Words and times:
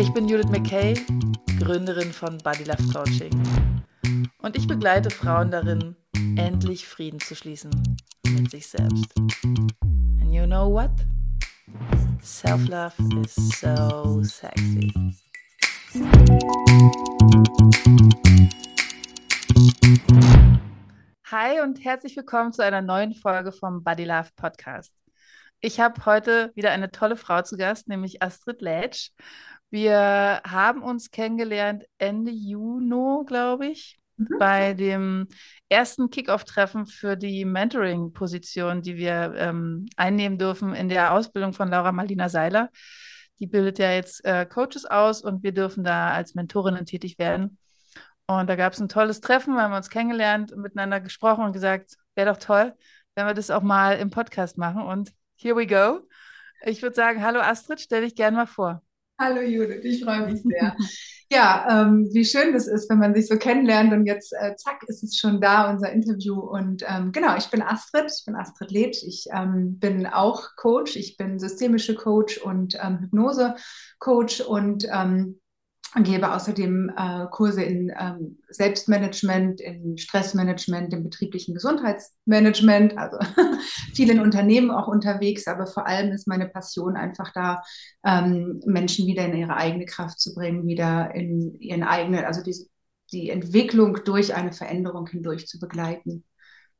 Ich 0.00 0.14
bin 0.14 0.26
Judith 0.26 0.48
McKay, 0.48 0.94
Gründerin 1.58 2.10
von 2.10 2.38
Body 2.38 2.64
Love 2.64 2.82
Coaching. 2.90 3.30
Und 4.38 4.56
ich 4.56 4.66
begleite 4.66 5.10
Frauen 5.10 5.50
darin, 5.50 5.94
endlich 6.38 6.88
Frieden 6.88 7.20
zu 7.20 7.36
schließen 7.36 7.70
mit 8.26 8.50
sich 8.50 8.66
selbst. 8.66 9.14
And 9.44 10.32
you 10.32 10.46
know 10.46 10.72
what? 10.72 10.90
Self-love 12.22 12.94
is 13.22 13.34
so 13.60 14.22
sexy. 14.22 14.90
Hi 21.30 21.60
und 21.60 21.84
herzlich 21.84 22.16
willkommen 22.16 22.54
zu 22.54 22.64
einer 22.64 22.80
neuen 22.80 23.12
Folge 23.12 23.52
vom 23.52 23.84
Body 23.84 24.06
Love 24.06 24.30
Podcast. 24.34 24.94
Ich 25.60 25.78
habe 25.78 26.06
heute 26.06 26.52
wieder 26.54 26.70
eine 26.70 26.90
tolle 26.90 27.16
Frau 27.16 27.42
zu 27.42 27.58
Gast, 27.58 27.86
nämlich 27.86 28.22
Astrid 28.22 28.62
Lätsch. 28.62 29.10
Wir 29.70 30.42
haben 30.44 30.82
uns 30.82 31.10
kennengelernt 31.10 31.84
Ende 31.98 32.32
Juni, 32.32 33.24
glaube 33.24 33.66
ich, 33.66 34.00
mhm. 34.16 34.36
bei 34.38 34.74
dem 34.74 35.28
ersten 35.68 36.10
Kickoff-Treffen 36.10 36.86
für 36.86 37.16
die 37.16 37.44
Mentoring-Position, 37.44 38.82
die 38.82 38.96
wir 38.96 39.34
ähm, 39.36 39.86
einnehmen 39.96 40.38
dürfen 40.38 40.74
in 40.74 40.88
der 40.88 41.12
Ausbildung 41.12 41.52
von 41.52 41.68
Laura 41.68 41.92
Marlina 41.92 42.28
Seiler. 42.28 42.70
Die 43.38 43.46
bildet 43.46 43.78
ja 43.78 43.92
jetzt 43.92 44.24
äh, 44.24 44.44
Coaches 44.44 44.84
aus 44.86 45.22
und 45.22 45.42
wir 45.42 45.52
dürfen 45.52 45.84
da 45.84 46.10
als 46.10 46.34
Mentorinnen 46.34 46.84
tätig 46.84 47.18
werden. 47.18 47.56
Und 48.26 48.48
da 48.48 48.56
gab 48.56 48.72
es 48.72 48.80
ein 48.80 48.88
tolles 48.88 49.20
Treffen, 49.20 49.54
wir 49.54 49.62
haben 49.62 49.72
uns 49.72 49.90
kennengelernt, 49.90 50.56
miteinander 50.56 51.00
gesprochen 51.00 51.44
und 51.44 51.52
gesagt, 51.52 51.96
wäre 52.14 52.30
doch 52.30 52.38
toll, 52.38 52.74
wenn 53.14 53.26
wir 53.26 53.34
das 53.34 53.50
auch 53.50 53.62
mal 53.62 53.96
im 53.98 54.10
Podcast 54.10 54.58
machen. 54.58 54.82
Und 54.82 55.12
here 55.36 55.56
we 55.56 55.66
go. 55.66 56.06
Ich 56.62 56.82
würde 56.82 56.94
sagen, 56.94 57.24
hallo 57.24 57.40
Astrid, 57.40 57.80
stell 57.80 58.02
dich 58.02 58.14
gerne 58.14 58.36
mal 58.36 58.46
vor. 58.46 58.82
Hallo 59.22 59.42
Judith, 59.42 59.84
ich 59.84 60.02
freue 60.02 60.32
mich 60.32 60.40
sehr. 60.42 60.74
ja, 61.30 61.66
ähm, 61.68 62.08
wie 62.10 62.24
schön 62.24 62.54
das 62.54 62.66
ist, 62.66 62.88
wenn 62.88 63.00
man 63.00 63.14
sich 63.14 63.26
so 63.26 63.36
kennenlernt 63.36 63.92
und 63.92 64.06
jetzt, 64.06 64.32
äh, 64.32 64.56
zack, 64.56 64.82
ist 64.86 65.02
es 65.02 65.18
schon 65.18 65.42
da, 65.42 65.70
unser 65.70 65.92
Interview. 65.92 66.40
Und 66.40 66.82
ähm, 66.88 67.12
genau, 67.12 67.36
ich 67.36 67.50
bin 67.50 67.60
Astrid, 67.60 68.06
ich 68.06 68.24
bin 68.24 68.34
Astrid 68.34 68.70
Leth, 68.70 69.02
ich 69.02 69.26
ähm, 69.30 69.78
bin 69.78 70.06
auch 70.06 70.56
Coach, 70.56 70.96
ich 70.96 71.18
bin 71.18 71.38
systemische 71.38 71.94
Coach 71.96 72.38
und 72.38 72.78
ähm, 72.82 73.00
Hypnose-Coach 73.00 74.40
und 74.40 74.86
ähm, 74.90 75.39
gebe 75.98 76.32
außerdem 76.32 76.92
äh, 76.96 77.26
Kurse 77.30 77.62
in 77.62 77.92
ähm, 77.98 78.38
Selbstmanagement, 78.48 79.60
in 79.60 79.98
Stressmanagement, 79.98 80.92
im 80.94 81.02
betrieblichen 81.02 81.54
Gesundheitsmanagement, 81.54 82.96
also 82.96 83.18
vielen 83.94 84.20
Unternehmen 84.20 84.70
auch 84.70 84.86
unterwegs, 84.86 85.48
aber 85.48 85.66
vor 85.66 85.86
allem 85.86 86.12
ist 86.12 86.28
meine 86.28 86.48
Passion 86.48 86.96
einfach 86.96 87.32
da, 87.32 87.62
ähm, 88.04 88.60
Menschen 88.64 89.06
wieder 89.06 89.24
in 89.24 89.36
ihre 89.36 89.56
eigene 89.56 89.84
Kraft 89.84 90.20
zu 90.20 90.32
bringen, 90.34 90.66
wieder 90.66 91.14
in 91.14 91.58
ihren 91.58 91.82
eigenen, 91.82 92.24
also 92.24 92.42
die, 92.42 92.54
die 93.12 93.30
Entwicklung 93.30 93.98
durch 94.04 94.34
eine 94.34 94.52
Veränderung 94.52 95.08
hindurch 95.08 95.48
zu 95.48 95.58
begleiten. 95.58 96.24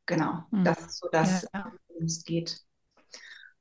Genau, 0.06 0.44
mhm. 0.50 0.64
das 0.64 0.78
ist 0.78 0.98
so 0.98 1.08
das, 1.10 1.46
ja. 1.52 1.72
worum 1.88 2.04
es 2.04 2.24
geht. 2.24 2.60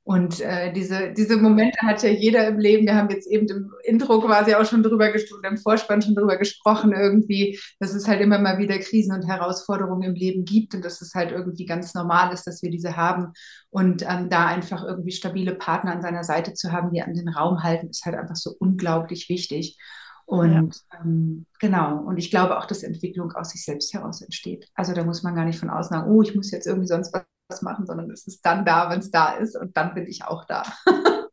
Und 0.03 0.41
äh, 0.41 0.73
diese, 0.73 1.13
diese 1.13 1.37
Momente 1.37 1.77
hat 1.83 2.01
ja 2.01 2.09
jeder 2.09 2.47
im 2.47 2.57
Leben. 2.57 2.87
Wir 2.87 2.95
haben 2.95 3.09
jetzt 3.09 3.27
eben 3.27 3.47
im 3.47 3.71
Intro 3.83 4.19
quasi 4.21 4.55
auch 4.55 4.65
schon 4.65 4.81
drüber 4.81 5.11
gesprochen, 5.11 5.43
im 5.45 5.57
Vorspann 5.57 6.01
schon 6.01 6.15
drüber 6.15 6.37
gesprochen, 6.37 6.93
irgendwie, 6.93 7.59
dass 7.79 7.93
es 7.93 8.07
halt 8.07 8.19
immer 8.21 8.39
mal 8.39 8.57
wieder 8.57 8.79
Krisen 8.79 9.13
und 9.13 9.27
Herausforderungen 9.27 10.01
im 10.01 10.15
Leben 10.15 10.45
gibt 10.45 10.73
und 10.73 10.83
dass 10.83 11.01
es 11.01 11.13
halt 11.13 11.31
irgendwie 11.31 11.65
ganz 11.65 11.93
normal 11.93 12.33
ist, 12.33 12.47
dass 12.47 12.63
wir 12.63 12.71
diese 12.71 12.97
haben. 12.97 13.33
Und 13.69 14.01
ähm, 14.01 14.29
da 14.29 14.47
einfach 14.47 14.83
irgendwie 14.83 15.11
stabile 15.11 15.53
Partner 15.53 15.91
an 15.91 16.01
seiner 16.01 16.23
Seite 16.23 16.55
zu 16.55 16.71
haben, 16.71 16.91
die 16.91 17.03
an 17.03 17.13
den 17.13 17.29
Raum 17.29 17.61
halten, 17.61 17.89
ist 17.89 18.05
halt 18.05 18.15
einfach 18.15 18.35
so 18.35 18.55
unglaublich 18.57 19.29
wichtig. 19.29 19.77
Und 20.25 20.75
ja. 20.91 20.99
ähm, 21.01 21.45
genau, 21.59 22.03
und 22.03 22.17
ich 22.17 22.31
glaube 22.31 22.57
auch, 22.57 22.65
dass 22.65 22.83
Entwicklung 22.83 23.31
aus 23.33 23.49
sich 23.49 23.63
selbst 23.63 23.93
heraus 23.93 24.21
entsteht. 24.21 24.67
Also 24.73 24.93
da 24.93 25.03
muss 25.03 25.23
man 25.23 25.35
gar 25.35 25.45
nicht 25.45 25.59
von 25.59 25.69
außen 25.69 25.95
sagen, 25.95 26.11
oh, 26.11 26.21
ich 26.21 26.35
muss 26.35 26.51
jetzt 26.51 26.67
irgendwie 26.67 26.87
sonst 26.87 27.13
was 27.13 27.23
machen, 27.61 27.85
sondern 27.85 28.09
es 28.11 28.27
ist 28.27 28.45
dann 28.45 28.65
da, 28.65 28.89
wenn 28.89 28.99
es 28.99 29.11
da 29.11 29.33
ist 29.33 29.55
und 29.55 29.75
dann 29.75 29.93
bin 29.93 30.07
ich 30.07 30.23
auch 30.23 30.45
da. 30.45 30.63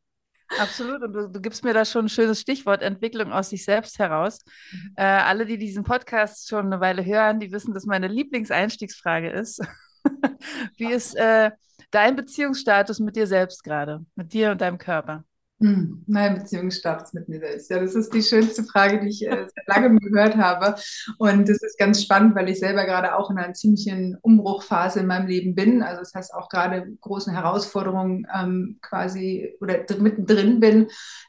Absolut. 0.59 1.03
Und 1.03 1.13
du, 1.13 1.29
du, 1.29 1.41
gibst 1.41 1.65
mir 1.65 1.75
da 1.75 1.85
schon 1.85 2.07
ein 2.07 2.09
schönes 2.09 2.41
Stichwort, 2.41 2.83
Entwicklung 2.83 3.33
aus 3.33 3.51
sich 3.51 3.65
selbst 3.65 3.99
heraus. 3.99 4.45
Mhm. 4.73 4.93
Äh, 4.97 5.03
alle, 5.03 5.47
die 5.47 5.59
diesen 5.59 5.85
Podcast 5.85 6.49
schon 6.49 6.67
eine 6.67 6.81
Weile 6.81 7.05
hören, 7.05 7.41
die 7.41 7.53
wissen, 7.53 7.75
dass 7.75 7.85
meine 7.85 8.09
Lieblingseinstiegsfrage 8.09 9.31
ist. 9.31 9.61
Wie 10.77 10.93
ist 10.93 11.15
äh, 11.17 11.51
dein 11.91 12.17
Beziehungsstatus 12.17 13.01
mit 13.01 13.17
dir 13.17 13.27
selbst 13.27 13.65
gerade, 13.65 14.05
mit 14.15 14.33
dir 14.33 14.53
und 14.53 14.61
deinem 14.61 14.79
Körper? 14.79 15.25
Hm, 15.59 16.05
mein 16.07 16.35
Beziehungsstatus 16.35 17.15
mit 17.15 17.31
mir 17.31 17.41
selbst. 17.41 17.71
Ja, 17.71 17.81
das 17.81 17.95
ist 17.95 18.13
die 18.13 18.23
schönste 18.23 18.63
Frage, 18.63 19.01
die 19.01 19.09
ich 19.09 19.27
äh, 19.27 19.47
seit 19.47 19.67
langem 19.67 19.99
gehört 20.01 20.37
habe. 20.37 20.75
Und 21.17 21.49
das 21.49 21.63
ist 21.63 21.79
ganz 21.79 22.03
spannend, 22.03 22.35
weil 22.35 22.51
ich 22.51 22.59
selber 22.59 22.85
gerade 22.85 23.17
auch 23.17 23.31
in 23.31 23.39
einer 23.39 23.55
ziemlichen 23.55 24.19
Umbruchphase 24.21 25.01
in 25.01 25.07
meinem 25.07 25.29
Leben 25.29 25.55
bin. 25.55 25.83
Also 25.83 26.01
das 26.01 26.13
heißt 26.13 26.35
auch 26.35 26.51
gerade 26.51 26.87
großen 27.01 27.33
Herausforderungen 27.33 28.27
ähm, 28.39 28.79
quasi 28.83 29.57
oder 29.63 29.79
mittendrin 29.99 30.61
bin. 30.61 30.89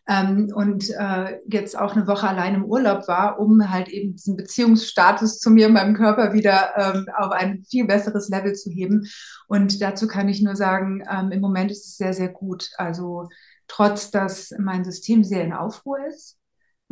Ähm, 0.09 0.51
und 0.53 0.89
äh, 0.89 1.39
jetzt 1.47 1.79
auch 1.79 1.95
eine 1.95 2.05
Woche 2.07 2.27
allein 2.27 2.55
im 2.55 2.65
Urlaub 2.65 3.07
war, 3.07 3.39
um 3.39 3.71
halt 3.71 3.87
eben 3.87 4.11
diesen 4.11 4.35
Beziehungsstatus 4.35 5.39
zu 5.39 5.51
mir, 5.51 5.69
meinem 5.69 5.95
Körper 5.95 6.33
wieder 6.33 6.73
ähm, 6.75 7.05
auf 7.15 7.31
ein 7.31 7.63
viel 7.63 7.87
besseres 7.87 8.27
Level 8.27 8.55
zu 8.55 8.71
heben. 8.71 9.07
Und 9.47 9.81
dazu 9.81 10.05
kann 10.05 10.27
ich 10.27 10.41
nur 10.41 10.57
sagen, 10.57 11.01
ähm, 11.09 11.31
im 11.31 11.39
Moment 11.39 11.71
ist 11.71 11.85
es 11.85 11.95
sehr, 11.95 12.13
sehr 12.13 12.27
gut. 12.27 12.71
Also 12.75 13.29
trotz 13.67 14.11
dass 14.11 14.53
mein 14.57 14.83
System 14.83 15.23
sehr 15.23 15.43
in 15.43 15.53
Aufruhr 15.53 15.99
ist, 16.07 16.37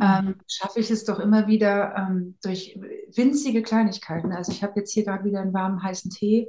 ähm, 0.00 0.26
mhm. 0.26 0.34
schaffe 0.46 0.80
ich 0.80 0.90
es 0.90 1.04
doch 1.04 1.18
immer 1.18 1.46
wieder 1.46 1.94
ähm, 1.96 2.36
durch 2.42 2.78
winzige 3.14 3.62
Kleinigkeiten. 3.62 4.32
Also 4.32 4.52
ich 4.52 4.62
habe 4.62 4.74
jetzt 4.76 4.92
hier 4.92 5.04
gerade 5.04 5.24
wieder 5.24 5.40
einen 5.40 5.54
warmen, 5.54 5.82
heißen 5.82 6.10
Tee, 6.10 6.48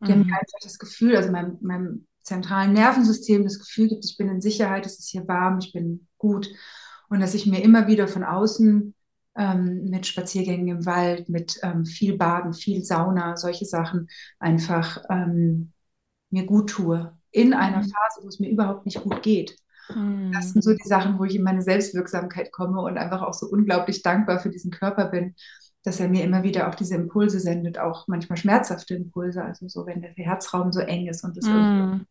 der 0.00 0.16
mhm. 0.16 0.26
mir 0.26 0.34
einfach 0.34 0.58
das 0.62 0.78
Gefühl, 0.78 1.16
also 1.16 1.30
meinem, 1.30 1.58
meinem 1.60 2.06
zentralen 2.22 2.72
Nervensystem 2.72 3.44
das 3.44 3.58
Gefühl 3.58 3.88
gibt, 3.88 4.04
ich 4.04 4.16
bin 4.16 4.28
in 4.28 4.40
Sicherheit, 4.40 4.84
es 4.84 4.98
ist 4.98 5.08
hier 5.08 5.26
warm, 5.28 5.58
ich 5.60 5.72
bin 5.72 6.08
gut. 6.18 6.50
Und 7.08 7.20
dass 7.20 7.34
ich 7.34 7.46
mir 7.46 7.62
immer 7.62 7.86
wieder 7.86 8.08
von 8.08 8.24
außen 8.24 8.94
ähm, 9.36 9.84
mit 9.88 10.06
Spaziergängen 10.06 10.68
im 10.68 10.86
Wald, 10.86 11.28
mit 11.28 11.58
ähm, 11.62 11.86
viel 11.86 12.16
Baden, 12.16 12.52
viel 12.52 12.84
Sauna, 12.84 13.36
solche 13.36 13.64
Sachen 13.64 14.08
einfach 14.38 15.02
ähm, 15.08 15.72
mir 16.30 16.44
gut 16.44 16.70
tue. 16.70 17.16
In 17.30 17.54
einer 17.54 17.78
mhm. 17.78 17.84
Phase, 17.84 18.22
wo 18.22 18.28
es 18.28 18.40
mir 18.40 18.50
überhaupt 18.50 18.84
nicht 18.84 19.00
gut 19.02 19.22
geht. 19.22 19.56
Mhm. 19.94 20.32
Das 20.32 20.52
sind 20.52 20.62
so 20.62 20.72
die 20.72 20.88
Sachen, 20.88 21.18
wo 21.18 21.24
ich 21.24 21.34
in 21.34 21.42
meine 21.42 21.62
Selbstwirksamkeit 21.62 22.52
komme 22.52 22.80
und 22.80 22.98
einfach 22.98 23.22
auch 23.22 23.34
so 23.34 23.46
unglaublich 23.46 24.02
dankbar 24.02 24.38
für 24.40 24.50
diesen 24.50 24.70
Körper 24.70 25.06
bin, 25.06 25.34
dass 25.84 26.00
er 26.00 26.08
mir 26.08 26.24
immer 26.24 26.42
wieder 26.42 26.68
auch 26.68 26.74
diese 26.74 26.96
Impulse 26.96 27.40
sendet, 27.40 27.78
auch 27.78 28.08
manchmal 28.08 28.36
schmerzhafte 28.36 28.94
Impulse, 28.94 29.42
also 29.42 29.68
so, 29.68 29.86
wenn 29.86 30.02
der 30.02 30.12
Herzraum 30.12 30.72
so 30.72 30.80
eng 30.80 31.06
ist 31.06 31.24
und 31.24 31.36
es 31.36 31.46
mhm. 31.46 32.06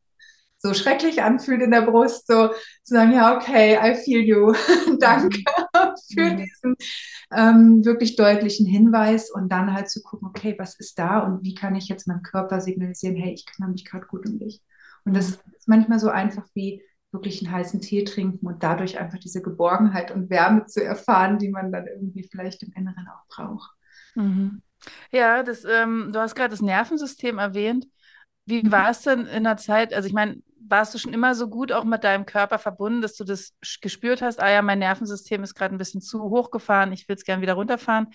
so 0.58 0.74
schrecklich 0.74 1.22
anfühlt 1.22 1.62
in 1.62 1.72
der 1.72 1.82
Brust, 1.82 2.28
so 2.28 2.48
zu 2.48 2.96
sagen, 2.96 3.14
ja, 3.14 3.36
okay, 3.36 3.78
I 3.82 3.96
feel 3.96 4.22
you. 4.22 4.54
Danke 5.00 5.38
mhm. 5.38 5.96
für 6.14 6.24
mhm. 6.24 6.38
diesen 6.38 6.76
ähm, 7.32 7.86
wirklich 7.86 8.16
deutlichen 8.16 8.66
Hinweis 8.66 9.30
und 9.30 9.50
dann 9.52 9.74
halt 9.74 9.90
zu 9.90 10.02
gucken, 10.02 10.28
okay, 10.28 10.56
was 10.58 10.80
ist 10.80 10.98
da 10.98 11.20
und 11.20 11.44
wie 11.44 11.54
kann 11.54 11.76
ich 11.76 11.88
jetzt 11.88 12.08
meinem 12.08 12.24
Körper 12.24 12.62
signalisieren, 12.62 13.16
hey, 13.16 13.34
ich 13.34 13.46
kümmere 13.46 13.72
mich 13.72 13.86
gerade 13.86 14.08
gut 14.08 14.26
um 14.26 14.40
dich. 14.40 14.62
Und 15.06 15.14
das 15.16 15.30
mhm. 15.30 15.54
ist 15.58 15.68
manchmal 15.68 16.00
so 16.00 16.10
einfach 16.10 16.48
wie 16.54 16.82
wirklich 17.18 17.44
einen 17.44 17.52
heißen 17.52 17.82
Tee 17.82 18.04
trinken 18.04 18.46
und 18.46 18.64
dadurch 18.64 19.00
einfach 19.00 19.18
diese 19.18 19.42
Geborgenheit 19.42 20.12
und 20.12 20.30
Wärme 20.30 20.66
zu 20.66 20.84
erfahren, 20.84 21.40
die 21.40 21.50
man 21.50 21.72
dann 21.72 21.88
irgendwie 21.88 22.24
vielleicht 22.24 22.64
im 22.64 22.72
Inneren 22.74 23.08
auch 23.08 23.28
braucht. 23.28 23.72
Mhm. 24.16 24.62
Ja, 25.12 25.44
das, 25.44 25.66
ähm, 25.66 26.12
du 26.14 26.20
hast 26.20 26.36
gerade 26.36 26.52
das 26.52 26.62
Nervensystem 26.62 27.40
erwähnt. 27.40 27.88
Wie 28.46 28.64
mhm. 28.64 28.72
war 28.72 28.90
es 28.90 29.02
denn 29.02 29.26
in 29.26 29.44
der 29.44 29.58
Zeit? 29.58 29.94
Also 29.94 30.08
ich 30.08 30.14
meine, 30.14 30.38
warst 30.70 30.94
du 30.94 31.00
schon 31.00 31.14
immer 31.14 31.34
so 31.34 31.50
gut 31.50 31.72
auch 31.72 31.84
mit 31.84 32.04
deinem 32.04 32.26
Körper 32.26 32.60
verbunden, 32.60 33.02
dass 33.02 33.16
du 33.16 33.24
das 33.24 33.54
gespürt 33.82 34.22
hast, 34.22 34.40
ah 34.40 34.50
ja, 34.50 34.62
mein 34.62 34.80
Nervensystem 34.80 35.44
ist 35.44 35.56
gerade 35.56 35.74
ein 35.74 35.80
bisschen 35.80 36.02
zu 36.02 36.22
hoch 36.22 36.52
gefahren, 36.52 36.92
ich 36.92 37.08
will 37.08 37.16
es 37.16 37.24
gerne 37.24 37.42
wieder 37.42 37.54
runterfahren? 37.54 38.08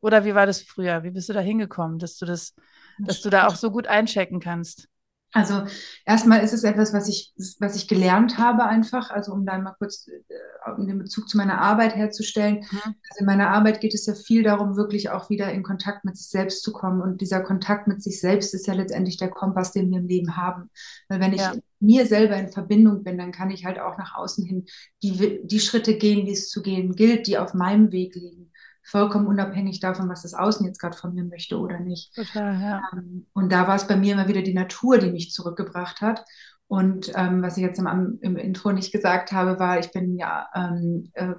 Oder 0.00 0.24
wie 0.24 0.34
war 0.34 0.46
das 0.46 0.62
früher? 0.62 1.02
Wie 1.02 1.10
bist 1.10 1.28
du 1.28 1.32
da 1.32 1.40
hingekommen, 1.40 1.98
dass 1.98 2.16
du 2.18 2.26
das, 2.26 2.54
dass 2.98 3.22
du 3.22 3.30
da 3.30 3.46
auch 3.46 3.56
so 3.56 3.70
gut 3.70 3.86
einchecken 3.86 4.40
kannst? 4.40 4.88
Also 5.36 5.64
erstmal 6.06 6.42
ist 6.42 6.54
es 6.54 6.64
etwas, 6.64 6.94
was 6.94 7.08
ich, 7.08 7.34
was 7.60 7.76
ich 7.76 7.88
gelernt 7.88 8.38
habe 8.38 8.64
einfach, 8.64 9.10
also 9.10 9.32
um 9.32 9.44
da 9.44 9.58
mal 9.58 9.74
kurz 9.78 10.08
äh, 10.08 10.70
um 10.78 10.86
den 10.86 10.98
Bezug 10.98 11.28
zu 11.28 11.36
meiner 11.36 11.60
Arbeit 11.60 11.94
herzustellen. 11.94 12.64
Mhm. 12.70 12.80
Also 13.10 13.20
in 13.20 13.26
meiner 13.26 13.50
Arbeit 13.50 13.82
geht 13.82 13.92
es 13.92 14.06
ja 14.06 14.14
viel 14.14 14.42
darum, 14.42 14.76
wirklich 14.76 15.10
auch 15.10 15.28
wieder 15.28 15.52
in 15.52 15.62
Kontakt 15.62 16.06
mit 16.06 16.16
sich 16.16 16.28
selbst 16.28 16.62
zu 16.62 16.72
kommen. 16.72 17.02
Und 17.02 17.20
dieser 17.20 17.42
Kontakt 17.42 17.86
mit 17.86 18.02
sich 18.02 18.18
selbst 18.18 18.54
ist 18.54 18.66
ja 18.66 18.72
letztendlich 18.72 19.18
der 19.18 19.28
Kompass, 19.28 19.72
den 19.72 19.90
wir 19.90 19.98
im 19.98 20.08
Leben 20.08 20.38
haben. 20.38 20.70
Weil 21.08 21.20
wenn 21.20 21.34
ich 21.34 21.42
ja. 21.42 21.52
mir 21.80 22.06
selber 22.06 22.36
in 22.36 22.48
Verbindung 22.48 23.04
bin, 23.04 23.18
dann 23.18 23.30
kann 23.30 23.50
ich 23.50 23.66
halt 23.66 23.78
auch 23.78 23.98
nach 23.98 24.16
außen 24.16 24.44
hin 24.46 24.64
die, 25.02 25.40
die 25.44 25.60
Schritte 25.60 25.98
gehen, 25.98 26.24
die 26.24 26.32
es 26.32 26.48
zu 26.48 26.62
gehen 26.62 26.94
gilt, 26.94 27.26
die 27.26 27.36
auf 27.36 27.52
meinem 27.52 27.92
Weg 27.92 28.14
liegen 28.14 28.52
vollkommen 28.86 29.26
unabhängig 29.26 29.80
davon, 29.80 30.08
was 30.08 30.22
das 30.22 30.34
Außen 30.34 30.64
jetzt 30.66 30.80
gerade 30.80 30.96
von 30.96 31.14
mir 31.14 31.24
möchte 31.24 31.58
oder 31.58 31.80
nicht. 31.80 32.14
Total, 32.14 32.60
ja. 32.60 32.82
Ähm, 32.92 33.26
und 33.32 33.50
da 33.50 33.66
war 33.66 33.76
es 33.76 33.86
bei 33.86 33.96
mir 33.96 34.14
immer 34.14 34.28
wieder 34.28 34.42
die 34.42 34.54
Natur, 34.54 34.98
die 34.98 35.10
mich 35.10 35.32
zurückgebracht 35.32 36.00
hat. 36.00 36.24
Und 36.68 37.12
ähm, 37.14 37.42
was 37.42 37.56
ich 37.56 37.62
jetzt 37.62 37.78
im, 37.78 38.18
im, 38.20 38.36
Intro 38.36 38.72
nicht 38.72 38.90
gesagt 38.90 39.30
habe, 39.30 39.60
war, 39.60 39.78
ich 39.78 39.92
bin 39.92 40.16
ja 40.16 40.48
ähm, 40.52 41.10
äh, 41.14 41.34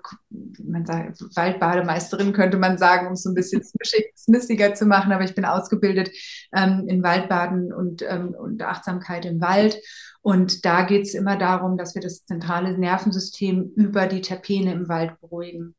man 0.63 0.85
sagt, 0.85 1.19
Waldbademeisterin, 1.35 2.31
könnte 2.31 2.57
man 2.57 2.77
sagen, 2.77 3.07
um 3.07 3.13
es 3.13 3.23
so 3.23 3.31
ein 3.31 3.35
bisschen 3.35 3.61
smissiger 4.15 4.73
zu 4.73 4.85
machen, 4.85 5.11
aber 5.11 5.25
ich 5.25 5.35
bin 5.35 5.43
ausgebildet 5.43 6.11
ähm, 6.55 6.85
in 6.87 7.03
Waldbaden 7.03 7.73
und, 7.73 8.03
ähm, 8.07 8.35
und 8.39 8.61
Achtsamkeit 8.61 9.25
im 9.25 9.41
Wald. 9.41 9.77
Und 10.21 10.65
da 10.65 10.83
geht 10.83 11.03
es 11.03 11.13
immer 11.13 11.37
darum, 11.37 11.77
dass 11.77 11.95
wir 11.95 12.01
das 12.01 12.25
zentrale 12.25 12.77
Nervensystem 12.77 13.71
über 13.75 14.07
die 14.07 14.21
Terpene 14.21 14.73
im 14.73 14.89
Wald 14.89 15.19
beruhigen. 15.21 15.75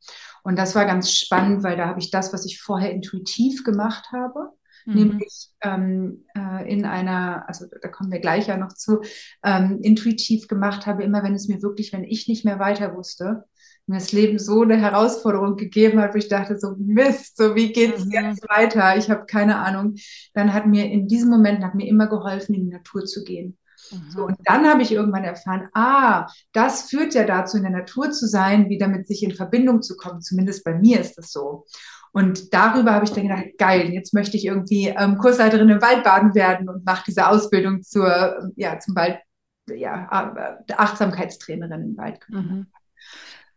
Und 0.48 0.56
das 0.56 0.74
war 0.74 0.86
ganz 0.86 1.12
spannend, 1.12 1.62
weil 1.62 1.76
da 1.76 1.88
habe 1.88 2.00
ich 2.00 2.10
das, 2.10 2.32
was 2.32 2.46
ich 2.46 2.58
vorher 2.58 2.90
intuitiv 2.90 3.64
gemacht 3.64 4.12
habe, 4.12 4.48
mhm. 4.86 4.94
nämlich 4.94 5.50
ähm, 5.60 6.24
äh, 6.34 6.72
in 6.72 6.86
einer, 6.86 7.46
also 7.46 7.66
da 7.82 7.88
kommen 7.88 8.10
wir 8.10 8.20
gleich 8.20 8.46
ja 8.46 8.56
noch 8.56 8.72
zu, 8.72 9.02
ähm, 9.44 9.80
intuitiv 9.82 10.48
gemacht 10.48 10.86
habe, 10.86 11.02
immer 11.02 11.22
wenn 11.22 11.34
es 11.34 11.48
mir 11.48 11.60
wirklich, 11.60 11.92
wenn 11.92 12.02
ich 12.02 12.28
nicht 12.28 12.46
mehr 12.46 12.58
weiter 12.58 12.96
wusste, 12.96 13.44
mir 13.84 13.96
das 13.96 14.12
Leben 14.12 14.38
so 14.38 14.62
eine 14.62 14.78
Herausforderung 14.78 15.56
gegeben 15.56 16.00
hat, 16.00 16.14
wo 16.14 16.18
ich 16.18 16.28
dachte, 16.28 16.58
so 16.58 16.76
Mist, 16.78 17.36
so 17.36 17.54
wie 17.54 17.70
geht's 17.70 18.06
mhm. 18.06 18.12
jetzt 18.12 18.48
weiter? 18.48 18.96
Ich 18.96 19.10
habe 19.10 19.26
keine 19.26 19.58
Ahnung. 19.58 19.96
Dann 20.32 20.54
hat 20.54 20.66
mir 20.66 20.90
in 20.90 21.08
diesem 21.08 21.28
Moment 21.28 21.62
hat 21.62 21.74
mir 21.74 21.86
immer 21.86 22.06
geholfen, 22.06 22.54
in 22.54 22.64
die 22.64 22.72
Natur 22.74 23.04
zu 23.04 23.22
gehen. 23.22 23.58
So, 24.10 24.26
und 24.26 24.36
dann 24.44 24.66
habe 24.66 24.82
ich 24.82 24.92
irgendwann 24.92 25.24
erfahren, 25.24 25.68
ah, 25.72 26.26
das 26.52 26.90
führt 26.90 27.14
ja 27.14 27.24
dazu, 27.24 27.56
in 27.56 27.62
der 27.62 27.72
Natur 27.72 28.10
zu 28.10 28.26
sein, 28.26 28.68
wieder 28.68 28.88
mit 28.88 29.06
sich 29.06 29.22
in 29.22 29.34
Verbindung 29.34 29.82
zu 29.82 29.96
kommen. 29.96 30.20
Zumindest 30.20 30.64
bei 30.64 30.74
mir 30.74 31.00
ist 31.00 31.16
das 31.16 31.32
so. 31.32 31.64
Und 32.12 32.52
darüber 32.54 32.94
habe 32.94 33.04
ich 33.04 33.12
dann 33.12 33.24
gedacht, 33.28 33.46
geil, 33.58 33.90
jetzt 33.92 34.14
möchte 34.14 34.36
ich 34.36 34.46
irgendwie 34.46 34.88
ähm, 34.88 35.18
Kursleiterin 35.18 35.68
im 35.68 35.82
Waldbaden 35.82 36.34
werden 36.34 36.68
und 36.68 36.84
mache 36.84 37.04
diese 37.06 37.28
Ausbildung 37.28 37.82
zur, 37.82 38.50
ja, 38.56 38.78
zum 38.78 38.96
Wald, 38.96 39.18
ja, 39.68 40.58
äh, 40.68 40.72
Achtsamkeitstrainerin 40.72 41.82
im 41.82 41.96
Wald. 41.96 42.20
Mhm. 42.28 42.66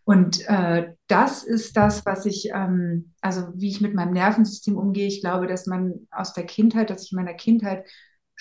Und 0.04 0.48
äh, 0.48 0.94
das 1.08 1.44
ist 1.44 1.78
das, 1.78 2.06
was 2.06 2.26
ich, 2.26 2.50
ähm, 2.54 3.14
also 3.22 3.48
wie 3.56 3.70
ich 3.70 3.82
mit 3.82 3.94
meinem 3.94 4.14
Nervensystem 4.14 4.78
umgehe. 4.78 5.08
Ich 5.08 5.22
glaube, 5.22 5.48
dass 5.48 5.68
man 5.68 6.08
aus 6.12 6.34
der 6.34 6.46
Kindheit, 6.46 6.90
dass 6.90 7.04
ich 7.06 7.12
in 7.12 7.18
meiner 7.18 7.36
Kindheit 7.36 7.86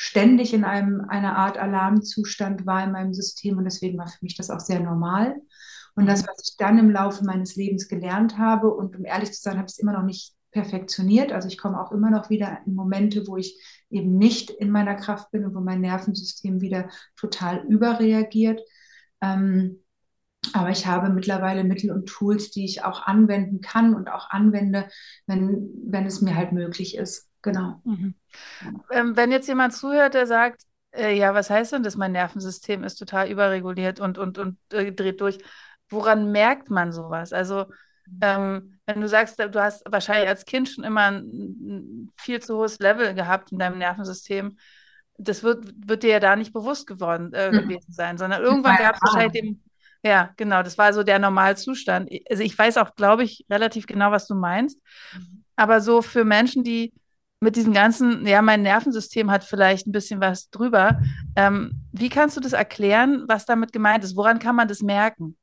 ständig 0.02 0.55
in 0.55 0.64
einem, 0.64 1.02
einer 1.11 1.37
Art 1.37 1.58
Alarmzustand 1.58 2.64
war 2.64 2.82
in 2.82 2.93
meinem 2.93 3.12
System 3.12 3.58
und 3.58 3.64
deswegen 3.64 3.99
war 3.99 4.08
für 4.08 4.23
mich 4.23 4.35
das 4.35 4.49
auch 4.49 4.58
sehr 4.58 4.81
normal. 4.81 5.37
Und 5.94 6.06
das, 6.06 6.26
was 6.26 6.43
ich 6.43 6.56
dann 6.56 6.79
im 6.79 6.91
Laufe 6.91 7.23
meines 7.23 7.55
Lebens 7.55 7.87
gelernt 7.87 8.38
habe, 8.38 8.70
und 8.70 8.97
um 8.97 9.05
ehrlich 9.05 9.31
zu 9.35 9.43
sein, 9.43 9.58
habe 9.58 9.67
ich 9.67 9.75
es 9.75 9.79
immer 9.79 9.93
noch 9.93 10.05
nicht 10.05 10.35
perfektioniert. 10.52 11.32
Also 11.32 11.49
ich 11.49 11.58
komme 11.58 11.79
auch 11.79 11.93
immer 11.93 12.08
noch 12.08 12.31
wieder 12.31 12.61
in 12.64 12.75
Momente, 12.75 13.26
wo 13.26 13.37
ich 13.37 13.62
eben 13.91 14.17
nicht 14.17 14.49
in 14.49 14.70
meiner 14.70 14.94
Kraft 14.94 15.32
bin 15.32 15.44
und 15.44 15.55
wo 15.55 15.61
mein 15.61 15.82
Nervensystem 15.82 16.62
wieder 16.62 16.88
total 17.14 17.62
überreagiert. 17.67 18.62
Ähm, 19.20 19.85
aber 20.55 20.70
ich 20.70 20.87
habe 20.87 21.11
mittlerweile 21.11 21.62
Mittel 21.62 21.91
und 21.93 22.08
Tools, 22.08 22.50
die 22.50 22.64
ich 22.64 22.85
auch 22.85 23.02
anwenden 23.02 23.61
kann 23.61 23.94
und 23.94 24.08
auch 24.08 24.31
anwende, 24.31 24.88
wenn, 25.26 25.69
wenn 25.85 26.06
es 26.06 26.23
mir 26.23 26.37
halt 26.37 26.52
möglich 26.52 26.97
ist. 26.97 27.30
Genau. 27.42 27.81
Mhm. 27.84 28.14
Ähm, 28.90 29.16
wenn 29.16 29.31
jetzt 29.32 29.48
jemand 29.48 29.75
zuhört, 29.75 30.14
der 30.14 30.26
sagt, 30.26 30.62
äh, 30.92 31.16
ja, 31.16 31.34
was 31.34 31.50
heißt 31.50 31.72
denn 31.72 31.82
das? 31.82 31.96
Mein 31.96 32.12
Nervensystem 32.12 32.84
ist 32.84 32.96
total 32.96 33.31
überreguliert 33.31 34.00
und, 34.00 34.19
und, 34.19 34.38
und 34.38 34.58
äh, 34.72 34.92
dreht 34.92 35.20
durch. 35.20 35.38
Woran 35.88 36.31
merkt 36.32 36.70
man 36.70 36.92
sowas? 36.92 37.32
Also, 37.32 37.66
ähm, 38.20 38.78
wenn 38.87 39.00
du 39.00 39.08
sagst, 39.08 39.38
du 39.38 39.62
hast 39.62 39.82
wahrscheinlich 39.90 40.28
als 40.28 40.44
Kind 40.44 40.69
schon 40.69 40.84
immer 40.84 41.10
ein, 41.10 41.19
ein, 41.19 42.12
viel 42.16 42.40
zu 42.40 42.56
hohes 42.56 42.78
Level 42.78 43.14
gehabt 43.14 43.52
in 43.52 43.58
deinem 43.58 43.78
Nervensystem, 43.78 44.58
das 45.16 45.42
wird, 45.42 45.72
wird 45.87 46.02
dir 46.02 46.10
ja 46.10 46.20
da 46.20 46.34
nicht 46.34 46.52
bewusst 46.52 46.87
geworden 46.87 47.32
äh, 47.34 47.52
mhm. 47.52 47.69
gewesen 47.69 47.92
sein, 47.92 48.19
sondern 48.19 48.42
irgendwann 48.42 48.76
gab 48.78 48.96
es 48.96 49.02
wahrscheinlich 49.02 49.40
den, 49.40 49.62
ja, 50.02 50.31
genau, 50.37 50.62
das 50.62 50.78
war 50.78 50.92
so 50.92 51.02
der 51.02 51.19
Normalzustand. 51.19 52.10
Also 52.28 52.42
ich 52.42 52.58
weiß 52.58 52.78
auch, 52.78 52.94
glaube 52.94 53.22
ich, 53.22 53.44
relativ 53.50 53.87
genau, 53.87 54.10
was 54.10 54.26
du 54.26 54.34
meinst. 54.34 54.81
Mhm. 55.14 55.44
Aber 55.56 55.81
so 55.81 56.00
für 56.00 56.25
Menschen, 56.25 56.64
die 56.64 56.92
mit 57.40 57.56
diesem 57.56 57.72
ganzen, 57.72 58.26
ja, 58.26 58.42
mein 58.42 58.62
Nervensystem 58.62 59.31
hat 59.31 59.44
vielleicht 59.44 59.87
ein 59.87 59.92
bisschen 59.92 60.20
was 60.20 60.50
drüber. 60.50 61.00
Ähm, 61.37 61.87
wie 61.90 62.10
kannst 62.10 62.37
du 62.37 62.40
das 62.40 62.52
erklären, 62.52 63.25
was 63.28 63.46
damit 63.46 63.72
gemeint 63.72 64.04
ist? 64.04 64.16
Woran 64.16 64.38
kann 64.38 64.56
man 64.56 64.69
das 64.69 64.82
merken? 64.82 65.37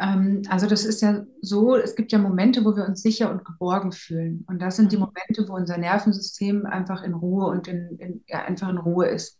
Ähm, 0.00 0.42
also 0.48 0.66
das 0.66 0.86
ist 0.86 1.02
ja 1.02 1.24
so, 1.42 1.76
es 1.76 1.94
gibt 1.94 2.12
ja 2.12 2.18
Momente, 2.18 2.64
wo 2.64 2.74
wir 2.74 2.86
uns 2.86 3.02
sicher 3.02 3.30
und 3.30 3.44
geborgen 3.44 3.92
fühlen. 3.92 4.44
Und 4.48 4.62
das 4.62 4.76
sind 4.76 4.90
die 4.90 4.96
mhm. 4.96 5.02
Momente, 5.02 5.46
wo 5.48 5.54
unser 5.54 5.76
Nervensystem 5.76 6.64
einfach 6.64 7.02
in 7.02 7.12
Ruhe 7.12 7.46
und 7.46 7.68
in, 7.68 7.98
in 7.98 8.24
ja, 8.26 8.44
einfach 8.44 8.70
in 8.70 8.78
Ruhe 8.78 9.08
ist. 9.08 9.38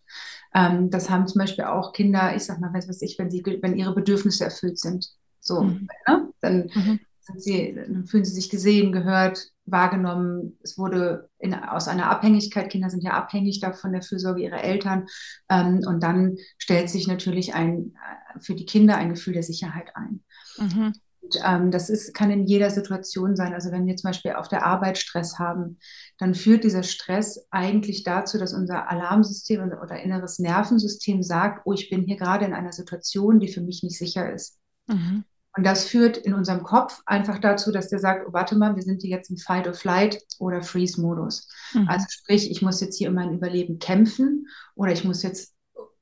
Ähm, 0.54 0.90
das 0.90 1.08
haben 1.08 1.26
zum 1.26 1.38
Beispiel 1.38 1.64
auch 1.64 1.92
Kinder, 1.92 2.36
ich 2.36 2.44
sag 2.44 2.60
mal, 2.60 2.72
weiß 2.72 2.88
was 2.88 3.00
ich, 3.00 3.18
wenn 3.18 3.30
sie, 3.30 3.42
wenn 3.62 3.76
ihre 3.76 3.94
Bedürfnisse 3.94 4.44
erfüllt 4.44 4.78
sind. 4.78 5.08
So, 5.40 5.62
mhm. 5.62 5.88
ne? 6.06 6.28
dann 6.40 6.70
mhm 6.74 7.00
sind 7.24 7.42
sie, 7.42 7.74
fühlen 8.06 8.24
sie 8.24 8.34
sich 8.34 8.50
gesehen, 8.50 8.92
gehört, 8.92 9.50
wahrgenommen. 9.66 10.58
Es 10.62 10.76
wurde 10.78 11.28
in, 11.38 11.54
aus 11.54 11.88
einer 11.88 12.10
Abhängigkeit, 12.10 12.70
Kinder 12.70 12.90
sind 12.90 13.02
ja 13.02 13.12
abhängig 13.12 13.60
davon 13.60 13.92
der 13.92 14.02
Fürsorge 14.02 14.42
ihrer 14.42 14.62
Eltern. 14.62 15.06
Ähm, 15.48 15.80
und 15.86 16.02
dann 16.02 16.36
stellt 16.58 16.90
sich 16.90 17.06
natürlich 17.06 17.54
ein, 17.54 17.94
für 18.40 18.54
die 18.54 18.66
Kinder 18.66 18.96
ein 18.96 19.10
Gefühl 19.10 19.34
der 19.34 19.42
Sicherheit 19.42 19.90
ein. 19.94 20.22
Mhm. 20.58 20.92
Und, 21.24 21.40
ähm, 21.42 21.70
das 21.70 21.88
ist, 21.88 22.12
kann 22.12 22.30
in 22.30 22.44
jeder 22.44 22.70
Situation 22.70 23.36
sein. 23.36 23.54
Also 23.54 23.72
wenn 23.72 23.86
wir 23.86 23.96
zum 23.96 24.08
Beispiel 24.08 24.32
auf 24.32 24.48
der 24.48 24.66
Arbeit 24.66 24.98
Stress 24.98 25.38
haben, 25.38 25.78
dann 26.18 26.34
führt 26.34 26.64
dieser 26.64 26.82
Stress 26.82 27.46
eigentlich 27.50 28.02
dazu, 28.04 28.38
dass 28.38 28.52
unser 28.52 28.90
Alarmsystem 28.90 29.62
oder 29.62 30.02
inneres 30.02 30.38
Nervensystem 30.38 31.22
sagt, 31.22 31.62
oh, 31.64 31.72
ich 31.72 31.88
bin 31.88 32.04
hier 32.04 32.16
gerade 32.16 32.44
in 32.44 32.52
einer 32.52 32.72
Situation, 32.72 33.40
die 33.40 33.48
für 33.48 33.62
mich 33.62 33.82
nicht 33.82 33.98
sicher 33.98 34.30
ist. 34.30 34.58
Mhm. 34.86 35.24
Und 35.56 35.64
das 35.64 35.84
führt 35.84 36.16
in 36.16 36.34
unserem 36.34 36.62
Kopf 36.62 37.00
einfach 37.06 37.38
dazu, 37.38 37.70
dass 37.70 37.88
der 37.88 38.00
sagt, 38.00 38.26
oh, 38.28 38.32
warte 38.32 38.56
mal, 38.56 38.74
wir 38.74 38.82
sind 38.82 39.02
hier 39.02 39.10
jetzt 39.10 39.30
im 39.30 39.36
Fight 39.36 39.68
or 39.68 39.74
Flight 39.74 40.20
oder 40.38 40.62
Freeze-Modus. 40.62 41.48
Mhm. 41.74 41.88
Also 41.88 42.06
sprich, 42.10 42.50
ich 42.50 42.60
muss 42.60 42.80
jetzt 42.80 42.96
hier 42.98 43.08
um 43.08 43.14
mein 43.14 43.34
Überleben 43.34 43.78
kämpfen 43.78 44.48
oder 44.74 44.92
ich 44.92 45.04
muss 45.04 45.22
jetzt 45.22 45.54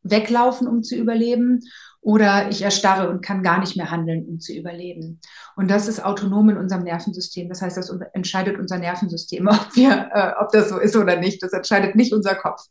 weglaufen, 0.03 0.67
um 0.67 0.83
zu 0.83 0.97
überleben 0.97 1.61
oder 2.01 2.51
ich 2.51 2.63
erstarre 2.63 3.09
und 3.09 3.25
kann 3.25 3.43
gar 3.43 3.61
nicht 3.61 3.77
mehr 3.77 3.91
handeln, 3.91 4.27
um 4.29 4.41
zu 4.41 4.53
überleben. 4.53 5.21
Und 5.55 5.71
das 5.71 5.87
ist 5.87 6.05
autonom 6.05 6.49
in 6.51 6.57
unserem 6.57 6.83
Nervensystem. 6.83 7.49
Das 7.49 7.63
heißt, 7.63 7.77
das 7.77 7.95
entscheidet 8.13 8.59
unser 8.59 8.79
Nervensystem, 8.79 9.47
ob, 9.49 9.75
wir, 9.75 10.11
äh, 10.13 10.33
ob 10.41 10.51
das 10.51 10.69
so 10.69 10.79
ist 10.79 10.97
oder 10.97 11.17
nicht. 11.17 11.43
Das 11.43 11.53
entscheidet 11.53 11.95
nicht 11.95 12.13
unser 12.13 12.35
Kopf. 12.35 12.63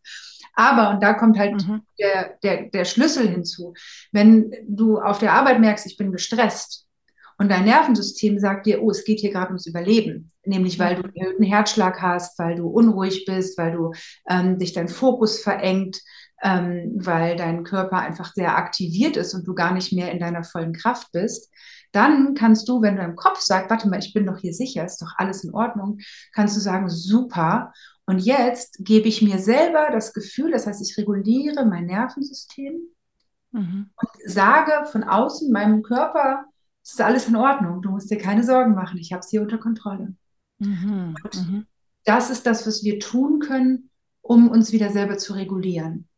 Aber, 0.53 0.89
und 0.91 1.01
da 1.01 1.13
kommt 1.13 1.37
halt 1.37 1.65
mhm. 1.67 1.81
der, 1.99 2.37
der, 2.43 2.69
der 2.69 2.85
Schlüssel 2.85 3.27
hinzu, 3.27 3.73
wenn 4.11 4.51
du 4.67 4.99
auf 4.99 5.19
der 5.19 5.33
Arbeit 5.33 5.59
merkst, 5.59 5.85
ich 5.85 5.97
bin 5.97 6.11
gestresst 6.11 6.87
und 7.37 7.49
dein 7.49 7.65
Nervensystem 7.65 8.37
sagt 8.37 8.67
dir, 8.67 8.83
oh, 8.83 8.91
es 8.91 9.03
geht 9.03 9.19
hier 9.19 9.31
gerade 9.31 9.47
ums 9.47 9.65
Überleben, 9.65 10.31
nämlich 10.45 10.77
weil 10.77 10.95
du 10.95 11.09
einen 11.19 11.41
Herzschlag 11.41 12.01
hast, 12.01 12.37
weil 12.37 12.55
du 12.55 12.67
unruhig 12.67 13.25
bist, 13.25 13.57
weil 13.57 13.71
du 13.71 13.93
ähm, 14.29 14.59
dich 14.59 14.73
dein 14.73 14.87
Fokus 14.87 15.41
verengt, 15.41 15.99
ähm, 16.43 16.93
weil 16.95 17.35
dein 17.35 17.63
Körper 17.63 17.97
einfach 17.97 18.33
sehr 18.33 18.57
aktiviert 18.57 19.17
ist 19.17 19.33
und 19.33 19.47
du 19.47 19.55
gar 19.55 19.73
nicht 19.73 19.91
mehr 19.91 20.11
in 20.11 20.19
deiner 20.19 20.43
vollen 20.43 20.73
Kraft 20.73 21.11
bist, 21.13 21.51
dann 21.91 22.35
kannst 22.35 22.69
du, 22.69 22.81
wenn 22.81 22.95
du 22.95 23.01
im 23.01 23.15
Kopf 23.15 23.39
sagst, 23.39 23.69
warte 23.69 23.89
mal, 23.89 23.99
ich 23.99 24.13
bin 24.13 24.25
doch 24.25 24.37
hier 24.37 24.53
sicher, 24.53 24.85
ist 24.85 25.01
doch 25.01 25.13
alles 25.17 25.43
in 25.43 25.53
Ordnung, 25.53 25.99
kannst 26.33 26.55
du 26.55 26.61
sagen, 26.61 26.89
super. 26.89 27.73
Und 28.11 28.19
jetzt 28.19 28.75
gebe 28.83 29.07
ich 29.07 29.21
mir 29.21 29.39
selber 29.39 29.87
das 29.89 30.11
Gefühl, 30.11 30.51
das 30.51 30.67
heißt, 30.67 30.81
ich 30.81 30.97
reguliere 30.97 31.65
mein 31.65 31.85
Nervensystem 31.85 32.81
mhm. 33.51 33.89
und 33.95 34.09
sage 34.25 34.85
von 34.91 35.05
außen 35.05 35.49
meinem 35.49 35.81
Körper, 35.81 36.43
es 36.83 36.91
ist 36.91 37.01
alles 37.01 37.29
in 37.29 37.37
Ordnung, 37.37 37.81
du 37.81 37.89
musst 37.89 38.11
dir 38.11 38.17
keine 38.17 38.43
Sorgen 38.43 38.75
machen, 38.75 38.97
ich 38.97 39.13
habe 39.13 39.21
es 39.21 39.29
hier 39.29 39.41
unter 39.41 39.59
Kontrolle. 39.59 40.13
Mhm. 40.59 41.15
Mhm. 41.33 41.67
Das 42.03 42.29
ist 42.29 42.45
das, 42.45 42.67
was 42.67 42.83
wir 42.83 42.99
tun 42.99 43.39
können, 43.39 43.89
um 44.19 44.49
uns 44.49 44.73
wieder 44.73 44.89
selber 44.89 45.17
zu 45.17 45.31
regulieren. 45.31 46.09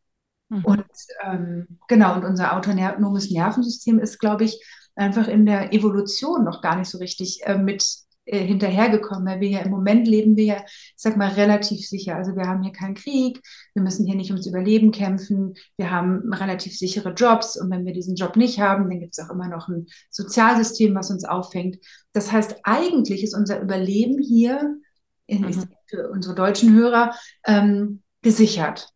Mhm. 0.48 0.64
Und 0.64 0.86
ähm, 1.22 1.78
genau, 1.86 2.16
und 2.16 2.24
unser 2.24 2.56
autonomes 2.56 3.30
Nervensystem 3.30 4.00
ist, 4.00 4.18
glaube 4.18 4.42
ich, 4.42 4.60
einfach 4.96 5.28
in 5.28 5.46
der 5.46 5.72
Evolution 5.72 6.42
noch 6.42 6.60
gar 6.60 6.74
nicht 6.74 6.90
so 6.90 6.98
richtig 6.98 7.42
äh, 7.44 7.56
mit 7.56 7.86
äh, 8.26 8.44
hinterhergekommen, 8.44 9.26
weil 9.26 9.40
wir 9.40 9.50
ja 9.50 9.58
im 9.60 9.70
Moment 9.70 10.08
leben 10.08 10.36
wir 10.36 10.44
ja, 10.44 10.64
ich 10.66 10.92
sag 10.96 11.16
mal, 11.16 11.30
relativ 11.30 11.86
sicher. 11.86 12.16
Also 12.16 12.34
wir 12.36 12.44
haben 12.44 12.62
hier 12.62 12.72
keinen 12.72 12.94
Krieg, 12.94 13.40
wir 13.74 13.82
müssen 13.82 14.06
hier 14.06 14.14
nicht 14.14 14.30
ums 14.30 14.46
Überleben 14.46 14.92
kämpfen, 14.92 15.54
wir 15.76 15.90
haben 15.90 16.32
relativ 16.32 16.76
sichere 16.76 17.12
Jobs 17.12 17.60
und 17.60 17.70
wenn 17.70 17.84
wir 17.84 17.92
diesen 17.92 18.16
Job 18.16 18.36
nicht 18.36 18.60
haben, 18.60 18.88
dann 18.88 19.00
gibt 19.00 19.18
es 19.18 19.24
auch 19.24 19.30
immer 19.30 19.48
noch 19.48 19.68
ein 19.68 19.86
Sozialsystem, 20.10 20.94
was 20.94 21.10
uns 21.10 21.24
auffängt. 21.24 21.78
Das 22.14 22.32
heißt, 22.32 22.56
eigentlich 22.62 23.22
ist 23.22 23.34
unser 23.34 23.60
Überleben 23.60 24.22
hier 24.22 24.78
in, 25.26 25.42
mhm. 25.42 25.68
für 25.86 26.08
unsere 26.10 26.34
deutschen 26.34 26.74
Hörer 26.74 27.14
ähm, 27.46 28.02
gesichert. 28.22 28.88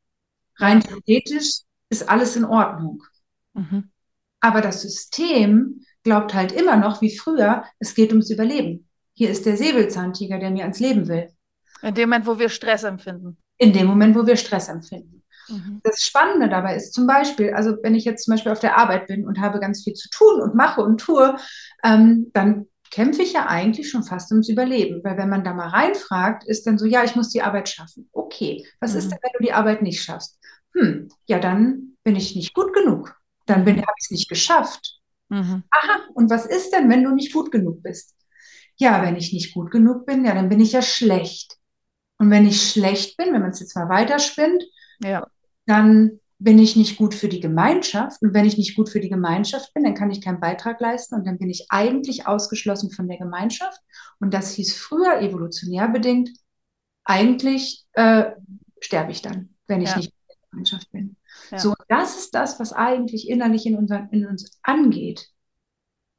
Rein 0.57 0.81
theoretisch 0.81 1.61
ist 1.91 2.09
alles 2.09 2.35
in 2.35 2.45
Ordnung. 2.45 3.03
Mhm. 3.55 3.91
Aber 4.41 4.61
das 4.61 4.83
System 4.83 5.83
glaubt 6.03 6.33
halt 6.33 6.53
immer 6.53 6.77
noch, 6.77 7.03
wie 7.03 7.17
früher, 7.17 7.65
es 7.79 7.95
geht 7.95 8.11
ums 8.11 8.31
Überleben. 8.31 8.88
Hier 9.19 9.31
ist 9.31 9.47
der 9.47 9.57
Säbelzahntiger, 9.57 10.39
der 10.39 10.53
mir 10.53 10.63
ans 10.63 10.79
Leben 10.79 11.09
will. 11.09 11.29
In 11.83 11.93
dem 11.93 12.09
Moment, 12.09 12.25
wo 12.25 12.39
wir 12.39 12.49
Stress 12.49 12.85
empfinden. 12.85 13.37
In 13.57 13.73
dem 13.73 13.89
Moment, 13.89 14.15
wo 14.15 14.25
wir 14.25 14.37
Stress 14.37 14.69
empfinden. 14.69 15.25
Mhm. 15.49 15.81
Das 15.83 16.05
Spannende 16.05 16.49
dabei 16.49 16.77
ist 16.77 16.95
zum 16.95 17.09
Beispiel, 17.09 17.53
also 17.53 17.77
wenn 17.83 17.97
ich 17.97 18.05
jetzt 18.05 18.25
zum 18.25 18.35
Beispiel 18.35 18.53
auf 18.53 18.61
der 18.61 18.79
Arbeit 18.79 19.09
bin 19.09 19.27
und 19.27 19.41
habe 19.41 19.59
ganz 19.59 19.83
viel 19.83 19.95
zu 19.95 20.09
tun 20.11 20.41
und 20.41 20.55
mache 20.55 20.83
und 20.83 21.01
tue, 21.01 21.37
ähm, 21.83 22.31
dann 22.33 22.67
kämpfe 22.93 23.23
ich 23.23 23.33
ja 23.33 23.47
eigentlich 23.47 23.91
schon 23.91 24.05
fast 24.05 24.31
ums 24.31 24.49
Überleben. 24.49 25.03
Weil 25.03 25.19
wenn 25.19 25.29
man 25.29 25.43
da 25.43 25.53
mal 25.53 25.71
reinfragt, 25.71 26.47
ist 26.47 26.69
dann 26.69 26.79
so, 26.79 26.87
ja, 26.87 27.03
ich 27.03 27.17
muss 27.17 27.31
die 27.31 27.43
Arbeit 27.43 27.69
schaffen. 27.69 28.09
Okay, 28.13 28.65
was 28.79 28.93
mhm. 28.93 28.99
ist 28.99 29.09
denn, 29.11 29.19
wenn 29.21 29.33
du 29.37 29.45
die 29.45 29.53
Arbeit 29.53 29.83
nicht 29.83 30.01
schaffst? 30.01 30.39
Hm, 30.75 31.09
ja, 31.27 31.41
dann 31.41 31.97
bin 32.05 32.15
ich 32.15 32.37
nicht 32.37 32.55
gut 32.55 32.73
genug. 32.73 33.17
Dann 33.47 33.67
habe 33.67 33.81
ich 33.81 34.05
es 34.05 34.11
nicht 34.13 34.29
geschafft. 34.29 35.01
Mhm. 35.29 35.65
Aha, 35.73 36.03
und 36.15 36.31
was 36.31 36.47
ist 36.47 36.71
denn, 36.71 36.89
wenn 36.89 37.03
du 37.03 37.13
nicht 37.13 37.33
gut 37.33 37.51
genug 37.51 37.83
bist? 37.83 38.15
Ja, 38.79 39.03
wenn 39.03 39.17
ich 39.17 39.33
nicht 39.33 39.55
gut 39.55 39.71
genug 39.71 40.07
bin, 40.07 40.25
ja, 40.25 40.35
dann 40.35 40.49
bin 40.49 40.61
ich 40.61 40.73
ja 40.73 40.83
schlecht. 40.83 41.57
Und 42.19 42.31
wenn 42.31 42.47
ich 42.47 42.71
schlecht 42.71 43.17
bin, 43.17 43.33
wenn 43.33 43.43
man 43.43 43.51
es 43.51 43.61
jetzt 43.61 43.77
mal 43.77 43.89
weiterspinnt, 43.89 44.65
ja. 45.03 45.27
dann 45.67 46.21
bin 46.39 46.59
ich 46.59 46.77
nicht 46.77 46.97
gut 46.97 47.15
für 47.15 47.29
die 47.29 47.41
Gemeinschaft. 47.41 48.23
Und 48.23 48.35
wenn 48.35 48.45
ich 48.45 48.57
nicht 48.57 48.77
gut 48.77 48.89
für 48.89 49.01
die 49.01 49.09
Gemeinschaft 49.09 49.75
bin, 49.75 49.85
dann 49.85 49.95
kann 49.95 50.11
ich 50.11 50.21
keinen 50.21 50.41
Beitrag 50.41 50.81
leisten 50.81 51.17
und 51.17 51.27
dann 51.27 51.39
bin 51.39 51.51
ich 51.51 51.67
eigentlich 51.69 52.27
ausgeschlossen 52.27 52.91
von 52.91 53.09
der 53.09 53.19
Gemeinschaft. 53.19 53.81
Und 54.21 54.35
das 54.35 54.53
hieß 54.55 54.77
früher 54.77 55.21
evolutionär 55.21 55.89
bedingt, 55.89 56.31
eigentlich 57.05 57.85
äh, 57.95 58.33
sterbe 58.81 59.11
ich 59.13 59.23
dann, 59.23 59.55
wenn 59.67 59.81
ich 59.81 59.91
ja. 59.91 59.97
nicht 59.97 60.09
in 60.09 60.15
der 60.29 60.37
Gemeinschaft 60.51 60.93
bin. 60.93 61.17
Ja. 61.51 61.59
So, 61.59 61.75
das 61.89 62.19
ist 62.19 62.35
das, 62.35 62.61
was 62.61 62.73
eigentlich 62.73 63.29
innerlich 63.29 63.67
in, 63.67 63.77
unseren, 63.77 64.09
in 64.11 64.27
uns 64.27 64.59
angeht. 64.63 65.29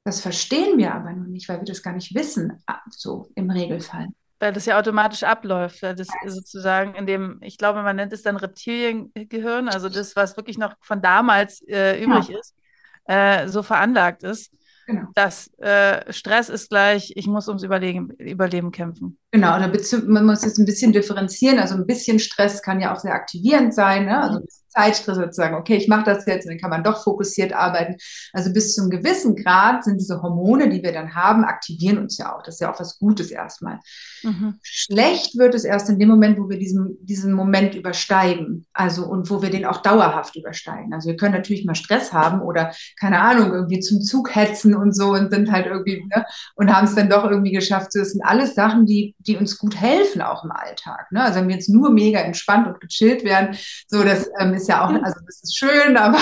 Das 0.09 0.21
verstehen 0.21 0.79
wir 0.79 0.95
aber 0.95 1.13
noch 1.13 1.27
nicht, 1.27 1.47
weil 1.47 1.59
wir 1.59 1.65
das 1.65 1.83
gar 1.83 1.93
nicht 1.93 2.15
wissen, 2.15 2.63
so 2.89 3.29
im 3.35 3.51
Regelfall. 3.51 4.07
Weil 4.39 4.53
das 4.53 4.65
ja 4.65 4.79
automatisch 4.79 5.21
abläuft. 5.21 5.83
Weil 5.83 5.93
das 5.93 6.07
sozusagen 6.25 6.95
in 6.95 7.05
dem, 7.05 7.37
ich 7.43 7.59
glaube, 7.59 7.83
man 7.83 7.95
nennt 7.95 8.11
es 8.11 8.23
dann 8.23 8.35
Reptiliengehirn, 8.35 9.69
also 9.69 9.87
das, 9.87 10.15
was 10.15 10.35
wirklich 10.35 10.57
noch 10.57 10.73
von 10.81 11.03
damals 11.03 11.61
äh, 11.67 12.03
übrig 12.03 12.29
ja. 12.29 12.39
ist, 12.39 12.55
äh, 13.03 13.47
so 13.49 13.61
veranlagt 13.61 14.23
ist. 14.23 14.51
Genau. 14.87 15.05
dass 15.13 15.53
äh, 15.59 16.11
Stress 16.11 16.49
ist 16.49 16.69
gleich, 16.69 17.13
ich 17.15 17.27
muss 17.27 17.47
ums 17.47 17.61
Überleben, 17.61 18.09
Überleben 18.17 18.71
kämpfen. 18.71 19.19
Genau, 19.31 19.55
oder 19.55 19.71
man 20.07 20.25
muss 20.25 20.43
jetzt 20.43 20.57
ein 20.57 20.65
bisschen 20.65 20.91
differenzieren. 20.91 21.59
Also 21.59 21.75
ein 21.75 21.85
bisschen 21.85 22.17
Stress 22.17 22.63
kann 22.63 22.81
ja 22.81 22.93
auch 22.93 22.99
sehr 22.99 23.13
aktivierend 23.13 23.75
sein. 23.75 24.05
Ne? 24.05 24.19
Also 24.19 24.37
ein 24.37 24.45
bisschen 24.45 24.69
Zeitstress 24.69 25.17
sozusagen, 25.17 25.55
okay, 25.55 25.75
ich 25.75 25.87
mache 25.87 26.05
das 26.05 26.25
jetzt 26.25 26.45
und 26.45 26.51
dann 26.51 26.59
kann 26.59 26.69
man 26.69 26.83
doch 26.83 27.03
fokussiert 27.03 27.53
arbeiten. 27.53 27.95
Also 28.33 28.53
bis 28.53 28.75
zu 28.75 28.81
einem 28.81 28.91
gewissen 28.91 29.35
Grad 29.35 29.83
sind 29.83 29.99
diese 29.99 30.21
Hormone, 30.21 30.69
die 30.69 30.83
wir 30.83 30.93
dann 30.93 31.15
haben, 31.15 31.43
aktivieren 31.43 31.97
uns 31.97 32.17
ja 32.17 32.35
auch. 32.35 32.43
Das 32.43 32.55
ist 32.55 32.61
ja 32.61 32.71
auch 32.71 32.79
was 32.79 32.99
Gutes 32.99 33.31
erstmal. 33.31 33.79
Mhm. 34.23 34.55
Schlecht 34.61 35.37
wird 35.37 35.55
es 35.55 35.63
erst 35.63 35.89
in 35.89 35.99
dem 35.99 36.09
Moment, 36.09 36.39
wo 36.39 36.49
wir 36.49 36.59
diesen, 36.59 36.97
diesen 37.01 37.33
Moment 37.33 37.75
übersteigen. 37.75 38.67
Also 38.73 39.05
und 39.05 39.29
wo 39.29 39.41
wir 39.41 39.49
den 39.49 39.65
auch 39.65 39.81
dauerhaft 39.81 40.35
übersteigen. 40.35 40.93
Also 40.93 41.09
wir 41.09 41.17
können 41.17 41.33
natürlich 41.33 41.65
mal 41.65 41.75
Stress 41.75 42.13
haben 42.13 42.41
oder 42.41 42.71
keine 42.99 43.19
Ahnung, 43.19 43.51
irgendwie 43.51 43.79
zum 43.79 44.01
Zug 44.01 44.35
hetzen 44.35 44.75
und 44.75 44.95
so 44.95 45.13
und 45.13 45.31
sind 45.31 45.51
halt 45.51 45.65
irgendwie 45.65 46.05
ne, 46.13 46.25
und 46.55 46.73
haben 46.73 46.85
es 46.85 46.95
dann 46.95 47.09
doch 47.09 47.25
irgendwie 47.25 47.51
geschafft. 47.51 47.89
Das 47.93 48.11
sind 48.11 48.21
alles 48.23 48.53
Sachen, 48.53 48.85
die, 48.85 49.15
die 49.19 49.37
uns 49.37 49.57
gut 49.57 49.75
helfen, 49.75 50.21
auch 50.21 50.43
im 50.43 50.51
Alltag. 50.51 51.11
Ne? 51.11 51.21
Also 51.21 51.39
wenn 51.39 51.47
wir 51.49 51.55
jetzt 51.55 51.69
nur 51.69 51.91
mega 51.91 52.19
entspannt 52.19 52.67
und 52.67 52.79
gechillt 52.79 53.23
werden, 53.23 53.55
so 53.87 54.03
das 54.03 54.29
ähm, 54.39 54.53
ist 54.53 54.67
ja 54.69 54.85
auch, 54.85 54.89
also 54.89 55.19
das 55.25 55.43
ist 55.43 55.57
schön, 55.57 55.97
aber 55.97 56.19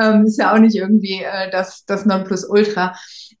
ähm, 0.00 0.26
ist 0.26 0.38
ja 0.38 0.52
auch 0.52 0.58
nicht 0.58 0.76
irgendwie 0.76 1.22
äh, 1.22 1.50
das, 1.50 1.84
das 1.84 2.04
Nonplusultra. 2.04 2.94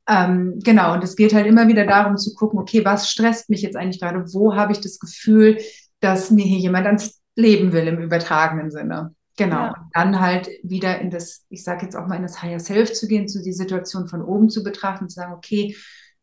Ähm, 0.08 0.60
genau, 0.62 0.94
und 0.94 1.02
es 1.02 1.16
geht 1.16 1.34
halt 1.34 1.46
immer 1.46 1.66
wieder 1.66 1.84
darum 1.84 2.16
zu 2.16 2.34
gucken, 2.34 2.60
okay, 2.60 2.84
was 2.84 3.10
stresst 3.10 3.50
mich 3.50 3.62
jetzt 3.62 3.76
eigentlich 3.76 4.00
gerade? 4.00 4.32
Wo 4.32 4.54
habe 4.54 4.72
ich 4.72 4.80
das 4.80 5.00
Gefühl, 5.00 5.58
dass 6.00 6.30
mir 6.30 6.44
hier 6.44 6.58
jemand 6.58 6.86
ans 6.86 7.20
Leben 7.34 7.72
will 7.72 7.88
im 7.88 7.98
übertragenen 7.98 8.70
Sinne? 8.70 9.14
Genau. 9.36 9.56
Ja. 9.56 9.68
Und 9.68 9.90
dann 9.92 10.20
halt 10.20 10.48
wieder 10.62 11.00
in 11.00 11.10
das, 11.10 11.44
ich 11.50 11.62
sage 11.62 11.84
jetzt 11.84 11.96
auch 11.96 12.06
mal 12.06 12.16
in 12.16 12.22
das 12.22 12.40
Higher 12.40 12.60
Self 12.60 12.92
zu 12.92 13.06
gehen, 13.06 13.28
zu 13.28 13.42
die 13.42 13.52
Situation 13.52 14.06
von 14.06 14.22
oben 14.22 14.48
zu 14.48 14.62
betrachten, 14.62 15.08
zu 15.08 15.16
sagen, 15.16 15.34
okay, 15.34 15.76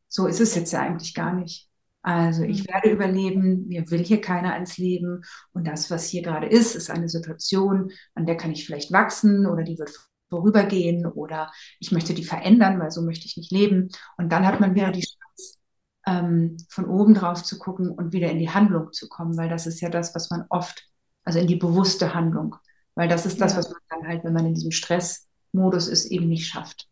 so 0.07 0.27
ist 0.27 0.39
es 0.39 0.55
jetzt 0.55 0.71
ja 0.71 0.79
eigentlich 0.79 1.13
gar 1.13 1.33
nicht. 1.33 1.69
Also 2.03 2.43
ich 2.43 2.63
mhm. 2.63 2.73
werde 2.73 2.89
überleben, 2.89 3.67
mir 3.67 3.89
will 3.89 4.03
hier 4.03 4.21
keiner 4.21 4.53
ans 4.53 4.77
Leben 4.77 5.23
und 5.53 5.65
das, 5.65 5.89
was 5.89 6.05
hier 6.05 6.21
gerade 6.21 6.47
ist, 6.47 6.75
ist 6.75 6.91
eine 6.91 7.09
Situation, 7.09 7.91
an 8.13 8.25
der 8.25 8.35
kann 8.37 8.51
ich 8.51 8.65
vielleicht 8.65 8.91
wachsen 8.91 9.47
oder 9.47 9.63
die 9.63 9.79
wird 9.79 9.91
vorübergehen 10.29 11.05
oder 11.05 11.51
ich 11.79 11.91
möchte 11.91 12.13
die 12.13 12.25
verändern, 12.25 12.79
weil 12.79 12.91
so 12.91 13.01
möchte 13.01 13.25
ich 13.25 13.37
nicht 13.37 13.51
leben. 13.51 13.89
Und 14.17 14.31
dann 14.31 14.45
hat 14.45 14.59
man 14.59 14.75
wieder 14.75 14.91
die 14.91 15.01
Chance, 15.05 15.57
ähm, 16.05 16.57
von 16.69 16.85
oben 16.85 17.13
drauf 17.13 17.43
zu 17.43 17.57
gucken 17.57 17.89
und 17.89 18.11
wieder 18.11 18.29
in 18.29 18.39
die 18.39 18.49
Handlung 18.49 18.91
zu 18.91 19.07
kommen, 19.07 19.37
weil 19.37 19.49
das 19.49 19.65
ist 19.65 19.79
ja 19.79 19.89
das, 19.89 20.13
was 20.13 20.29
man 20.29 20.45
oft, 20.49 20.83
also 21.23 21.39
in 21.39 21.47
die 21.47 21.55
bewusste 21.55 22.13
Handlung, 22.13 22.57
weil 22.95 23.07
das 23.07 23.25
ist 23.25 23.39
das, 23.39 23.55
was 23.55 23.69
man 23.69 23.79
dann 23.89 24.07
halt, 24.07 24.25
wenn 24.25 24.33
man 24.33 24.45
in 24.45 24.55
diesem 24.55 24.71
Stressmodus 24.71 25.87
ist, 25.87 26.05
eben 26.05 26.27
nicht 26.27 26.47
schafft. 26.47 26.89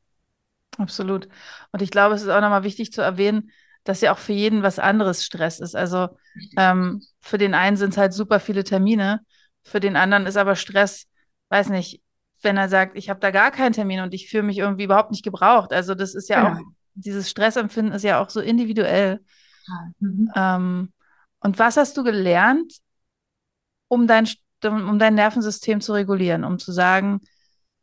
Absolut. 0.78 1.28
Und 1.74 1.82
ich 1.82 1.92
glaube, 1.92 2.16
es 2.16 2.22
ist 2.22 2.30
auch 2.30 2.40
nochmal 2.40 2.64
wichtig 2.64 2.94
zu 2.94 3.02
erwähnen, 3.02 3.52
dass 3.84 4.02
ja 4.02 4.14
auch 4.14 4.18
für 4.18 4.34
jeden 4.34 4.64
was 4.64 4.80
anderes 4.80 5.24
Stress 5.26 5.60
ist. 5.60 5.76
Also 5.76 6.10
ähm, 6.58 7.02
für 7.20 7.38
den 7.38 7.54
einen 7.54 7.78
sind 7.78 7.92
es 7.92 7.98
halt 7.98 8.14
super 8.14 8.40
viele 8.40 8.64
Termine, 8.64 9.22
für 9.64 9.80
den 9.80 9.96
anderen 9.96 10.26
ist 10.26 10.38
aber 10.38 10.56
Stress, 10.56 11.08
weiß 11.50 11.70
nicht, 11.70 12.02
wenn 12.42 12.58
er 12.58 12.70
sagt, 12.70 12.98
ich 12.98 13.10
habe 13.10 13.20
da 13.20 13.32
gar 13.32 13.52
keinen 13.52 13.74
Termin 13.74 14.00
und 14.02 14.14
ich 14.14 14.30
fühle 14.30 14.44
mich 14.44 14.58
irgendwie 14.58 14.86
überhaupt 14.86 15.12
nicht 15.12 15.24
gebraucht. 15.24 15.72
Also 15.74 15.94
das 15.96 16.16
ist 16.16 16.30
ja, 16.30 16.44
ja. 16.44 16.54
auch, 16.54 16.60
dieses 16.96 17.30
Stressempfinden 17.30 17.94
ist 17.94 18.04
ja 18.04 18.20
auch 18.20 18.30
so 18.30 18.42
individuell. 18.42 19.24
Mhm. 20.00 20.32
Ähm, 20.36 20.94
und 21.40 21.60
was 21.60 21.78
hast 21.78 21.98
du 21.98 22.04
gelernt, 22.04 22.74
um 23.88 24.08
dein, 24.08 24.28
um 24.64 24.98
dein 24.98 25.16
Nervensystem 25.16 25.82
zu 25.82 25.94
regulieren, 25.94 26.44
um 26.44 26.58
zu 26.58 26.72
sagen, 26.72 27.22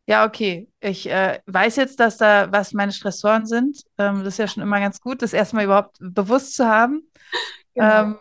ja, 0.08 0.24
okay, 0.24 0.70
ich 0.80 1.08
äh, 1.08 1.38
weiß 1.44 1.76
jetzt, 1.76 2.00
dass 2.00 2.16
da, 2.16 2.50
was 2.50 2.72
meine 2.72 2.92
Stressoren 2.92 3.44
sind. 3.44 3.82
Ähm, 3.98 4.24
das 4.24 4.34
ist 4.34 4.38
ja 4.38 4.48
schon 4.48 4.62
immer 4.62 4.80
ganz 4.80 5.02
gut, 5.02 5.20
das 5.20 5.34
erstmal 5.34 5.64
überhaupt 5.64 5.98
bewusst 6.00 6.56
zu 6.56 6.66
haben. 6.66 7.02
Genau. 7.74 8.02
Ähm, 8.02 8.18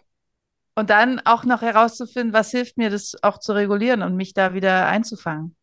und 0.75 0.91
dann 0.91 1.21
auch 1.21 1.45
noch 1.45 1.63
herauszufinden, 1.63 2.33
was 2.33 2.51
hilft 2.51 2.77
mir, 2.77 2.91
das 2.91 3.15
auch 3.23 3.39
zu 3.39 3.53
regulieren 3.53 4.03
und 4.03 4.15
mich 4.15 4.35
da 4.35 4.53
wieder 4.53 4.85
einzufangen. 4.85 5.56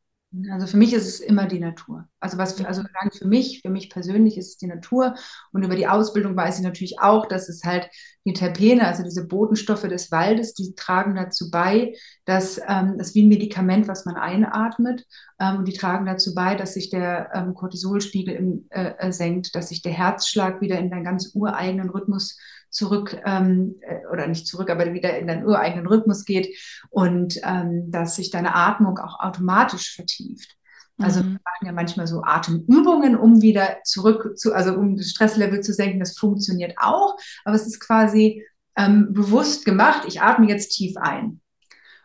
Also 0.51 0.67
für 0.67 0.77
mich 0.77 0.93
ist 0.93 1.07
es 1.07 1.21
immer 1.21 1.47
die 1.47 1.61
Natur. 1.61 2.09
Also 2.19 2.39
was 2.39 2.55
für, 2.55 2.67
also 2.67 2.83
für 3.13 3.27
mich, 3.27 3.61
für 3.63 3.71
mich 3.71 3.91
persönlich 3.91 4.37
ist 4.37 4.49
es 4.49 4.57
die 4.57 4.67
Natur. 4.67 5.15
Und 5.53 5.63
über 5.63 5.77
die 5.77 5.87
Ausbildung 5.87 6.35
weiß 6.35 6.59
ich 6.59 6.65
natürlich 6.65 7.01
auch, 7.01 7.27
dass 7.27 7.49
es 7.49 7.63
halt 7.65 7.89
die 8.25 8.33
Terpene, 8.33 8.87
also 8.87 9.03
diese 9.03 9.27
Botenstoffe 9.27 9.87
des 9.87 10.11
Waldes, 10.11 10.55
die 10.55 10.75
tragen 10.75 11.15
dazu 11.15 11.51
bei, 11.51 11.95
dass 12.25 12.59
ähm, 12.67 12.97
das 12.99 13.15
wie 13.15 13.23
ein 13.23 13.29
Medikament, 13.29 13.87
was 13.87 14.07
man 14.07 14.17
einatmet, 14.17 15.07
ähm, 15.39 15.59
und 15.59 15.69
die 15.69 15.75
tragen 15.75 16.07
dazu 16.07 16.35
bei, 16.35 16.55
dass 16.55 16.75
sich 16.75 16.91
der 16.91 17.31
ähm, 17.35 17.55
Cortisolspiegel 17.55 18.35
im, 18.35 18.67
äh, 18.71 18.95
äh 18.99 19.13
senkt, 19.13 19.55
dass 19.55 19.69
sich 19.69 19.83
der 19.83 19.93
Herzschlag 19.93 20.61
wieder 20.61 20.79
in 20.79 20.91
deinen 20.91 21.05
ganz 21.05 21.33
ureigenen 21.35 21.91
Rhythmus 21.91 22.39
zurück 22.75 23.21
ähm, 23.25 23.77
äh, 23.83 24.07
oder 24.13 24.27
nicht 24.27 24.47
zurück, 24.47 24.69
aber 24.69 24.93
wieder 24.93 25.17
in 25.19 25.27
deinen 25.27 25.47
ureigenen 25.47 25.87
Rhythmus 25.87 26.25
geht 26.25 26.57
und 26.91 27.39
ähm, 27.45 27.91
dass 27.91 28.17
sich 28.17 28.31
deine 28.31 28.55
Atmung 28.55 28.99
auch 28.99 29.21
automatisch 29.21 29.95
vertieft. 29.95 30.57
Also 30.99 31.21
mhm. 31.21 31.25
wir 31.25 31.31
machen 31.33 31.67
ja 31.67 31.73
manchmal 31.73 32.07
so 32.07 32.23
Atemübungen, 32.23 33.17
um 33.17 33.43
wieder 33.43 33.79
zurück 33.85 34.37
zu, 34.37 34.53
also 34.53 34.75
um 34.75 34.97
das 34.97 35.11
Stresslevel 35.11 35.61
zu 35.61 35.73
senken. 35.73 36.01
Das 36.01 36.19
funktioniert 36.19 36.75
auch, 36.77 37.17
aber 37.45 37.57
es 37.57 37.67
ist 37.67 37.81
quasi 37.81 38.45
ähm, 38.77 39.13
bewusst 39.13 39.65
gemacht. 39.65 40.05
Ich 40.07 40.21
atme 40.21 40.49
jetzt 40.49 40.71
tief 40.71 40.97
ein. 40.97 41.41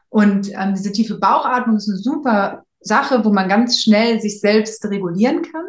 Und 0.10 0.50
ähm, 0.54 0.74
diese 0.76 0.92
tiefe 0.92 1.20
Bauchatmung 1.20 1.78
ist 1.78 1.90
eine 1.90 1.98
super 2.00 2.64
Sache, 2.80 3.24
wo 3.26 3.32
man 3.32 3.50
ganz 3.50 3.80
schnell 3.80 4.20
sich 4.22 4.40
selbst 4.40 4.84
regulieren 4.86 5.42
kann. 5.44 5.66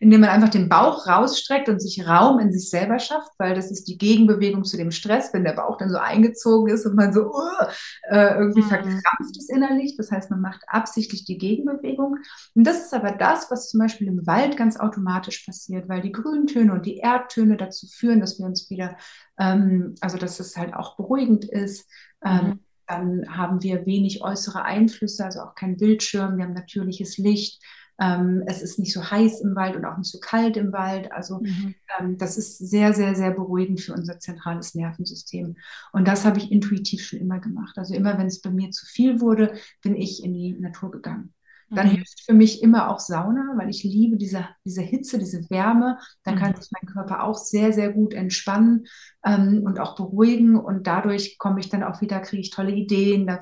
Indem 0.00 0.20
man 0.20 0.30
einfach 0.30 0.48
den 0.48 0.68
Bauch 0.68 1.06
rausstreckt 1.06 1.68
und 1.68 1.80
sich 1.80 2.06
Raum 2.06 2.38
in 2.38 2.52
sich 2.52 2.70
selber 2.70 2.98
schafft, 2.98 3.32
weil 3.38 3.54
das 3.54 3.70
ist 3.70 3.88
die 3.88 3.98
Gegenbewegung 3.98 4.64
zu 4.64 4.76
dem 4.76 4.90
Stress, 4.90 5.32
wenn 5.32 5.44
der 5.44 5.54
Bauch 5.54 5.76
dann 5.78 5.90
so 5.90 5.98
eingezogen 5.98 6.72
ist 6.72 6.86
und 6.86 6.96
man 6.96 7.12
so 7.12 7.32
uh, 7.32 7.66
äh, 8.10 8.38
irgendwie 8.38 8.62
mhm. 8.62 8.68
verkrampft 8.68 9.36
ist 9.36 9.50
innerlich. 9.50 9.96
Das 9.96 10.10
heißt, 10.10 10.30
man 10.30 10.40
macht 10.40 10.62
absichtlich 10.66 11.24
die 11.24 11.38
Gegenbewegung. 11.38 12.16
Und 12.54 12.66
das 12.66 12.84
ist 12.84 12.94
aber 12.94 13.12
das, 13.12 13.50
was 13.50 13.68
zum 13.68 13.80
Beispiel 13.80 14.08
im 14.08 14.26
Wald 14.26 14.56
ganz 14.56 14.78
automatisch 14.78 15.44
passiert, 15.44 15.88
weil 15.88 16.02
die 16.02 16.12
Grüntöne 16.12 16.72
und 16.72 16.86
die 16.86 16.98
Erdtöne 16.98 17.56
dazu 17.56 17.86
führen, 17.86 18.20
dass 18.20 18.38
wir 18.38 18.46
uns 18.46 18.70
wieder, 18.70 18.96
ähm, 19.38 19.94
also 20.00 20.18
dass 20.18 20.40
es 20.40 20.56
halt 20.56 20.74
auch 20.74 20.96
beruhigend 20.96 21.44
ist. 21.44 21.88
Ähm, 22.24 22.46
mhm. 22.46 22.60
Dann 22.86 23.36
haben 23.36 23.62
wir 23.62 23.84
wenig 23.84 24.22
äußere 24.22 24.62
Einflüsse, 24.62 25.24
also 25.24 25.40
auch 25.40 25.54
kein 25.56 25.76
Bildschirm, 25.76 26.36
wir 26.36 26.44
haben 26.44 26.52
natürliches 26.52 27.18
Licht. 27.18 27.60
Ähm, 27.98 28.42
es 28.46 28.62
ist 28.62 28.78
nicht 28.78 28.92
so 28.92 29.10
heiß 29.10 29.40
im 29.40 29.54
Wald 29.54 29.76
und 29.76 29.84
auch 29.84 29.96
nicht 29.96 30.10
so 30.10 30.18
kalt 30.18 30.56
im 30.56 30.72
Wald. 30.72 31.10
Also 31.12 31.40
mhm. 31.40 31.74
ähm, 31.98 32.18
das 32.18 32.36
ist 32.36 32.58
sehr, 32.58 32.92
sehr, 32.92 33.14
sehr 33.14 33.30
beruhigend 33.30 33.80
für 33.80 33.94
unser 33.94 34.18
zentrales 34.18 34.74
Nervensystem. 34.74 35.56
Und 35.92 36.06
das 36.06 36.24
habe 36.24 36.38
ich 36.38 36.52
intuitiv 36.52 37.04
schon 37.04 37.20
immer 37.20 37.40
gemacht. 37.40 37.78
Also 37.78 37.94
immer, 37.94 38.18
wenn 38.18 38.26
es 38.26 38.40
bei 38.40 38.50
mir 38.50 38.70
zu 38.70 38.84
viel 38.86 39.20
wurde, 39.20 39.54
bin 39.82 39.96
ich 39.96 40.22
in 40.22 40.34
die 40.34 40.52
Natur 40.58 40.90
gegangen. 40.90 41.32
Dann 41.68 41.88
mhm. 41.88 41.92
hilft 41.92 42.24
für 42.24 42.32
mich 42.32 42.62
immer 42.62 42.90
auch 42.90 43.00
Sauna, 43.00 43.54
weil 43.56 43.68
ich 43.68 43.82
liebe 43.82 44.16
diese, 44.16 44.46
diese 44.64 44.82
Hitze, 44.82 45.18
diese 45.18 45.50
Wärme. 45.50 45.98
Dann 46.22 46.36
mhm. 46.36 46.38
kann 46.38 46.54
sich 46.54 46.70
mein 46.70 46.92
Körper 46.92 47.24
auch 47.24 47.36
sehr, 47.36 47.72
sehr 47.72 47.92
gut 47.92 48.14
entspannen 48.14 48.86
ähm, 49.24 49.62
und 49.64 49.80
auch 49.80 49.96
beruhigen. 49.96 50.56
Und 50.56 50.86
dadurch 50.86 51.38
komme 51.38 51.58
ich 51.58 51.68
dann 51.68 51.82
auch 51.82 52.00
wieder, 52.00 52.20
kriege 52.20 52.40
ich 52.40 52.50
tolle 52.50 52.72
Ideen, 52.72 53.26
da 53.26 53.40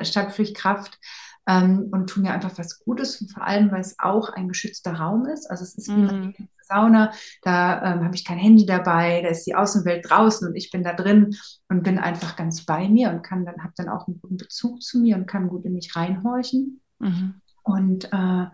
ich 0.00 0.54
Kraft 0.54 1.00
ähm, 1.46 1.88
und 1.92 2.08
tue 2.08 2.22
mir 2.22 2.32
einfach 2.32 2.56
was 2.56 2.80
Gutes. 2.80 3.20
Und 3.20 3.30
vor 3.30 3.46
allem, 3.46 3.70
weil 3.70 3.80
es 3.80 3.96
auch 3.98 4.30
ein 4.30 4.48
geschützter 4.48 4.94
Raum 4.94 5.26
ist. 5.26 5.50
Also 5.50 5.64
es 5.64 5.74
ist 5.76 5.88
wie 5.88 5.92
mhm. 5.92 6.08
eine 6.08 6.34
Sauna, 6.62 7.12
da 7.42 7.94
ähm, 7.94 8.04
habe 8.04 8.14
ich 8.14 8.24
kein 8.24 8.38
Handy 8.38 8.66
dabei, 8.66 9.20
da 9.22 9.28
ist 9.28 9.44
die 9.46 9.54
Außenwelt 9.54 10.08
draußen 10.08 10.48
und 10.48 10.56
ich 10.56 10.70
bin 10.70 10.82
da 10.82 10.94
drin 10.94 11.36
und 11.68 11.82
bin 11.82 11.98
einfach 11.98 12.36
ganz 12.36 12.64
bei 12.64 12.88
mir 12.88 13.10
und 13.10 13.22
kann 13.22 13.44
dann, 13.44 13.62
habe 13.62 13.74
dann 13.76 13.88
auch 13.88 14.06
einen 14.06 14.20
guten 14.20 14.38
Bezug 14.38 14.82
zu 14.82 14.98
mir 14.98 15.16
und 15.16 15.26
kann 15.26 15.48
gut 15.48 15.64
in 15.66 15.74
mich 15.74 15.94
reinhorchen. 15.94 16.80
Mhm. 16.98 17.40
Und 17.64 18.12
äh, 18.12 18.46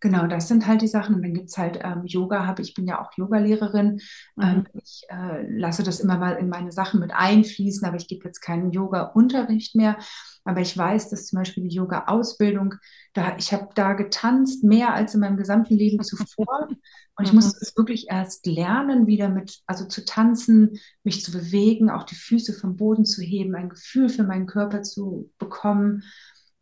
genau, 0.00 0.26
das 0.26 0.48
sind 0.48 0.66
halt 0.66 0.80
die 0.80 0.88
Sachen. 0.88 1.14
Und 1.14 1.22
dann 1.22 1.34
gibt 1.34 1.50
es 1.50 1.58
halt 1.58 1.78
ähm, 1.84 2.06
Yoga, 2.06 2.46
habe 2.46 2.62
ich 2.62 2.74
bin 2.74 2.86
ja 2.86 3.00
auch 3.00 3.12
Yogalehrerin. 3.16 4.00
Mhm. 4.36 4.42
Ähm, 4.42 4.66
ich 4.72 5.02
äh, 5.08 5.46
lasse 5.48 5.82
das 5.82 6.00
immer 6.00 6.16
mal 6.16 6.32
in 6.32 6.48
meine 6.48 6.72
Sachen 6.72 7.00
mit 7.00 7.12
einfließen, 7.14 7.86
aber 7.86 7.98
ich 7.98 8.08
gebe 8.08 8.24
jetzt 8.24 8.40
keinen 8.40 8.72
Yoga-Unterricht 8.72 9.74
mehr. 9.74 9.98
Aber 10.44 10.60
ich 10.60 10.76
weiß, 10.76 11.10
dass 11.10 11.26
zum 11.26 11.38
Beispiel 11.40 11.64
die 11.64 11.74
Yoga-Ausbildung, 11.74 12.74
da, 13.12 13.36
ich 13.36 13.52
habe 13.52 13.68
da 13.74 13.92
getanzt 13.92 14.64
mehr 14.64 14.94
als 14.94 15.14
in 15.14 15.20
meinem 15.20 15.36
gesamten 15.36 15.74
Leben 15.74 16.02
zuvor. 16.02 16.68
Und 17.18 17.24
ich 17.24 17.32
mhm. 17.32 17.36
musste 17.36 17.58
es 17.60 17.76
wirklich 17.76 18.06
erst 18.08 18.46
lernen, 18.46 19.06
wieder 19.06 19.28
mit, 19.28 19.60
also 19.66 19.86
zu 19.86 20.04
tanzen, 20.04 20.78
mich 21.02 21.24
zu 21.24 21.32
bewegen, 21.32 21.90
auch 21.90 22.04
die 22.04 22.14
Füße 22.14 22.52
vom 22.52 22.76
Boden 22.76 23.04
zu 23.04 23.22
heben, 23.22 23.54
ein 23.54 23.70
Gefühl 23.70 24.08
für 24.08 24.22
meinen 24.22 24.46
Körper 24.46 24.82
zu 24.82 25.30
bekommen 25.38 26.04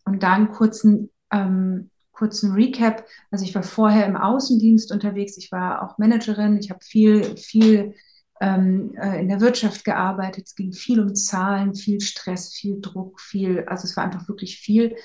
und 0.05 0.23
da 0.23 0.35
einen 0.35 0.51
kurzen 0.51 1.11
ähm, 1.35 1.91
kurzen 2.13 2.53
Recap. 2.53 3.05
Also 3.31 3.45
ich 3.45 3.55
war 3.55 3.63
vorher 3.63 4.07
im 4.07 4.17
Außendienst 4.17 4.93
unterwegs, 4.93 5.37
ich 5.37 5.53
war 5.53 5.83
auch 5.83 5.99
Managerin, 5.99 6.57
ich 6.59 6.71
habe 6.71 6.81
viel, 6.83 7.37
viel 7.37 7.95
ähm, 8.41 8.95
äh, 8.97 9.21
in 9.21 9.29
der 9.29 9.41
Wirtschaft 9.41 9.85
gearbeitet. 9.85 10.47
Es 10.47 10.55
ging 10.55 10.73
viel 10.73 11.01
um 11.01 11.15
Zahlen, 11.15 11.75
viel 11.75 12.01
Stress, 12.01 12.55
viel 12.55 12.81
Druck, 12.81 13.21
viel, 13.21 13.65
also 13.67 13.85
es 13.85 13.97
war 13.97 14.05
einfach 14.05 14.29
wirklich 14.29 14.59
viel. 14.59 14.97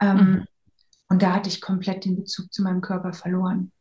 Ähm, 0.00 0.16
mhm. 0.16 0.44
Und 1.08 1.22
da 1.22 1.34
hatte 1.34 1.48
ich 1.48 1.60
komplett 1.60 2.04
den 2.04 2.16
Bezug 2.16 2.52
zu 2.52 2.62
meinem 2.62 2.80
Körper 2.80 3.12
verloren. 3.12 3.72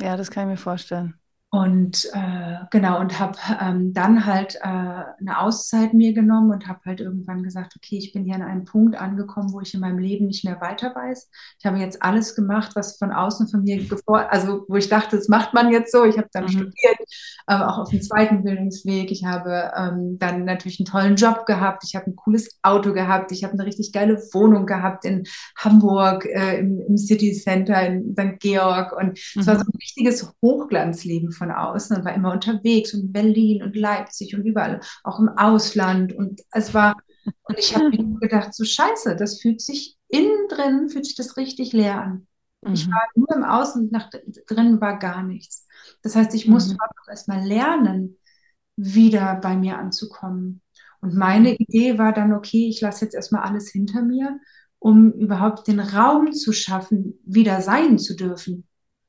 Ja, 0.00 0.16
das 0.16 0.30
kann 0.30 0.44
ich 0.44 0.52
mir 0.52 0.62
vorstellen. 0.62 1.14
Und 1.54 2.10
äh, 2.12 2.56
genau, 2.72 2.98
und 2.98 3.20
habe 3.20 3.38
ähm, 3.62 3.94
dann 3.94 4.26
halt 4.26 4.56
äh, 4.56 4.66
eine 4.66 5.38
Auszeit 5.38 5.94
mir 5.94 6.12
genommen 6.12 6.50
und 6.50 6.66
habe 6.66 6.80
halt 6.84 7.00
irgendwann 7.00 7.44
gesagt, 7.44 7.74
okay, 7.76 7.96
ich 7.96 8.12
bin 8.12 8.24
hier 8.24 8.34
an 8.34 8.42
einem 8.42 8.64
Punkt 8.64 8.96
angekommen, 8.96 9.52
wo 9.52 9.60
ich 9.60 9.72
in 9.72 9.78
meinem 9.78 10.00
Leben 10.00 10.26
nicht 10.26 10.44
mehr 10.44 10.60
weiter 10.60 10.92
weiß. 10.92 11.30
Ich 11.60 11.64
habe 11.64 11.78
jetzt 11.78 12.02
alles 12.02 12.34
gemacht, 12.34 12.72
was 12.74 12.98
von 12.98 13.12
außen 13.12 13.46
von 13.46 13.62
mir 13.62 13.76
gefordert, 13.86 14.32
also 14.32 14.64
wo 14.66 14.74
ich 14.74 14.88
dachte, 14.88 15.16
das 15.16 15.28
macht 15.28 15.54
man 15.54 15.70
jetzt 15.70 15.92
so. 15.92 16.04
Ich 16.04 16.18
habe 16.18 16.26
dann 16.32 16.46
mhm. 16.46 16.48
studiert, 16.48 16.98
äh, 17.46 17.54
auch 17.54 17.78
auf 17.78 17.90
dem 17.90 18.02
zweiten 18.02 18.42
Bildungsweg. 18.42 19.12
Ich 19.12 19.24
habe 19.24 19.70
ähm, 19.76 20.18
dann 20.18 20.44
natürlich 20.44 20.80
einen 20.80 20.86
tollen 20.86 21.14
Job 21.14 21.46
gehabt. 21.46 21.84
Ich 21.84 21.94
habe 21.94 22.10
ein 22.10 22.16
cooles 22.16 22.58
Auto 22.64 22.92
gehabt. 22.92 23.30
Ich 23.30 23.44
habe 23.44 23.52
eine 23.52 23.64
richtig 23.64 23.92
geile 23.92 24.16
Wohnung 24.32 24.66
gehabt 24.66 25.04
in 25.04 25.22
Hamburg, 25.56 26.26
äh, 26.26 26.58
im, 26.58 26.80
im, 26.80 26.96
City 26.96 27.32
Center 27.32 27.80
in 27.86 28.16
St. 28.18 28.40
Georg. 28.40 28.90
Und 28.90 29.16
es 29.16 29.36
mhm. 29.36 29.46
war 29.46 29.54
so 29.54 29.62
ein 29.62 29.78
richtiges 29.80 30.34
Hochglanzleben 30.42 31.30
von 31.30 31.43
von 31.44 31.54
außen 31.54 31.96
und 31.96 32.04
war 32.04 32.14
immer 32.14 32.32
unterwegs 32.32 32.94
und 32.94 33.00
in 33.00 33.12
Berlin 33.12 33.62
und 33.62 33.76
Leipzig 33.76 34.34
und 34.34 34.44
überall, 34.44 34.80
auch 35.02 35.18
im 35.18 35.28
Ausland. 35.28 36.12
Und 36.12 36.40
es 36.52 36.74
war, 36.74 36.96
und 37.44 37.58
ich 37.58 37.74
habe 37.74 37.90
mir 37.90 38.18
gedacht, 38.20 38.54
so 38.54 38.64
scheiße, 38.64 39.16
das 39.16 39.40
fühlt 39.40 39.60
sich 39.60 39.96
innen 40.08 40.48
drin, 40.48 40.88
fühlt 40.88 41.06
sich 41.06 41.16
das 41.16 41.36
richtig 41.36 41.72
leer 41.72 42.00
an. 42.00 42.26
Mhm. 42.62 42.72
Ich 42.72 42.88
war 42.88 43.02
nur 43.14 43.32
im 43.34 43.44
Außen 43.44 43.82
und 43.82 43.92
nach 43.92 44.10
drin 44.48 44.80
war 44.80 44.98
gar 44.98 45.22
nichts. 45.22 45.66
Das 46.02 46.16
heißt, 46.16 46.34
ich 46.34 46.48
musste 46.48 46.74
mhm. 46.74 46.80
auch 46.80 47.08
erstmal 47.08 47.46
lernen, 47.46 48.18
wieder 48.76 49.36
bei 49.36 49.56
mir 49.56 49.78
anzukommen. 49.78 50.60
Und 51.00 51.14
meine. 51.14 51.54
Idee 51.54 51.98
war 51.98 52.12
dann, 52.12 52.32
okay, 52.32 52.68
ich 52.68 52.80
lasse 52.80 53.04
jetzt 53.04 53.14
erstmal 53.14 53.42
alles 53.42 53.68
hinter 53.70 54.02
mir, 54.02 54.40
um 54.78 55.12
überhaupt 55.12 55.68
den 55.68 55.80
Raum 55.80 56.32
zu 56.32 56.52
schaffen, 56.52 57.20
wieder 57.24 57.60
sein 57.60 57.98
zu 57.98 58.16
dürfen. 58.16 58.66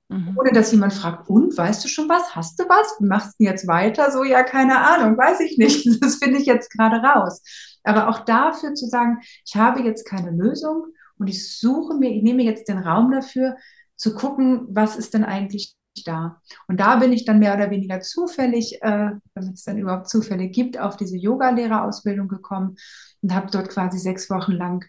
Mhm. 0.10 0.38
Ohne 0.38 0.52
dass 0.52 0.72
jemand 0.72 0.94
fragt, 0.94 1.30
und 1.30 1.58
weißt 1.58 1.84
du 1.84 1.88
schon 1.88 2.08
was? 2.08 2.36
Hast 2.36 2.60
du 2.60 2.66
was? 2.66 3.00
Machst 3.00 3.40
du 3.40 3.46
jetzt 3.46 3.68
weiter? 3.68 4.12
So, 4.12 4.24
ja, 4.24 4.44
keine 4.44 4.80
Ahnung, 4.80 5.18
weiß 5.18 5.40
ich 5.42 5.58
nicht. 5.58 5.86
Das 6.02 6.16
finde 6.16 6.40
ich 6.40 6.46
jetzt 6.46 6.72
gerade 6.72 6.98
raus. 6.98 7.42
Aber 7.84 8.10
auch 8.10 8.20
dafür 8.20 8.74
zu 8.76 8.88
sagen, 8.88 9.20
ich 9.46 9.56
habe 9.56 9.82
jetzt 9.82 10.06
keine 10.06 10.32
Lösung 10.32 10.86
und 11.18 11.28
ich 11.28 11.58
suche 11.58 11.96
mir, 11.96 12.12
ich 12.12 12.24
nehme 12.24 12.44
jetzt 12.44 12.68
den 12.68 12.78
Raum 12.78 13.12
dafür, 13.12 13.56
zu 13.96 14.14
gucken, 14.14 14.68
was 14.70 14.96
ist 14.96 15.14
denn 15.14 15.24
eigentlich 15.24 15.76
da. 16.06 16.42
Und 16.68 16.80
da 16.80 16.98
bin 16.98 17.14
ich 17.14 17.26
dann 17.26 17.40
mehr 17.40 17.56
oder 17.56 17.72
weniger 17.72 18.02
zufällig, 18.02 18.82
äh, 18.82 19.12
damit 19.34 19.54
es 19.56 19.64
dann 19.64 19.78
überhaupt 19.78 20.10
Zufälle 20.10 20.50
gibt, 20.50 20.78
auf 20.78 20.98
diese 20.98 21.18
Yoga-Lehrerausbildung 21.18 22.28
gekommen 22.28 22.76
und 23.22 23.34
habe 23.34 23.50
dort 23.50 23.70
quasi 23.70 23.98
sechs 23.98 24.30
Wochen 24.30 24.52
lang 24.52 24.86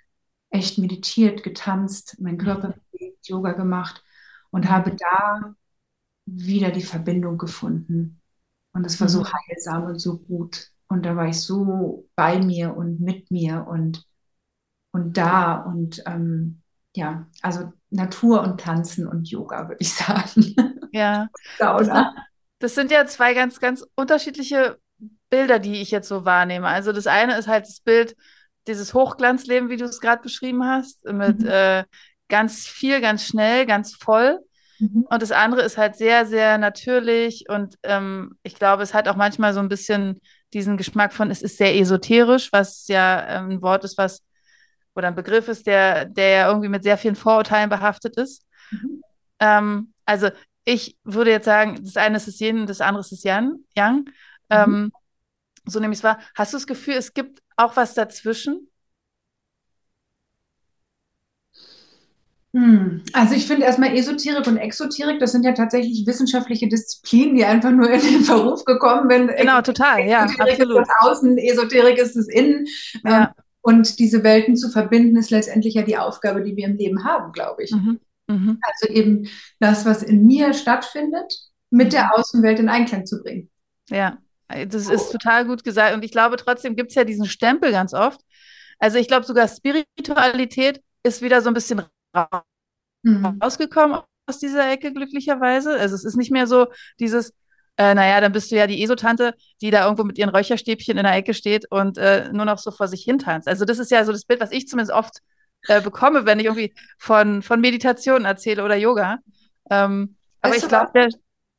echt 0.51 0.79
meditiert, 0.79 1.43
getanzt, 1.43 2.17
meinen 2.21 2.39
Körper 2.39 2.75
bewegt, 2.93 3.29
Yoga 3.29 3.53
gemacht 3.53 4.03
und 4.51 4.69
habe 4.71 4.95
da 4.97 5.55
wieder 6.27 6.71
die 6.71 6.83
Verbindung 6.83 7.39
gefunden. 7.39 8.21
Und 8.73 8.85
es 8.85 9.01
war 9.01 9.09
so 9.09 9.21
mhm. 9.21 9.27
heilsam 9.27 9.85
und 9.85 9.99
so 9.99 10.19
gut. 10.19 10.71
Und 10.89 11.05
da 11.05 11.17
war 11.17 11.27
ich 11.27 11.41
so 11.41 12.09
bei 12.15 12.39
mir 12.39 12.77
und 12.77 13.01
mit 13.01 13.31
mir 13.31 13.67
und, 13.69 14.05
und 14.93 15.17
da. 15.17 15.57
Und 15.57 16.03
ähm, 16.07 16.63
ja, 16.95 17.27
also 17.43 17.73
Natur 17.91 18.43
und 18.43 18.61
Tanzen 18.61 19.07
und 19.07 19.29
Yoga, 19.29 19.69
würde 19.69 19.81
ich 19.81 19.93
sagen. 19.95 20.55
Ja. 20.93 21.29
das, 21.59 21.89
das 22.59 22.75
sind 22.75 22.91
ja 22.91 23.07
zwei 23.07 23.35
ganz, 23.35 23.61
ganz 23.61 23.85
unterschiedliche 23.95 24.79
Bilder, 25.29 25.59
die 25.59 25.81
ich 25.81 25.91
jetzt 25.91 26.09
so 26.09 26.25
wahrnehme. 26.25 26.69
Also 26.69 26.93
das 26.93 27.07
eine 27.07 27.37
ist 27.39 27.49
halt 27.49 27.67
das 27.67 27.81
Bild, 27.81 28.17
dieses 28.67 28.95
Hochglanzleben, 28.95 29.69
wie 29.69 29.77
du 29.77 29.85
es 29.85 30.01
gerade 30.01 30.23
beschrieben 30.23 30.65
hast, 30.65 31.05
mit 31.05 31.41
mhm. 31.41 31.49
äh, 31.49 31.85
ganz 32.29 32.67
viel, 32.67 33.01
ganz 33.01 33.25
schnell, 33.25 33.67
ganz 33.67 33.95
voll. 33.95 34.41
Mhm. 34.79 35.07
Und 35.09 35.23
das 35.23 35.33
andere 35.33 35.63
ist 35.63 35.79
halt 35.79 35.97
sehr, 35.97 36.27
sehr 36.27 36.59
natürlich 36.59 37.49
und 37.49 37.77
ähm, 37.83 38.37
ich 38.43 38.57
glaube, 38.57 38.83
es 38.83 38.95
hat 38.95 39.09
auch 39.09 39.17
manchmal 39.17 39.55
so 39.55 39.61
ein 39.61 39.69
bisschen 39.69 40.21
diesen 40.53 40.77
Geschmack 40.77 41.13
von, 41.13 41.31
es 41.31 41.43
ist 41.43 41.57
sehr 41.57 41.75
esoterisch, 41.77 42.53
was 42.53 42.87
ja 42.89 43.27
ähm, 43.29 43.51
ein 43.51 43.63
Wort 43.63 43.85
ist, 43.85 43.97
was 43.99 44.23
oder 44.95 45.09
ein 45.09 45.15
Begriff 45.15 45.49
ist, 45.49 45.67
der, 45.67 46.07
der 46.07 46.29
ja 46.29 46.49
irgendwie 46.49 46.69
mit 46.69 46.83
sehr 46.83 46.99
vielen 46.99 47.17
Vorurteilen 47.17 47.69
behaftet 47.69 48.17
ist. 48.17 48.47
Mhm. 48.71 49.03
Ähm, 49.41 49.93
also 50.05 50.31
ich 50.65 50.97
würde 51.05 51.31
jetzt 51.31 51.45
sagen, 51.45 51.79
das 51.83 51.97
eine 51.97 52.17
ist 52.17 52.27
das 52.27 52.41
Yin, 52.41 52.67
das 52.67 52.81
andere 52.81 53.01
ist 53.01 53.13
das 53.13 53.23
Yang. 53.23 53.61
Yang. 53.77 53.97
Mhm. 53.99 54.05
Ähm, 54.51 54.93
so 55.67 55.81
nehme 55.81 55.93
ich 55.93 56.01
es 56.01 56.05
wahr. 56.05 56.19
Hast 56.35 56.53
du 56.53 56.57
das 56.57 56.67
Gefühl, 56.67 56.95
es 56.95 57.13
gibt 57.15 57.43
auch 57.57 57.77
was 57.77 57.95
dazwischen? 57.95 58.69
Also 63.13 63.35
ich 63.35 63.47
finde 63.47 63.67
erstmal 63.67 63.95
Esoterik 63.95 64.47
und 64.47 64.57
Exoterik, 64.57 65.21
das 65.21 65.33
sind 65.33 65.45
ja 65.45 65.53
tatsächlich 65.53 66.07
wissenschaftliche 66.07 66.69
Disziplinen, 66.69 67.35
die 67.35 67.45
einfach 67.45 67.71
nur 67.71 67.91
in 67.91 68.01
den 68.01 68.23
Verruf 68.23 68.65
gekommen 68.65 69.11
sind. 69.11 69.37
Genau, 69.37 69.61
total, 69.61 70.07
ja, 70.07 70.21
absolut. 70.21 70.81
Ist 70.81 70.89
das 70.89 70.89
Außen, 71.01 71.37
Esoterik 71.37 71.99
ist 71.99 72.17
das 72.17 72.29
Innen. 72.29 72.67
Ja. 73.05 73.25
Ähm, 73.25 73.29
und 73.61 73.99
diese 73.99 74.23
Welten 74.23 74.57
zu 74.57 74.71
verbinden, 74.71 75.17
ist 75.17 75.31
letztendlich 75.31 75.75
ja 75.75 75.83
die 75.83 75.99
Aufgabe, 75.99 76.43
die 76.43 76.57
wir 76.57 76.67
im 76.67 76.77
Leben 76.77 77.05
haben, 77.05 77.33
glaube 77.33 77.65
ich. 77.65 77.73
Mhm. 77.73 78.01
Mhm. 78.29 78.61
Also 78.63 78.95
eben 78.95 79.29
das, 79.61 79.85
was 79.85 80.03
in 80.03 80.27
mir 80.27 80.55
stattfindet, 80.55 81.33
mit 81.71 81.93
der 81.93 82.05
mhm. 82.05 82.11
Außenwelt 82.15 82.61
in 82.61 82.69
Einklang 82.69 83.05
zu 83.07 83.23
bringen. 83.23 83.51
Ja, 83.91 84.19
das 84.49 84.89
ist 84.89 85.11
total 85.11 85.45
gut 85.47 85.65
gesagt. 85.65 85.95
Und 85.95 86.05
ich 86.05 86.13
glaube, 86.13 86.37
trotzdem 86.37 86.77
gibt 86.77 86.91
es 86.91 86.95
ja 86.95 87.05
diesen 87.05 87.27
Stempel 87.27 87.73
ganz 87.73 87.93
oft. 87.93 88.21
Also 88.79 88.99
ich 88.99 89.09
glaube 89.09 89.27
sogar 89.27 89.49
Spiritualität 89.49 90.81
ist 91.03 91.21
wieder 91.21 91.41
so 91.43 91.49
ein 91.49 91.55
bisschen. 91.55 91.83
Rausgekommen 93.43 94.01
aus 94.27 94.39
dieser 94.39 94.71
Ecke, 94.71 94.93
glücklicherweise. 94.93 95.79
Also 95.79 95.95
es 95.95 96.05
ist 96.05 96.17
nicht 96.17 96.33
mehr 96.33 96.47
so 96.47 96.67
dieses, 96.99 97.33
äh, 97.77 97.95
naja, 97.95 98.21
dann 98.21 98.33
bist 98.33 98.51
du 98.51 98.57
ja 98.57 98.67
die 98.67 98.83
ESO-Tante, 98.83 99.35
die 99.61 99.71
da 99.71 99.85
irgendwo 99.85 100.05
mit 100.05 100.19
ihren 100.19 100.31
Räucherstäbchen 100.31 100.97
in 100.97 101.05
der 101.05 101.15
Ecke 101.15 101.35
steht 101.35 101.71
und 101.71 101.99
äh, 101.99 102.31
nur 102.33 102.45
noch 102.45 102.59
so 102.59 102.71
vor 102.71 102.89
sich 102.89 103.03
hin 103.03 103.19
tanzt. 103.19 103.49
Also 103.49 103.65
das 103.65 103.79
ist 103.79 103.91
ja 103.91 104.05
so 104.05 104.13
das 104.13 104.25
Bild, 104.25 104.41
was 104.41 104.53
ich 104.53 104.67
zumindest 104.67 104.97
oft 104.97 105.19
äh, 105.69 105.81
bekomme, 105.81 106.27
wenn 106.27 106.41
ich 106.41 106.47
irgendwie 106.47 106.75
von, 106.99 107.43
von 107.43 107.61
Meditation 107.61 108.25
erzähle 108.25 108.65
oder 108.65 108.77
Yoga. 108.77 109.19
Ähm, 109.71 110.17
aber 110.41 110.57
ich 110.57 110.67
glaube, 110.67 111.09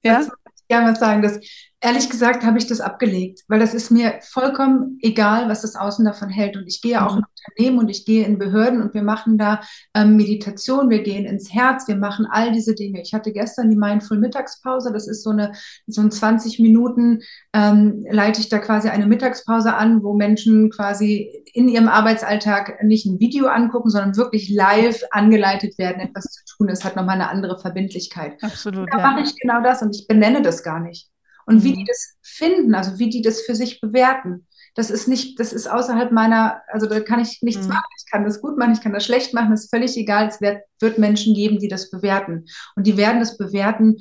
ja. 0.03 0.21
Ich 0.21 0.27
gerne 0.67 0.91
was 0.91 0.99
sagen, 0.99 1.21
dass 1.21 1.39
ehrlich 1.79 2.09
gesagt 2.09 2.43
habe 2.43 2.57
ich 2.57 2.65
das 2.65 2.81
abgelegt, 2.81 3.43
weil 3.47 3.59
das 3.59 3.75
ist 3.75 3.91
mir 3.91 4.19
vollkommen 4.21 4.97
egal, 5.01 5.47
was 5.47 5.61
das 5.61 5.75
Außen 5.75 6.03
davon 6.03 6.29
hält. 6.29 6.57
Und 6.57 6.65
ich 6.65 6.81
gehe 6.81 7.05
auch 7.05 7.15
mhm. 7.15 7.19
in 7.19 7.25
Unternehmen 7.25 7.79
und 7.79 7.89
ich 7.89 8.03
gehe 8.03 8.25
in 8.25 8.39
Behörden 8.39 8.81
und 8.81 8.95
wir 8.95 9.03
machen 9.03 9.37
da 9.37 9.61
ähm, 9.93 10.17
Meditation, 10.17 10.89
wir 10.89 11.03
gehen 11.03 11.25
ins 11.25 11.53
Herz, 11.53 11.87
wir 11.87 11.95
machen 11.95 12.25
all 12.29 12.51
diese 12.51 12.73
Dinge. 12.73 13.01
Ich 13.01 13.13
hatte 13.13 13.31
gestern 13.31 13.69
die 13.69 13.75
Mindful 13.75 14.17
Mittagspause, 14.17 14.91
das 14.91 15.07
ist 15.07 15.23
so 15.23 15.29
eine 15.29 15.51
so 15.85 16.01
ein 16.01 16.09
20 16.09 16.59
Minuten 16.59 17.19
ähm, 17.53 18.05
leite 18.09 18.41
ich 18.41 18.49
da 18.49 18.57
quasi 18.57 18.89
eine 18.89 19.05
Mittagspause 19.05 19.75
an, 19.75 20.01
wo 20.01 20.13
Menschen 20.13 20.71
quasi 20.71 21.43
in 21.53 21.69
ihrem 21.69 21.89
Arbeitsalltag 21.89 22.83
nicht 22.83 23.05
ein 23.05 23.19
Video 23.19 23.47
angucken, 23.47 23.89
sondern 23.89 24.17
wirklich 24.17 24.49
live 24.49 25.03
angeleitet 25.11 25.77
werden, 25.77 26.01
etwas 26.01 26.25
zu 26.25 26.43
tun. 26.57 26.69
Es 26.69 26.83
hat 26.83 26.95
nochmal 26.95 27.15
eine 27.15 27.29
andere 27.29 27.59
Verbindlichkeit. 27.59 28.41
Absolut. 28.41 28.91
Da 28.91 28.97
ja. 28.97 29.11
mache 29.11 29.21
ich 29.21 29.35
genau 29.35 29.61
das 29.61 29.83
und 29.83 29.95
ich 29.95 30.07
benenne 30.07 30.41
das 30.41 30.63
gar 30.63 30.79
nicht 30.79 31.09
und 31.47 31.63
wie 31.63 31.73
die 31.73 31.81
mhm. 31.81 31.87
das 31.87 32.17
finden, 32.21 32.75
also 32.75 32.99
wie 32.99 33.09
die 33.09 33.21
das 33.21 33.41
für 33.41 33.55
sich 33.55 33.81
bewerten. 33.81 34.45
Das 34.75 34.91
ist 34.91 35.07
nicht, 35.07 35.39
das 35.39 35.53
ist 35.53 35.67
außerhalb 35.67 36.11
meiner, 36.11 36.61
also 36.67 36.85
da 36.85 36.99
kann 36.99 37.19
ich 37.19 37.41
nichts 37.41 37.63
mhm. 37.63 37.69
machen. 37.69 37.89
Ich 37.97 38.11
kann 38.11 38.25
das 38.25 38.41
gut 38.41 38.57
machen, 38.57 38.73
ich 38.73 38.81
kann 38.81 38.93
das 38.93 39.05
schlecht 39.05 39.33
machen, 39.33 39.51
das 39.51 39.63
ist 39.63 39.69
völlig 39.69 39.97
egal. 39.97 40.27
Es 40.27 40.41
wird, 40.41 40.61
wird 40.79 40.99
Menschen 40.99 41.33
geben, 41.33 41.57
die 41.57 41.69
das 41.69 41.89
bewerten. 41.89 42.45
Und 42.75 42.85
die 42.85 42.97
werden 42.97 43.19
das 43.19 43.37
bewerten 43.37 43.97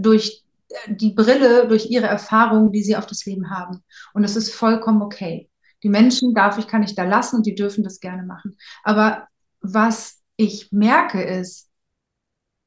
durch 0.00 0.44
die 0.88 1.12
Brille, 1.12 1.66
durch 1.68 1.88
ihre 1.88 2.06
Erfahrungen, 2.06 2.72
die 2.72 2.82
sie 2.82 2.96
auf 2.96 3.06
das 3.06 3.24
Leben 3.24 3.48
haben. 3.48 3.82
Und 4.12 4.22
das 4.22 4.36
ist 4.36 4.52
vollkommen 4.52 5.00
okay. 5.00 5.48
Die 5.82 5.88
Menschen 5.88 6.34
darf 6.34 6.58
ich, 6.58 6.66
kann 6.66 6.82
ich 6.82 6.94
da 6.94 7.04
lassen 7.04 7.36
und 7.36 7.46
die 7.46 7.54
dürfen 7.54 7.84
das 7.84 8.00
gerne 8.00 8.24
machen. 8.24 8.58
Aber 8.82 9.28
was 9.60 10.20
ich 10.36 10.72
merke 10.72 11.22
ist, 11.22 11.70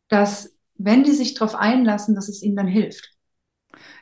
dass 0.07 0.57
wenn 0.77 1.03
die 1.03 1.13
sich 1.13 1.33
darauf 1.33 1.55
einlassen, 1.55 2.15
dass 2.15 2.29
es 2.29 2.41
ihnen 2.41 2.55
dann 2.55 2.67
hilft. 2.67 3.11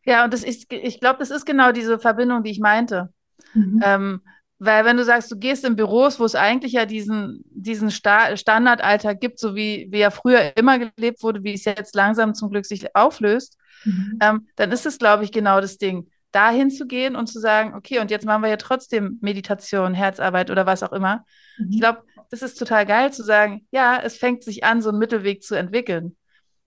Ja, 0.05 0.23
und 0.23 0.33
das 0.33 0.43
ist, 0.43 0.71
ich 0.71 0.99
glaube, 0.99 1.19
das 1.19 1.31
ist 1.31 1.45
genau 1.45 1.71
diese 1.71 1.99
Verbindung, 1.99 2.43
die 2.43 2.51
ich 2.51 2.59
meinte. 2.59 3.13
Mhm. 3.53 3.81
Ähm, 3.83 4.21
weil 4.59 4.83
wenn 4.83 4.97
du 4.97 5.05
sagst, 5.05 5.31
du 5.31 5.37
gehst 5.37 5.63
in 5.63 5.77
Büros, 5.77 6.19
wo 6.19 6.25
es 6.25 6.35
eigentlich 6.35 6.73
ja 6.73 6.85
diesen, 6.85 7.45
diesen 7.49 7.91
Sta 7.91 8.35
Standardalltag 8.35 9.21
gibt, 9.21 9.39
so 9.39 9.55
wie, 9.55 9.87
wie 9.89 10.01
er 10.01 10.11
früher 10.11 10.55
immer 10.57 10.77
gelebt 10.77 11.23
wurde, 11.23 11.43
wie 11.43 11.53
es 11.53 11.63
jetzt 11.63 11.95
langsam 11.95 12.33
zum 12.33 12.49
Glück 12.49 12.65
sich 12.65 12.93
auflöst, 12.93 13.57
mhm. 13.85 14.19
ähm, 14.21 14.47
dann 14.57 14.71
ist 14.73 14.85
es, 14.85 14.97
glaube 14.97 15.23
ich, 15.23 15.31
genau 15.31 15.61
das 15.61 15.77
Ding, 15.77 16.09
da 16.31 16.51
hinzugehen 16.51 17.15
und 17.15 17.27
zu 17.27 17.39
sagen, 17.39 17.73
okay, 17.73 17.99
und 17.99 18.11
jetzt 18.11 18.25
machen 18.25 18.43
wir 18.43 18.49
ja 18.49 18.57
trotzdem 18.57 19.17
Meditation, 19.21 19.93
Herzarbeit 19.93 20.51
oder 20.51 20.65
was 20.65 20.83
auch 20.83 20.91
immer. 20.91 21.23
Mhm. 21.57 21.69
Ich 21.71 21.79
glaube, 21.79 22.03
das 22.29 22.41
ist 22.41 22.59
total 22.59 22.85
geil 22.85 23.11
zu 23.13 23.23
sagen, 23.23 23.65
ja, 23.71 23.99
es 24.03 24.17
fängt 24.17 24.43
sich 24.43 24.63
an, 24.63 24.81
so 24.81 24.89
einen 24.89 24.99
Mittelweg 24.99 25.41
zu 25.41 25.55
entwickeln. 25.55 26.17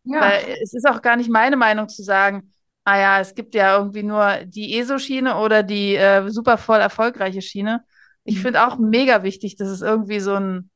Ja. 0.04 0.20
Weil 0.20 0.56
es 0.62 0.74
ist 0.74 0.88
auch 0.88 1.02
gar 1.02 1.16
nicht 1.16 1.30
meine 1.30 1.56
Meinung 1.56 1.88
zu 1.88 2.02
sagen, 2.02 2.52
ah 2.84 2.98
ja, 2.98 3.20
es 3.20 3.34
gibt 3.34 3.54
ja 3.54 3.76
irgendwie 3.76 4.02
nur 4.02 4.44
die 4.44 4.78
ESO-Schiene 4.78 5.36
oder 5.36 5.62
die 5.62 5.94
äh, 5.96 6.28
super 6.30 6.58
voll 6.58 6.80
erfolgreiche 6.80 7.42
Schiene. 7.42 7.84
Ich 8.24 8.36
mhm. 8.36 8.40
finde 8.40 8.66
auch 8.66 8.78
mega 8.78 9.22
wichtig, 9.22 9.56
dass 9.56 9.68
es 9.68 9.82
irgendwie 9.82 10.20
so 10.20 10.34
ein 10.34 10.70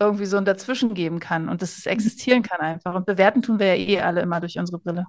irgendwie 0.00 0.26
so 0.26 0.36
ein 0.36 0.44
Dazwischen 0.44 0.94
geben 0.94 1.18
kann 1.18 1.48
und 1.48 1.60
dass 1.60 1.76
es 1.76 1.86
mhm. 1.86 1.92
existieren 1.92 2.42
kann 2.42 2.60
einfach. 2.60 2.94
Und 2.94 3.06
bewerten 3.06 3.42
tun 3.42 3.58
wir 3.58 3.74
ja 3.74 3.74
eh 3.74 4.00
alle 4.00 4.20
immer 4.20 4.40
durch 4.40 4.58
unsere 4.58 4.78
Brille. 4.78 5.06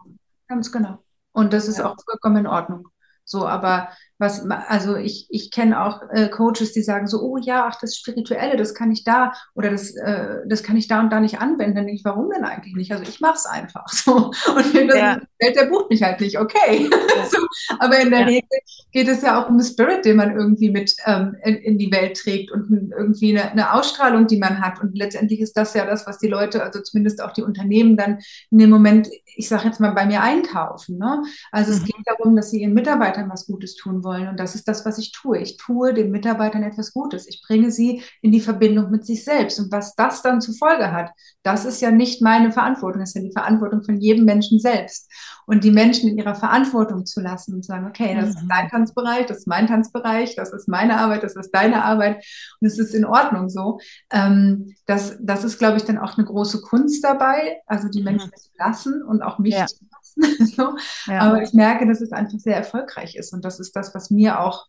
Ganz 0.48 0.72
genau. 0.72 1.04
Und 1.32 1.54
das 1.54 1.68
ist 1.68 1.78
ja. 1.78 1.86
auch 1.86 1.96
vollkommen 2.04 2.38
in 2.38 2.48
Ordnung. 2.48 2.88
So, 3.24 3.48
aber 3.48 3.90
was, 4.20 4.46
also 4.50 4.98
ich, 4.98 5.28
ich 5.30 5.50
kenne 5.50 5.82
auch 5.82 6.02
äh, 6.12 6.28
Coaches, 6.28 6.74
die 6.74 6.82
sagen 6.82 7.08
so, 7.08 7.22
oh 7.22 7.38
ja, 7.38 7.70
ach, 7.72 7.80
das 7.80 7.96
Spirituelle, 7.96 8.58
das 8.58 8.74
kann 8.74 8.92
ich 8.92 9.06
da 9.06 9.32
oder 9.56 9.72
das, 9.72 9.96
äh, 9.96 10.40
das 10.46 10.62
kann 10.62 10.76
ich 10.76 10.90
da 10.90 11.00
und 11.00 11.10
da 11.10 11.22
nicht 11.22 11.40
anwenden. 11.40 11.76
Dann 11.76 11.88
ich, 11.88 12.04
warum 12.04 12.30
denn 12.30 12.44
eigentlich 12.44 12.76
nicht? 12.76 12.92
Also 12.92 13.04
ich 13.04 13.22
mache 13.22 13.36
es 13.36 13.46
einfach 13.46 13.88
so. 13.88 14.32
Und 14.50 14.90
das 14.90 14.98
ja. 14.98 15.22
Welt, 15.40 15.56
der 15.56 15.68
bucht 15.68 15.90
mich 15.90 16.04
halt 16.04 16.20
nicht, 16.20 16.38
okay. 16.38 16.90
Ja. 16.92 17.26
so, 17.30 17.38
aber 17.80 18.00
in 18.00 18.10
der 18.10 18.22
ja. 18.22 18.26
Regel 18.26 18.60
geht 18.92 19.08
es 19.08 19.22
ja 19.22 19.42
auch 19.42 19.50
um 19.50 19.58
den 19.58 19.66
Spirit, 19.66 20.04
den 20.04 20.18
man 20.18 20.36
irgendwie 20.36 20.70
mit 20.70 20.94
ähm, 21.06 21.38
in, 21.44 21.56
in, 21.56 21.78
die 21.78 21.92
Welt 21.92 22.18
trägt 22.18 22.52
und 22.52 22.92
irgendwie 22.92 23.38
eine, 23.38 23.52
eine, 23.52 23.74
Ausstrahlung, 23.74 24.28
die 24.28 24.38
man 24.38 24.60
hat. 24.60 24.82
Und 24.82 24.98
letztendlich 24.98 25.40
ist 25.40 25.56
das 25.56 25.74
ja 25.74 25.86
das, 25.86 26.06
was 26.06 26.18
die 26.18 26.28
Leute, 26.28 26.62
also 26.62 26.82
zumindest 26.82 27.22
auch 27.22 27.32
die 27.32 27.44
Unternehmen 27.44 27.96
dann 27.96 28.20
in 28.52 28.58
dem 28.58 28.70
Moment, 28.70 29.08
ich 29.36 29.48
sage 29.48 29.68
jetzt 29.68 29.80
mal, 29.80 29.92
bei 29.92 30.06
mir 30.06 30.22
einkaufen. 30.22 30.98
Ne? 30.98 31.24
Also 31.52 31.72
mhm. 31.72 31.78
es 31.78 31.84
geht 31.86 32.06
darum, 32.06 32.36
dass 32.36 32.52
sie 32.52 32.62
ihren 32.62 32.74
Mitarbeitern 32.74 33.30
was 33.30 33.48
Gutes 33.48 33.76
tun 33.76 34.04
wollen 34.04 34.09
wollen. 34.10 34.28
Und 34.28 34.40
das 34.40 34.56
ist 34.56 34.68
das, 34.68 34.86
was 34.86 34.98
ich 34.98 35.12
tue. 35.12 35.38
Ich 35.38 35.58
tue 35.58 35.94
den 35.94 36.10
Mitarbeitern 36.10 36.64
etwas 36.64 36.94
Gutes. 36.94 37.28
Ich 37.28 37.44
bringe 37.46 37.70
sie 37.70 38.02
in 38.22 38.32
die 38.32 38.42
Verbindung 38.42 38.90
mit 38.90 39.06
sich 39.06 39.24
selbst. 39.24 39.60
Und 39.60 39.72
was 39.72 39.96
das 39.96 40.24
dann 40.24 40.42
zur 40.42 40.56
Folge 40.56 40.92
hat, 40.92 41.12
das 41.44 41.64
ist 41.64 41.80
ja 41.80 41.92
nicht 41.92 42.24
meine 42.24 42.52
Verantwortung. 42.52 43.02
Das 43.02 43.12
ist 43.12 43.16
ja 43.16 43.22
die 43.22 43.32
Verantwortung 43.32 43.84
von 43.84 44.00
jedem 44.00 44.26
Menschen 44.26 44.60
selbst. 44.60 45.12
Und 45.46 45.64
die 45.64 45.72
Menschen 45.72 46.10
in 46.10 46.18
ihrer 46.18 46.36
Verantwortung 46.36 47.06
zu 47.06 47.22
lassen 47.22 47.54
und 47.54 47.64
zu 47.64 47.68
sagen, 47.68 47.88
okay, 47.88 48.16
das 48.20 48.30
ist 48.30 48.44
mhm. 48.44 48.50
dein 48.50 48.70
Tanzbereich, 48.70 49.26
das 49.28 49.38
ist 49.38 49.48
mein 49.48 49.68
Tanzbereich, 49.68 50.36
das 50.36 50.52
ist 50.54 50.68
meine 50.68 50.98
Arbeit, 50.98 51.24
das 51.24 51.36
ist 51.36 51.52
deine 51.52 51.84
Arbeit. 51.84 52.18
Und 52.60 52.68
es 52.68 52.80
ist 52.80 52.96
in 52.96 53.06
Ordnung 53.06 53.50
so. 53.50 53.80
Ähm, 54.12 54.76
das, 54.88 55.18
das 55.22 55.44
ist, 55.44 55.60
glaube 55.60 55.78
ich, 55.78 55.84
dann 55.84 56.00
auch 56.00 56.18
eine 56.18 56.26
große 56.26 56.62
Kunst 56.62 57.04
dabei, 57.04 57.62
also 57.68 57.88
die 57.90 58.02
Menschen 58.02 58.32
mhm. 58.32 58.40
zu 58.40 58.50
lassen 58.58 59.04
und 59.04 59.22
auch 59.22 59.38
mich 59.38 59.54
ja. 59.54 59.68
zu 59.68 59.89
so. 60.56 60.76
ja. 61.08 61.20
Aber 61.20 61.42
ich 61.42 61.54
merke, 61.54 61.88
dass 61.88 62.02
es 62.02 62.12
einfach 62.12 62.40
sehr 62.40 62.56
erfolgreich 62.56 63.16
ist. 63.16 63.34
Und 63.34 63.46
das 63.46 63.60
ist 63.60 63.76
das, 63.76 63.94
was 63.96 64.10
mir 64.10 64.40
auch 64.40 64.66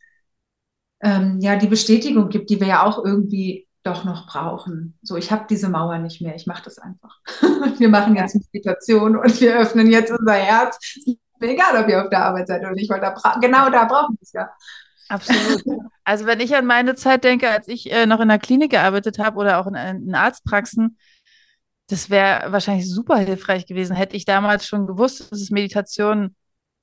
ähm, 1.02 1.38
ja 1.40 1.56
die 1.56 1.68
Bestätigung 1.68 2.28
gibt, 2.28 2.50
die 2.50 2.60
wir 2.60 2.68
ja 2.68 2.82
auch 2.84 3.04
irgendwie 3.04 3.66
doch 3.82 4.04
noch 4.04 4.26
brauchen. 4.26 4.98
So, 5.02 5.16
ich 5.16 5.30
habe 5.32 5.46
diese 5.48 5.68
Mauer 5.68 5.98
nicht 5.98 6.20
mehr, 6.20 6.34
ich 6.34 6.46
mache 6.46 6.62
das 6.64 6.78
einfach. 6.78 7.18
wir 7.78 7.88
machen 7.88 8.16
jetzt. 8.16 8.36
Meditation 8.52 9.16
und 9.16 9.40
wir 9.40 9.58
öffnen 9.58 9.90
jetzt 9.90 10.12
unser 10.12 10.34
Herz. 10.34 10.78
Mir 11.40 11.50
egal, 11.50 11.82
ob 11.82 11.88
ihr 11.88 12.02
auf 12.02 12.10
der 12.10 12.24
Arbeit 12.24 12.48
seid 12.48 12.60
oder 12.60 12.72
nicht, 12.72 12.90
weil 12.90 13.00
da 13.00 13.14
genau 13.40 13.70
da 13.70 13.84
brauchen 13.86 14.16
wir 14.16 14.22
es 14.22 14.32
ja. 14.32 14.50
Absolut. 15.08 15.64
Also 16.02 16.26
wenn 16.26 16.40
ich 16.40 16.56
an 16.56 16.66
meine 16.66 16.96
Zeit 16.96 17.22
denke, 17.22 17.48
als 17.48 17.68
ich 17.68 17.92
äh, 17.92 18.04
noch 18.04 18.18
in 18.18 18.26
der 18.26 18.40
Klinik 18.40 18.72
gearbeitet 18.72 19.20
habe 19.20 19.38
oder 19.38 19.58
auch 19.58 19.68
in, 19.68 19.74
in 19.76 20.14
Arztpraxen, 20.14 20.98
das 21.90 22.09
wäre 22.09 22.53
wahrscheinlich 22.53 22.88
super 22.88 23.16
hilfreich 23.18 23.66
gewesen, 23.66 23.96
hätte 23.96 24.16
ich 24.16 24.24
damals 24.24 24.66
schon 24.66 24.87
gewusst, 24.87 25.33
dass 25.33 25.40
es 25.40 25.50
Meditation, 25.50 26.37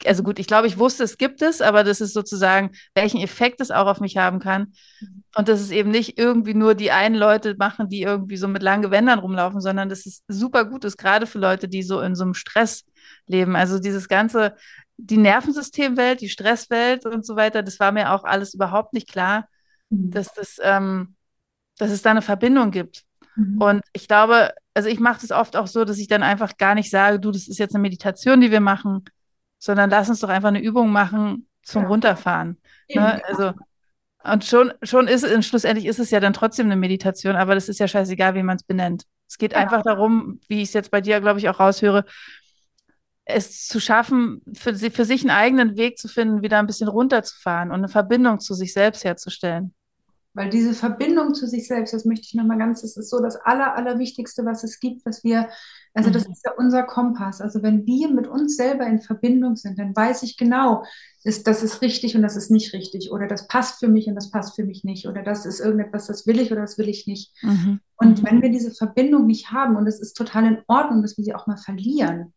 also 0.05 0.21
gut, 0.21 0.37
ich 0.37 0.47
glaube, 0.47 0.67
ich 0.67 0.77
wusste, 0.77 1.05
es 1.05 1.17
gibt 1.17 1.41
es, 1.41 1.61
aber 1.61 1.85
das 1.85 2.01
ist 2.01 2.13
sozusagen, 2.13 2.71
welchen 2.93 3.21
Effekt 3.21 3.61
es 3.61 3.71
auch 3.71 3.87
auf 3.87 4.01
mich 4.01 4.17
haben 4.17 4.39
kann. 4.39 4.73
Und 5.35 5.47
dass 5.47 5.61
es 5.61 5.71
eben 5.71 5.91
nicht 5.91 6.19
irgendwie 6.19 6.53
nur 6.53 6.75
die 6.75 6.91
einen 6.91 7.15
Leute 7.15 7.55
machen, 7.57 7.87
die 7.87 8.01
irgendwie 8.01 8.35
so 8.35 8.49
mit 8.49 8.61
langen 8.61 8.81
Gewändern 8.81 9.19
rumlaufen, 9.19 9.61
sondern 9.61 9.87
dass 9.87 10.05
es 10.05 10.23
super 10.27 10.65
gut 10.65 10.83
ist, 10.83 10.97
gerade 10.97 11.25
für 11.25 11.39
Leute, 11.39 11.69
die 11.69 11.83
so 11.83 12.01
in 12.01 12.13
so 12.13 12.25
einem 12.25 12.33
Stress 12.33 12.83
leben. 13.27 13.55
Also 13.55 13.79
dieses 13.79 14.09
ganze, 14.09 14.55
die 14.97 15.17
Nervensystemwelt, 15.17 16.19
die 16.19 16.29
Stresswelt 16.29 17.05
und 17.05 17.25
so 17.25 17.37
weiter, 17.37 17.63
das 17.63 17.79
war 17.79 17.93
mir 17.93 18.11
auch 18.11 18.25
alles 18.25 18.53
überhaupt 18.53 18.91
nicht 18.91 19.07
klar, 19.09 19.47
mhm. 19.89 20.11
dass 20.11 20.33
das, 20.33 20.57
ähm, 20.61 21.15
dass 21.77 21.91
es 21.91 22.01
da 22.01 22.11
eine 22.11 22.21
Verbindung 22.21 22.71
gibt. 22.71 23.03
Mhm. 23.37 23.61
Und 23.61 23.81
ich 23.93 24.07
glaube, 24.07 24.51
also 24.77 24.89
ich 24.89 24.99
mache 24.99 25.21
das 25.21 25.31
oft 25.31 25.55
auch 25.55 25.65
so, 25.65 25.85
dass 25.85 25.97
ich 25.97 26.07
dann 26.07 26.21
einfach 26.21 26.55
gar 26.55 26.75
nicht 26.75 26.91
sage, 26.91 27.19
du, 27.19 27.31
das 27.31 27.47
ist 27.47 27.57
jetzt 27.57 27.73
eine 27.73 27.81
Meditation, 27.81 28.41
die 28.41 28.51
wir 28.51 28.59
machen, 28.59 29.05
sondern 29.57 29.89
lass 29.89 30.07
uns 30.07 30.19
doch 30.19 30.29
einfach 30.29 30.49
eine 30.49 30.61
Übung 30.61 30.91
machen 30.91 31.47
zum 31.63 31.81
ja. 31.81 31.87
Runterfahren. 31.87 32.61
Ne? 32.87 33.19
Also, 33.25 33.53
und 34.23 34.45
schon, 34.45 34.71
schon 34.83 35.07
ist 35.07 35.23
es, 35.23 35.47
schlussendlich 35.47 35.87
ist 35.87 35.97
es 35.97 36.11
ja 36.11 36.19
dann 36.19 36.33
trotzdem 36.33 36.67
eine 36.67 36.75
Meditation, 36.75 37.35
aber 37.35 37.55
das 37.55 37.69
ist 37.69 37.79
ja 37.79 37.87
scheißegal, 37.87 38.35
wie 38.35 38.43
man 38.43 38.57
es 38.57 38.63
benennt. 38.63 39.05
Es 39.27 39.39
geht 39.39 39.53
ja. 39.53 39.57
einfach 39.57 39.81
darum, 39.81 40.39
wie 40.47 40.61
ich 40.61 40.67
es 40.67 40.73
jetzt 40.73 40.91
bei 40.91 41.01
dir, 41.01 41.21
glaube 41.21 41.39
ich, 41.39 41.49
auch 41.49 41.59
raushöre, 41.59 42.05
es 43.25 43.65
zu 43.65 43.79
schaffen, 43.79 44.43
für, 44.53 44.75
für 44.75 45.05
sich 45.05 45.21
einen 45.21 45.31
eigenen 45.31 45.75
Weg 45.75 45.97
zu 45.97 46.07
finden, 46.07 46.43
wieder 46.43 46.59
ein 46.59 46.67
bisschen 46.67 46.87
runterzufahren 46.87 47.71
und 47.71 47.77
eine 47.77 47.89
Verbindung 47.89 48.39
zu 48.41 48.53
sich 48.53 48.73
selbst 48.73 49.03
herzustellen. 49.03 49.73
Weil 50.37 50.51
diese 50.51 50.75
Verbindung 50.75 51.33
zu 51.33 51.47
sich 51.47 51.67
selbst, 51.67 51.95
das 51.95 52.05
möchte 52.05 52.27
ich 52.27 52.35
nochmal 52.35 52.59
ganz, 52.59 52.81
das 52.81 52.95
ist 52.95 53.09
so 53.09 53.19
das 53.19 53.37
Aller, 53.37 53.75
Allerwichtigste, 53.75 54.45
was 54.45 54.63
es 54.63 54.79
gibt, 54.79 55.03
was 55.03 55.23
wir, 55.23 55.49
also 55.95 56.11
das 56.11 56.27
mhm. 56.27 56.33
ist 56.33 56.45
ja 56.45 56.51
unser 56.55 56.83
Kompass. 56.83 57.41
Also 57.41 57.63
wenn 57.63 57.87
wir 57.87 58.07
mit 58.09 58.27
uns 58.27 58.55
selber 58.55 58.85
in 58.85 59.01
Verbindung 59.01 59.55
sind, 59.55 59.79
dann 59.79 59.95
weiß 59.95 60.21
ich 60.21 60.37
genau, 60.37 60.83
ist, 61.23 61.47
das 61.47 61.63
ist 61.63 61.81
richtig 61.81 62.15
und 62.15 62.21
das 62.21 62.35
ist 62.35 62.51
nicht 62.51 62.71
richtig. 62.73 63.11
Oder 63.11 63.25
das 63.25 63.47
passt 63.47 63.79
für 63.79 63.87
mich 63.87 64.07
und 64.07 64.13
das 64.13 64.29
passt 64.29 64.55
für 64.55 64.63
mich 64.63 64.83
nicht. 64.83 65.07
Oder 65.07 65.23
das 65.23 65.47
ist 65.47 65.59
irgendetwas, 65.59 66.05
das 66.05 66.27
will 66.27 66.39
ich 66.39 66.51
oder 66.51 66.61
das 66.61 66.77
will 66.77 66.87
ich 66.87 67.07
nicht. 67.07 67.33
Mhm. 67.41 67.79
Und 67.95 68.23
wenn 68.23 68.43
wir 68.43 68.51
diese 68.51 68.69
Verbindung 68.69 69.25
nicht 69.25 69.51
haben, 69.51 69.75
und 69.75 69.87
es 69.87 69.99
ist 69.99 70.13
total 70.13 70.45
in 70.45 70.59
Ordnung, 70.67 71.01
dass 71.01 71.17
wir 71.17 71.23
sie 71.25 71.33
auch 71.33 71.47
mal 71.47 71.57
verlieren, 71.57 72.31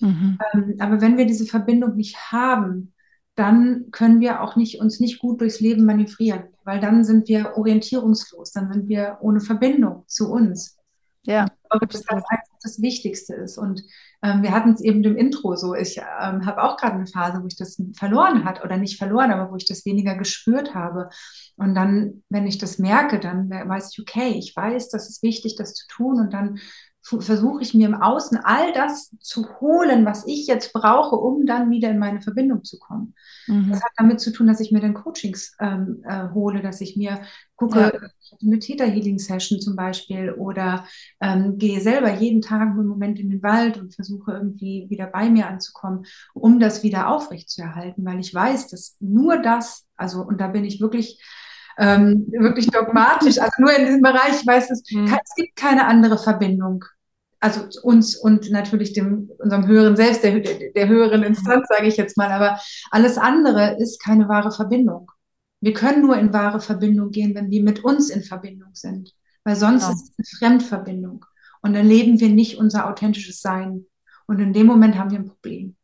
mhm. 0.00 0.38
ähm, 0.52 0.76
aber 0.80 1.00
wenn 1.00 1.16
wir 1.16 1.24
diese 1.24 1.46
Verbindung 1.46 1.96
nicht 1.96 2.30
haben, 2.30 2.92
dann 3.38 3.90
können 3.92 4.20
wir 4.20 4.42
auch 4.42 4.56
nicht, 4.56 4.80
uns 4.80 5.00
nicht 5.00 5.20
gut 5.20 5.40
durchs 5.40 5.60
Leben 5.60 5.84
manövrieren, 5.84 6.44
weil 6.64 6.80
dann 6.80 7.04
sind 7.04 7.28
wir 7.28 7.56
orientierungslos, 7.56 8.52
dann 8.52 8.72
sind 8.72 8.88
wir 8.88 9.18
ohne 9.20 9.40
Verbindung 9.40 10.04
zu 10.06 10.30
uns. 10.30 10.76
Ja. 11.24 11.44
Ich 11.44 11.70
glaube, 11.70 11.86
dass 11.86 12.02
das 12.02 12.24
einfach 12.24 12.48
das 12.62 12.80
Wichtigste 12.80 13.34
ist. 13.34 13.58
Und 13.58 13.82
ähm, 14.22 14.42
wir 14.42 14.52
hatten 14.52 14.72
es 14.72 14.80
eben 14.80 15.04
im 15.04 15.16
Intro 15.16 15.54
so. 15.56 15.74
Ich 15.74 15.98
ähm, 15.98 16.46
habe 16.46 16.62
auch 16.62 16.76
gerade 16.76 16.94
eine 16.94 17.06
Phase, 17.06 17.42
wo 17.42 17.46
ich 17.46 17.56
das 17.56 17.80
verloren 17.94 18.44
hat 18.44 18.64
oder 18.64 18.76
nicht 18.76 18.98
verloren, 18.98 19.30
aber 19.30 19.52
wo 19.52 19.56
ich 19.56 19.66
das 19.66 19.84
weniger 19.84 20.16
gespürt 20.16 20.74
habe. 20.74 21.10
Und 21.56 21.74
dann, 21.74 22.22
wenn 22.30 22.46
ich 22.46 22.58
das 22.58 22.78
merke, 22.78 23.20
dann 23.20 23.50
weiß 23.50 23.90
ich, 23.92 24.00
okay, 24.00 24.30
ich 24.30 24.56
weiß, 24.56 24.88
das 24.88 25.08
ist 25.08 25.22
wichtig, 25.22 25.56
das 25.56 25.74
zu 25.74 25.86
tun. 25.88 26.18
Und 26.18 26.32
dann 26.32 26.58
versuche 27.20 27.62
ich 27.62 27.74
mir 27.74 27.88
im 27.88 27.94
Außen 27.94 28.38
all 28.38 28.72
das 28.72 29.14
zu 29.20 29.60
holen, 29.60 30.04
was 30.04 30.26
ich 30.26 30.46
jetzt 30.46 30.72
brauche, 30.72 31.16
um 31.16 31.46
dann 31.46 31.70
wieder 31.70 31.90
in 31.90 31.98
meine 31.98 32.20
Verbindung 32.20 32.64
zu 32.64 32.78
kommen. 32.78 33.14
Mhm. 33.46 33.70
Das 33.70 33.82
hat 33.82 33.92
damit 33.96 34.20
zu 34.20 34.32
tun, 34.32 34.46
dass 34.46 34.60
ich 34.60 34.72
mir 34.72 34.80
dann 34.80 34.94
Coachings 34.94 35.56
ähm, 35.60 36.02
äh, 36.04 36.28
hole, 36.34 36.60
dass 36.60 36.80
ich 36.80 36.96
mir 36.96 37.20
gucke, 37.56 37.80
ja. 37.80 38.38
eine 38.42 38.58
Theta 38.58 38.84
Healing 38.84 39.18
Session 39.18 39.60
zum 39.60 39.74
Beispiel 39.74 40.32
oder 40.32 40.84
ähm, 41.20 41.58
gehe 41.58 41.80
selber 41.80 42.12
jeden 42.12 42.42
Tag 42.42 42.60
einen 42.60 42.86
Moment 42.86 43.18
in 43.18 43.30
den 43.30 43.42
Wald 43.42 43.78
und 43.78 43.94
versuche 43.94 44.32
irgendwie 44.32 44.86
wieder 44.90 45.06
bei 45.06 45.30
mir 45.30 45.48
anzukommen, 45.48 46.04
um 46.34 46.60
das 46.60 46.82
wieder 46.82 47.08
aufrecht 47.08 47.48
zu 47.48 47.62
erhalten, 47.62 48.04
weil 48.04 48.20
ich 48.20 48.34
weiß, 48.34 48.68
dass 48.68 48.96
nur 49.00 49.38
das, 49.38 49.86
also 49.96 50.22
und 50.22 50.40
da 50.40 50.48
bin 50.48 50.64
ich 50.64 50.80
wirklich 50.80 51.20
ähm, 51.78 52.26
wirklich 52.32 52.66
dogmatisch. 52.66 53.38
Also 53.38 53.52
nur 53.58 53.74
in 53.74 53.86
diesem 53.86 54.02
Bereich, 54.02 54.40
ich 54.40 54.46
weiß 54.46 54.70
es, 54.70 54.82
mhm. 54.90 55.06
es 55.06 55.34
gibt 55.36 55.56
keine 55.56 55.86
andere 55.86 56.18
Verbindung. 56.18 56.84
Also 57.40 57.62
uns 57.82 58.16
und 58.16 58.50
natürlich 58.50 58.92
dem, 58.92 59.30
unserem 59.38 59.66
höheren 59.66 59.96
Selbst, 59.96 60.24
der, 60.24 60.40
der 60.40 60.88
höheren 60.88 61.22
Instanz, 61.22 61.66
sage 61.68 61.86
ich 61.86 61.96
jetzt 61.96 62.16
mal. 62.16 62.30
Aber 62.32 62.58
alles 62.90 63.16
andere 63.16 63.76
ist 63.78 64.02
keine 64.02 64.28
wahre 64.28 64.50
Verbindung. 64.50 65.10
Wir 65.60 65.72
können 65.72 66.02
nur 66.02 66.16
in 66.16 66.32
wahre 66.32 66.60
Verbindung 66.60 67.10
gehen, 67.10 67.34
wenn 67.34 67.50
wir 67.50 67.62
mit 67.62 67.84
uns 67.84 68.10
in 68.10 68.22
Verbindung 68.22 68.70
sind. 68.74 69.14
Weil 69.44 69.56
sonst 69.56 69.84
ja. 69.84 69.92
ist 69.92 70.02
es 70.02 70.40
eine 70.40 70.58
Fremdverbindung. 70.58 71.24
Und 71.62 71.74
dann 71.74 71.86
leben 71.86 72.20
wir 72.20 72.28
nicht 72.28 72.58
unser 72.58 72.88
authentisches 72.88 73.40
Sein. 73.40 73.86
Und 74.26 74.40
in 74.40 74.52
dem 74.52 74.66
Moment 74.66 74.96
haben 74.96 75.10
wir 75.10 75.18
ein 75.18 75.26
Problem. 75.28 75.76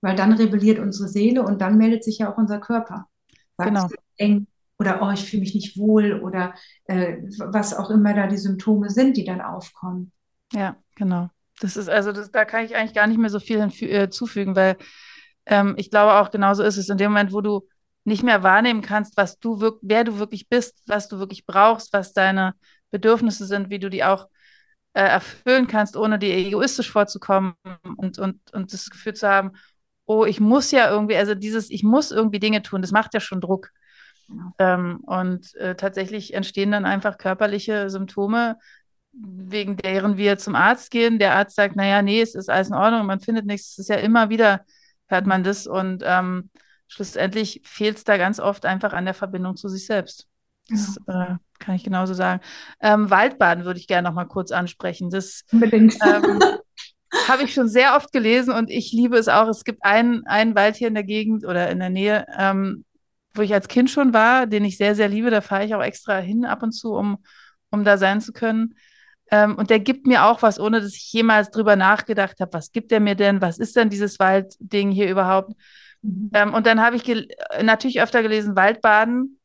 Weil 0.00 0.14
dann 0.14 0.32
rebelliert 0.32 0.78
unsere 0.78 1.08
Seele 1.08 1.42
und 1.42 1.60
dann 1.60 1.76
meldet 1.76 2.04
sich 2.04 2.18
ja 2.18 2.32
auch 2.32 2.38
unser 2.38 2.60
Körper. 2.60 3.08
Sagt, 3.56 3.70
genau. 3.70 3.88
eng, 4.16 4.46
oder 4.78 5.02
oh, 5.02 5.10
ich 5.10 5.24
fühle 5.24 5.40
mich 5.40 5.54
nicht 5.54 5.76
wohl 5.76 6.20
oder 6.20 6.54
äh, 6.84 7.16
was 7.38 7.74
auch 7.74 7.90
immer 7.90 8.14
da 8.14 8.28
die 8.28 8.36
Symptome 8.36 8.90
sind, 8.90 9.16
die 9.16 9.24
dann 9.24 9.40
aufkommen. 9.40 10.12
Ja, 10.52 10.76
genau. 10.94 11.28
Das 11.60 11.76
ist 11.76 11.88
also, 11.88 12.12
das, 12.12 12.30
da 12.30 12.44
kann 12.44 12.64
ich 12.64 12.76
eigentlich 12.76 12.94
gar 12.94 13.06
nicht 13.06 13.18
mehr 13.18 13.30
so 13.30 13.40
viel 13.40 13.60
hinzufügen, 13.60 14.52
äh, 14.52 14.56
weil 14.56 14.76
ähm, 15.46 15.74
ich 15.76 15.90
glaube 15.90 16.14
auch 16.14 16.30
genauso 16.30 16.62
ist 16.62 16.76
es 16.76 16.88
in 16.88 16.98
dem 16.98 17.10
Moment, 17.12 17.32
wo 17.32 17.40
du 17.40 17.68
nicht 18.04 18.22
mehr 18.22 18.42
wahrnehmen 18.42 18.80
kannst, 18.80 19.16
was 19.16 19.38
du 19.38 19.78
wer 19.82 20.04
du 20.04 20.18
wirklich 20.18 20.48
bist, 20.48 20.82
was 20.86 21.08
du 21.08 21.18
wirklich 21.18 21.46
brauchst, 21.46 21.92
was 21.92 22.12
deine 22.12 22.54
Bedürfnisse 22.90 23.44
sind, 23.46 23.70
wie 23.70 23.78
du 23.78 23.90
die 23.90 24.04
auch 24.04 24.28
äh, 24.94 25.02
erfüllen 25.02 25.66
kannst, 25.66 25.96
ohne 25.96 26.18
dir 26.18 26.34
egoistisch 26.36 26.90
vorzukommen 26.90 27.54
und, 27.96 28.18
und, 28.18 28.40
und 28.54 28.72
das 28.72 28.90
Gefühl 28.90 29.14
zu 29.14 29.28
haben, 29.28 29.52
oh, 30.06 30.24
ich 30.24 30.40
muss 30.40 30.70
ja 30.70 30.90
irgendwie, 30.90 31.16
also 31.16 31.34
dieses, 31.34 31.70
ich 31.70 31.82
muss 31.82 32.10
irgendwie 32.10 32.40
Dinge 32.40 32.62
tun, 32.62 32.82
das 32.82 32.92
macht 32.92 33.14
ja 33.14 33.20
schon 33.20 33.40
Druck. 33.40 33.70
Ähm, 34.58 35.00
und 35.06 35.54
äh, 35.56 35.74
tatsächlich 35.74 36.34
entstehen 36.34 36.70
dann 36.72 36.84
einfach 36.84 37.16
körperliche 37.18 37.88
Symptome, 37.90 38.58
wegen 39.20 39.76
deren 39.76 40.16
wir 40.16 40.38
zum 40.38 40.54
Arzt 40.54 40.90
gehen. 40.90 41.18
Der 41.18 41.34
Arzt 41.34 41.56
sagt, 41.56 41.76
naja, 41.76 42.02
nee, 42.02 42.20
es 42.20 42.34
ist 42.34 42.50
alles 42.50 42.68
in 42.68 42.74
Ordnung, 42.74 43.06
man 43.06 43.20
findet 43.20 43.46
nichts. 43.46 43.72
Es 43.72 43.78
ist 43.78 43.88
ja 43.88 43.96
immer 43.96 44.30
wieder, 44.30 44.64
hört 45.06 45.26
man 45.26 45.42
das. 45.42 45.66
Und 45.66 46.02
ähm, 46.06 46.50
schlussendlich 46.86 47.60
fehlt 47.64 47.96
es 47.96 48.04
da 48.04 48.16
ganz 48.16 48.40
oft 48.40 48.64
einfach 48.64 48.92
an 48.92 49.04
der 49.04 49.14
Verbindung 49.14 49.56
zu 49.56 49.68
sich 49.68 49.86
selbst. 49.86 50.26
Das 50.68 50.98
ja. 51.06 51.22
äh, 51.22 51.36
kann 51.58 51.74
ich 51.74 51.84
genauso 51.84 52.14
sagen. 52.14 52.42
Ähm, 52.80 53.10
Waldbaden 53.10 53.64
würde 53.64 53.80
ich 53.80 53.88
gerne 53.88 54.08
noch 54.08 54.14
mal 54.14 54.26
kurz 54.26 54.52
ansprechen. 54.52 55.10
Das 55.10 55.44
Unbedingt. 55.52 55.96
Ähm, 56.04 56.40
habe 57.28 57.44
ich 57.44 57.54
schon 57.54 57.68
sehr 57.68 57.96
oft 57.96 58.12
gelesen 58.12 58.52
und 58.52 58.70
ich 58.70 58.92
liebe 58.92 59.16
es 59.16 59.28
auch. 59.28 59.48
Es 59.48 59.64
gibt 59.64 59.84
einen, 59.84 60.26
einen 60.26 60.54
Wald 60.54 60.76
hier 60.76 60.88
in 60.88 60.94
der 60.94 61.04
Gegend 61.04 61.44
oder 61.44 61.70
in 61.70 61.78
der 61.78 61.90
Nähe, 61.90 62.26
ähm, 62.36 62.84
wo 63.34 63.42
ich 63.42 63.54
als 63.54 63.68
Kind 63.68 63.90
schon 63.90 64.12
war, 64.12 64.46
den 64.46 64.64
ich 64.64 64.76
sehr, 64.76 64.94
sehr 64.94 65.08
liebe. 65.08 65.30
Da 65.30 65.40
fahre 65.40 65.64
ich 65.64 65.74
auch 65.74 65.82
extra 65.82 66.18
hin 66.18 66.44
ab 66.44 66.62
und 66.62 66.72
zu, 66.72 66.92
um, 66.92 67.18
um 67.70 67.84
da 67.84 67.96
sein 67.96 68.20
zu 68.20 68.32
können. 68.32 68.74
Ähm, 69.30 69.56
und 69.56 69.70
der 69.70 69.80
gibt 69.80 70.06
mir 70.06 70.24
auch 70.24 70.42
was, 70.42 70.58
ohne 70.58 70.80
dass 70.80 70.94
ich 70.94 71.12
jemals 71.12 71.50
drüber 71.50 71.76
nachgedacht 71.76 72.40
habe, 72.40 72.52
was 72.52 72.72
gibt 72.72 72.92
er 72.92 73.00
mir 73.00 73.14
denn? 73.14 73.40
Was 73.40 73.58
ist 73.58 73.76
denn 73.76 73.90
dieses 73.90 74.18
Waldding 74.18 74.90
hier 74.90 75.10
überhaupt? 75.10 75.52
Mhm. 76.02 76.30
Ähm, 76.34 76.54
und 76.54 76.66
dann 76.66 76.80
habe 76.80 76.96
ich 76.96 77.04
natürlich 77.62 78.00
öfter 78.00 78.22
gelesen, 78.22 78.56
Waldbaden. 78.56 79.38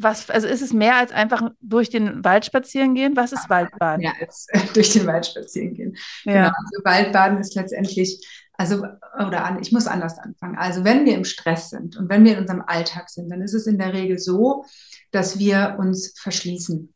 Was, 0.00 0.30
also 0.30 0.46
ist 0.46 0.62
es 0.62 0.72
mehr 0.72 0.96
als 0.96 1.10
einfach 1.10 1.50
durch 1.60 1.90
den 1.90 2.24
Wald 2.24 2.44
spazieren 2.44 2.94
gehen? 2.94 3.16
Was 3.16 3.32
ist 3.32 3.50
Waldbaden? 3.50 4.04
Ja, 4.04 4.12
als 4.20 4.46
durch 4.74 4.92
den 4.92 5.06
Wald 5.06 5.26
spazieren 5.26 5.74
gehen. 5.74 5.96
Ja. 6.24 6.32
Genau. 6.32 6.48
Also 6.48 6.84
Waldbaden 6.84 7.38
ist 7.38 7.54
letztendlich 7.56 8.20
also, 8.60 8.82
oder 9.14 9.44
an, 9.44 9.62
ich 9.62 9.70
muss 9.70 9.86
anders 9.86 10.18
anfangen. 10.18 10.58
Also, 10.58 10.82
wenn 10.82 11.06
wir 11.06 11.14
im 11.14 11.24
Stress 11.24 11.70
sind 11.70 11.96
und 11.96 12.08
wenn 12.08 12.24
wir 12.24 12.32
in 12.32 12.40
unserem 12.40 12.64
Alltag 12.66 13.08
sind, 13.08 13.30
dann 13.30 13.40
ist 13.40 13.54
es 13.54 13.68
in 13.68 13.78
der 13.78 13.92
Regel 13.92 14.18
so, 14.18 14.64
dass 15.12 15.38
wir 15.38 15.76
uns 15.78 16.18
verschließen. 16.18 16.92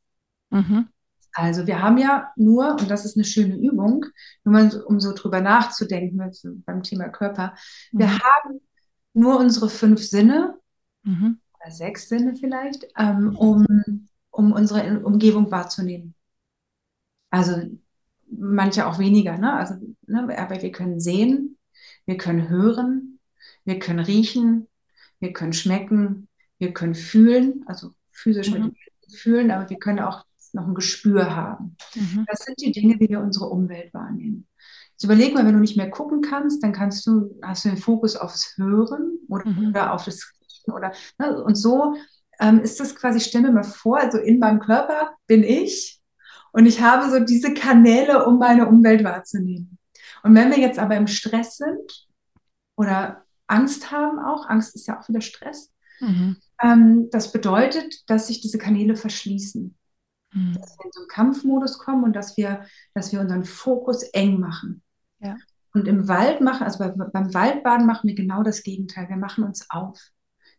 Mhm. 0.50 0.88
Also, 1.33 1.66
wir 1.66 1.81
haben 1.81 1.99
ja 1.99 2.31
nur, 2.37 2.73
und 2.73 2.90
das 2.90 3.05
ist 3.05 3.16
eine 3.16 3.25
schöne 3.25 3.57
Übung, 3.57 4.05
nur 4.45 4.53
mal, 4.53 4.83
um 4.83 5.01
so 5.01 5.14
drüber 5.14 5.40
nachzudenken 5.40 6.21
beim 6.66 6.83
Thema 6.83 7.09
Körper, 7.09 7.55
mhm. 7.92 7.99
wir 7.99 8.18
haben 8.18 8.61
nur 9.14 9.38
unsere 9.38 9.71
fünf 9.71 10.03
Sinne, 10.03 10.59
mhm. 11.05 11.38
oder 11.59 11.71
sechs 11.71 12.09
Sinne 12.09 12.37
vielleicht, 12.37 12.87
ähm, 12.99 13.37
um, 13.37 13.66
um 14.31 14.53
unsere 14.53 15.01
Umgebung 15.01 15.51
wahrzunehmen. 15.51 16.14
Also, 17.31 17.62
manche 18.29 18.87
auch 18.87 18.99
weniger, 18.99 19.38
ne? 19.38 19.55
Also, 19.55 19.75
ne? 20.07 20.38
aber 20.38 20.61
wir 20.61 20.73
können 20.73 21.01
sehen, 21.01 21.59
wir 22.05 22.18
können 22.18 22.49
hören, 22.49 23.18
wir 23.64 23.79
können 23.79 24.01
riechen, 24.01 24.68
wir 25.18 25.33
können 25.33 25.53
schmecken, 25.53 26.29
wir 26.59 26.73
können 26.73 26.95
fühlen, 26.95 27.64
also 27.66 27.92
physisch 28.11 28.51
mhm. 28.51 28.64
mit 28.64 28.77
fühlen, 29.14 29.51
aber 29.51 29.68
wir 29.71 29.79
können 29.79 30.01
auch 30.01 30.25
noch 30.53 30.67
ein 30.67 30.75
Gespür 30.75 31.35
haben. 31.35 31.77
Mhm. 31.95 32.27
Das 32.29 32.41
sind 32.41 32.61
die 32.61 32.73
Dinge, 32.73 32.99
wie 33.01 33.09
wir 33.09 33.21
unsere 33.21 33.47
Umwelt 33.47 33.93
wahrnehmen. 33.95 34.47
Jetzt 34.93 35.05
überleg 35.05 35.35
mal, 35.35 35.47
wenn 35.47 35.55
du 35.55 35.61
nicht 35.61 35.77
mehr 35.77 35.91
gucken 35.91 36.21
kannst, 36.21 36.62
dann 36.62 36.73
kannst 36.73 37.07
du, 37.07 37.38
hast 37.43 37.65
du 37.65 37.71
den 37.71 37.79
Fokus 37.79 38.17
aufs 38.17 38.57
Hören 38.57 39.19
oder, 39.29 39.49
mhm. 39.49 39.69
oder 39.69 39.95
auf 39.95 40.05
das 40.05 40.33
Riechen 40.41 40.75
oder 40.75 40.93
ne? 41.19 41.43
und 41.43 41.57
so 41.57 41.97
ähm, 42.41 42.61
ist 42.61 42.79
das 42.81 42.95
quasi, 42.95 43.21
stell 43.21 43.43
mir 43.43 43.53
mal 43.53 43.65
vor, 43.65 43.99
also 43.99 44.19
in 44.19 44.38
meinem 44.38 44.61
Körper 44.61 45.15
bin 45.27 45.43
ich 45.43 46.01
und 46.53 46.67
ich 46.67 46.81
habe 46.81 47.11
so 47.11 47.25
diese 47.25 47.55
Kanäle, 47.55 48.27
um 48.27 48.38
meine 48.38 48.69
Umwelt 48.69 49.05
wahrzunehmen. 49.05 49.79
Und 50.23 50.35
wenn 50.35 50.51
wir 50.51 50.59
jetzt 50.59 50.79
aber 50.79 50.97
im 50.97 51.07
Stress 51.07 51.57
sind 51.57 52.07
oder 52.77 53.25
Angst 53.47 53.91
haben 53.91 54.19
auch, 54.19 54.49
Angst 54.49 54.75
ist 54.75 54.87
ja 54.87 55.01
auch 55.01 55.09
wieder 55.09 55.21
Stress, 55.21 55.73
mhm. 56.01 56.37
ähm, 56.62 57.09
das 57.11 57.33
bedeutet, 57.33 58.09
dass 58.09 58.27
sich 58.27 58.41
diese 58.41 58.59
Kanäle 58.59 58.97
verschließen. 58.97 59.75
Mhm. 60.33 60.55
Dass 60.55 60.77
wir 60.79 60.85
in 60.85 60.92
so 60.92 61.01
einen 61.01 61.09
Kampfmodus 61.09 61.79
kommen 61.79 62.05
und 62.05 62.14
dass 62.14 62.37
wir, 62.37 62.64
dass 62.95 63.12
wir 63.12 63.21
unseren 63.21 63.45
Fokus 63.45 64.03
eng 64.03 64.40
machen. 64.40 64.83
Ja. 65.21 65.37
Und 65.75 65.88
im 65.88 66.09
Wald 66.09 66.40
machen, 66.40 66.64
also 66.64 66.79
bei, 66.79 66.88
beim 66.88 67.33
Waldbaden 67.33 67.87
machen 67.87 68.09
wir 68.09 68.14
genau 68.14 68.42
das 68.42 68.62
Gegenteil. 68.62 69.09
Wir 69.09 69.16
machen 69.16 69.45
uns 69.45 69.71
auf. 69.71 69.99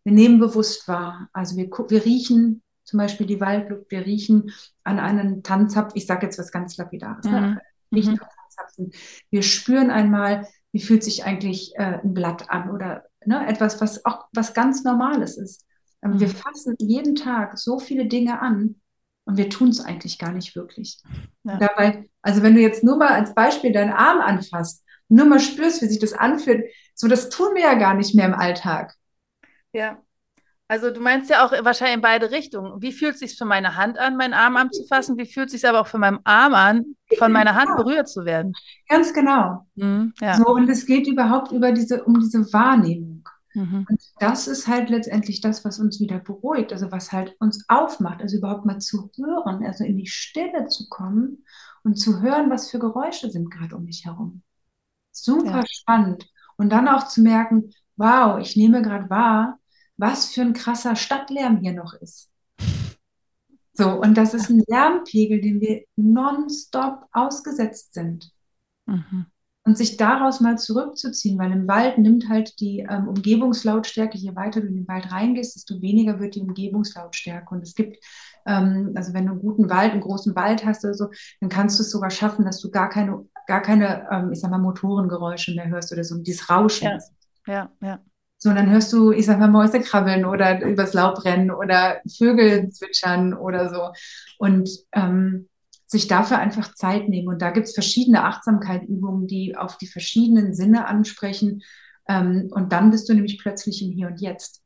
Wir 0.04 0.14
nehmen 0.14 0.40
bewusst 0.40 0.88
wahr. 0.88 1.30
Also 1.34 1.56
wir, 1.56 1.70
wir 1.70 2.06
riechen 2.06 2.62
zum 2.84 2.98
Beispiel 2.98 3.26
die 3.26 3.40
Waldluft, 3.40 3.90
wir 3.92 4.06
riechen 4.06 4.52
an 4.84 5.00
einen 5.00 5.44
Tanzapf, 5.44 5.94
ich 5.96 6.06
sage 6.06 6.26
jetzt 6.26 6.38
was 6.38 6.52
ganz 6.52 6.78
Lapidares, 6.78 7.26
ne? 7.26 7.62
mhm. 7.90 7.98
riechen 7.98 8.14
mhm. 8.14 8.20
Tanzapfen. 8.20 8.92
Wir 9.30 9.42
spüren 9.42 9.90
einmal, 9.90 10.48
wie 10.72 10.82
fühlt 10.82 11.04
sich 11.04 11.24
eigentlich 11.24 11.74
äh, 11.76 12.00
ein 12.04 12.14
Blatt 12.14 12.50
an 12.50 12.72
oder 12.72 13.06
ne? 13.26 13.48
etwas, 13.48 13.80
was 13.80 14.06
auch 14.06 14.26
was 14.34 14.54
ganz 14.54 14.84
Normales 14.84 15.38
ist. 15.38 15.66
Mhm. 16.02 16.20
Wir 16.20 16.28
fassen 16.28 16.76
jeden 16.80 17.16
Tag 17.16 17.58
so 17.58 17.80
viele 17.80 18.08
Dinge 18.08 18.42
an 18.42 18.76
und 19.26 19.38
wir 19.38 19.50
tun 19.50 19.70
es 19.70 19.80
eigentlich 19.80 20.20
gar 20.20 20.32
nicht 20.32 20.56
wirklich. 20.56 21.02
Ja. 21.44 21.58
Dabei, 21.58 22.10
also 22.22 22.44
wenn 22.44 22.56
du 22.56 22.62
jetzt 22.62 22.84
nur 22.84 22.98
mal 22.98 23.10
als 23.10 23.34
Beispiel 23.34 23.72
deinen 23.72 23.94
Arm 23.94 24.20
anfasst, 24.20 24.84
nur 25.10 25.26
mal 25.26 25.40
spürst, 25.40 25.82
wie 25.82 25.88
sich 25.88 26.00
das 26.00 26.14
anfühlt, 26.14 26.66
so 26.96 27.08
das 27.08 27.30
tun 27.30 27.54
wir 27.54 27.62
ja 27.62 27.74
gar 27.76 27.94
nicht 27.94 28.16
mehr 28.16 28.26
im 28.26 28.34
Alltag. 28.34 28.96
Ja, 29.74 30.02
also 30.74 30.90
du 30.90 31.02
meinst 31.02 31.30
ja 31.30 31.46
auch 31.46 31.52
wahrscheinlich 31.52 31.98
in 31.98 32.02
beide 32.02 32.32
Richtungen. 32.32 32.82
Wie 32.82 32.92
fühlt 32.92 33.14
es 33.14 33.20
sich 33.20 33.38
für 33.38 33.46
meine 33.46 33.76
Hand 33.76 34.00
an, 34.00 34.18
meinen 34.18 34.34
Arm 34.34 34.56
anzufassen? 34.58 35.18
Wie 35.20 35.28
fühlt 35.28 35.48
es 35.48 35.52
sich 35.52 35.70
aber 35.70 35.80
auch 35.82 35.86
für 35.86 36.00
meinen 36.00 36.18
Arm 36.24 36.56
an, 36.56 36.96
von 37.18 37.32
meiner 37.32 37.54
Hand 37.54 37.76
berührt 37.78 38.10
zu 38.10 38.26
werden? 38.26 38.54
Ganz 38.88 39.14
genau. 39.14 39.68
Mhm, 39.76 40.14
ja. 40.20 40.36
So, 40.36 40.48
und 40.48 40.68
es 40.70 40.88
geht 40.88 41.06
überhaupt 41.06 41.52
über 41.52 41.74
diese, 41.74 42.04
um 42.04 42.20
diese 42.20 42.52
Wahrnehmung. 42.54 43.13
Mhm. 43.54 43.86
Und 43.90 44.02
das 44.20 44.48
ist 44.48 44.68
halt 44.68 44.90
letztendlich 44.90 45.42
das, 45.42 45.64
was 45.64 45.80
uns 45.80 46.00
wieder 46.00 46.20
beruhigt, 46.20 46.74
also 46.74 46.92
was 46.92 47.12
halt 47.12 47.36
uns 47.40 47.66
aufmacht, 47.68 48.22
also 48.22 48.38
überhaupt 48.38 48.66
mal 48.66 48.80
zu 48.80 49.12
hören, 49.16 49.66
also 49.66 49.84
in 49.84 49.98
die 49.98 50.08
Stille 50.08 50.68
zu 50.68 50.90
kommen 50.90 51.46
und 51.84 51.96
zu 51.96 52.22
hören, 52.22 52.50
was 52.50 52.72
für 52.72 52.80
Geräusche 52.80 53.30
sind 53.30 53.52
gerade 53.52 53.76
um 53.76 53.86
mich 53.86 54.06
herum. 54.06 54.42
Super 55.12 55.60
ja. 55.60 55.66
spannend. 55.68 56.28
Und 56.58 56.70
dann 56.70 56.88
auch 56.88 57.08
zu 57.08 57.22
merken, 57.22 57.72
wow, 57.96 58.40
ich 58.40 58.56
nehme 58.56 58.82
gerade 58.82 59.10
wahr, 59.10 59.60
was 59.98 60.28
für 60.34 60.42
ein 60.42 60.54
krasser 60.54 60.96
Stadtlärm 60.96 61.58
hier 61.58 61.74
noch 61.74 61.94
ist. 61.94 62.30
So, 63.74 63.90
und 63.90 64.16
das 64.16 64.34
ist 64.34 64.50
ein 64.50 64.64
Lärmpegel, 64.68 65.42
dem 65.42 65.60
wir 65.60 65.84
nonstop 65.96 67.08
ausgesetzt 67.12 67.94
sind. 67.94 68.32
Mhm. 68.86 69.26
Und 69.66 69.78
sich 69.78 69.96
daraus 69.96 70.42
mal 70.42 70.58
zurückzuziehen, 70.58 71.40
weil 71.40 71.54
im 71.54 71.70
Wald 71.70 71.98
nimmt 71.98 72.28
halt 72.28 72.60
die 72.60 72.80
ähm, 72.80 73.08
Umgebungslautstärke, 73.08 74.18
je 74.18 74.36
weiter 74.36 74.60
du 74.60 74.68
in 74.68 74.76
den 74.76 74.88
Wald 74.90 75.10
reingehst, 75.10 75.56
desto 75.56 75.82
weniger 75.82 76.20
wird 76.20 76.36
die 76.36 76.42
Umgebungslautstärke. 76.42 77.56
Und 77.56 77.64
es 77.64 77.74
gibt, 77.74 78.04
ähm, 78.46 78.92
also 78.96 79.14
wenn 79.14 79.26
du 79.26 79.32
einen 79.32 79.42
guten 79.42 79.70
Wald, 79.70 79.94
einen 79.94 80.02
großen 80.02 80.36
Wald 80.36 80.66
hast 80.66 80.84
oder 80.84 80.94
so, 80.94 81.08
dann 81.40 81.50
kannst 81.50 81.80
du 81.80 81.84
es 81.84 81.92
sogar 81.92 82.10
schaffen, 82.10 82.44
dass 82.44 82.60
du 82.60 82.72
gar 82.72 82.90
keine, 82.90 83.26
gar 83.48 83.62
keine, 83.62 84.06
ähm, 84.12 84.34
ich 84.34 84.42
sag 84.42 84.52
mal, 84.52 84.58
Motorengeräusche 84.58 85.56
mehr 85.56 85.70
hörst 85.70 85.94
oder 85.94 86.04
so, 86.04 86.18
dieses 86.18 86.50
Rauschen. 86.50 86.88
Ja, 86.88 87.00
ja, 87.48 87.72
ja. 87.82 88.00
So, 88.44 88.50
und 88.50 88.58
dann 88.58 88.70
hörst 88.70 88.92
du, 88.92 89.14
ich 89.14 89.26
sag 89.26 89.40
mal, 89.40 89.48
Mäuse 89.48 89.80
krabbeln 89.80 90.26
oder 90.26 90.62
übers 90.66 90.94
Laub 90.94 91.24
rennen 91.24 91.50
oder 91.50 92.02
Vögel 92.18 92.68
zwitschern 92.72 93.34
oder 93.34 93.70
so. 93.70 93.94
Und 94.38 94.70
ähm, 94.92 95.48
sich 95.94 96.08
dafür 96.08 96.40
einfach 96.40 96.74
Zeit 96.74 97.08
nehmen. 97.08 97.30
Und 97.30 97.42
da 97.42 97.52
gibt 97.52 97.68
es 97.68 97.74
verschiedene 97.74 98.26
Achtsamkeitsübungen, 98.26 99.28
die 99.28 99.56
auf 99.56 99.78
die 99.78 99.88
verschiedenen 99.88 100.54
Sinne 100.54 100.88
ansprechen. 100.88 101.64
Ähm, 102.10 102.50
und 102.52 102.74
dann 102.74 102.92
bist 102.92 103.08
du 103.08 103.14
nämlich 103.14 103.40
plötzlich 103.40 103.82
im 103.82 103.94
Hier 103.94 104.08
und 104.08 104.20
Jetzt. 104.20 104.62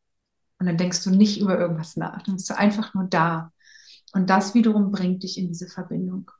Und 0.60 0.66
dann 0.66 0.78
denkst 0.78 1.04
du 1.04 1.12
nicht 1.12 1.40
über 1.40 1.60
irgendwas 1.60 1.98
nach. 1.98 2.24
Dann 2.24 2.36
bist 2.36 2.50
du 2.50 2.58
einfach 2.58 2.96
nur 2.96 3.04
da. 3.06 3.52
Und 4.14 4.30
das 4.30 4.56
wiederum 4.56 4.92
bringt 4.92 5.22
dich 5.22 5.38
in 5.38 5.48
diese 5.48 5.68
Verbindung. 5.68 6.32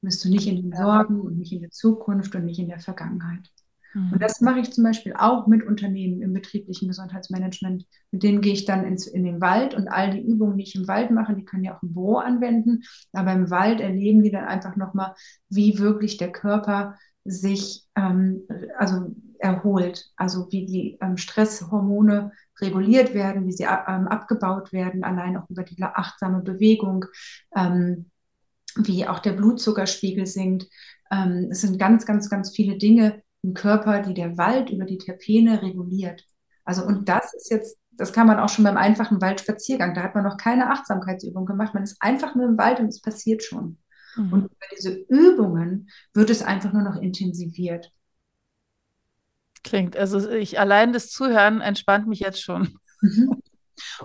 Dann 0.00 0.08
bist 0.08 0.24
du 0.24 0.30
nicht 0.30 0.46
in 0.46 0.56
den 0.56 0.74
Sorgen 0.74 1.20
und 1.20 1.38
nicht 1.38 1.52
in 1.52 1.60
der 1.60 1.70
Zukunft 1.70 2.34
und 2.34 2.46
nicht 2.46 2.58
in 2.58 2.68
der 2.68 2.80
Vergangenheit. 2.80 3.50
Und 3.94 4.22
das 4.22 4.40
mache 4.40 4.60
ich 4.60 4.72
zum 4.72 4.84
Beispiel 4.84 5.14
auch 5.16 5.46
mit 5.46 5.66
Unternehmen 5.66 6.22
im 6.22 6.32
betrieblichen 6.32 6.88
Gesundheitsmanagement. 6.88 7.84
Mit 8.10 8.22
denen 8.22 8.40
gehe 8.40 8.54
ich 8.54 8.64
dann 8.64 8.84
ins, 8.84 9.06
in 9.06 9.24
den 9.24 9.40
Wald 9.40 9.74
und 9.74 9.88
all 9.88 10.10
die 10.10 10.20
Übungen, 10.20 10.56
die 10.56 10.64
ich 10.64 10.74
im 10.74 10.88
Wald 10.88 11.10
mache, 11.10 11.34
die 11.34 11.44
können 11.44 11.64
ja 11.64 11.76
auch 11.76 11.82
im 11.82 11.92
Büro 11.92 12.16
anwenden. 12.16 12.82
Aber 13.12 13.32
im 13.32 13.50
Wald 13.50 13.80
erleben 13.80 14.22
die 14.22 14.30
dann 14.30 14.44
einfach 14.44 14.76
nochmal, 14.76 15.14
wie 15.48 15.78
wirklich 15.78 16.16
der 16.16 16.32
Körper 16.32 16.96
sich 17.24 17.84
ähm, 17.94 18.42
also 18.78 19.14
erholt, 19.38 20.10
also 20.16 20.48
wie 20.50 20.66
die 20.66 20.98
ähm, 21.00 21.16
Stresshormone 21.16 22.32
reguliert 22.60 23.14
werden, 23.14 23.46
wie 23.46 23.52
sie 23.52 23.64
ähm, 23.64 24.08
abgebaut 24.08 24.72
werden, 24.72 25.04
allein 25.04 25.36
auch 25.36 25.48
über 25.50 25.64
die 25.64 25.82
achtsame 25.82 26.42
Bewegung, 26.42 27.04
ähm, 27.56 28.10
wie 28.76 29.06
auch 29.06 29.18
der 29.18 29.32
Blutzuckerspiegel 29.32 30.26
sinkt. 30.26 30.68
Ähm, 31.10 31.48
es 31.50 31.60
sind 31.60 31.78
ganz, 31.78 32.06
ganz, 32.06 32.30
ganz 32.30 32.54
viele 32.54 32.78
Dinge, 32.78 33.21
im 33.42 33.54
Körper, 33.54 34.00
die 34.00 34.14
der 34.14 34.38
Wald 34.38 34.70
über 34.70 34.84
die 34.84 34.98
Terpene 34.98 35.62
reguliert. 35.62 36.24
Also, 36.64 36.84
und 36.84 37.08
das 37.08 37.34
ist 37.34 37.50
jetzt, 37.50 37.76
das 37.90 38.12
kann 38.12 38.26
man 38.26 38.38
auch 38.38 38.48
schon 38.48 38.64
beim 38.64 38.76
einfachen 38.76 39.20
Waldspaziergang. 39.20 39.94
Da 39.94 40.02
hat 40.02 40.14
man 40.14 40.24
noch 40.24 40.36
keine 40.36 40.70
Achtsamkeitsübung 40.70 41.44
gemacht. 41.44 41.74
Man 41.74 41.82
ist 41.82 41.96
einfach 42.00 42.34
nur 42.34 42.46
im 42.46 42.56
Wald 42.56 42.78
und 42.78 42.86
es 42.86 43.00
passiert 43.00 43.42
schon. 43.42 43.78
Mhm. 44.16 44.32
Und 44.32 44.44
über 44.44 44.66
diese 44.76 45.04
Übungen 45.08 45.90
wird 46.14 46.30
es 46.30 46.42
einfach 46.42 46.72
nur 46.72 46.82
noch 46.82 46.96
intensiviert. 46.96 47.92
Klingt, 49.64 49.96
also 49.96 50.28
ich 50.30 50.58
allein 50.58 50.92
das 50.92 51.10
Zuhören 51.10 51.60
entspannt 51.60 52.06
mich 52.06 52.20
jetzt 52.20 52.42
schon. 52.42 52.74
Mhm. 53.04 53.42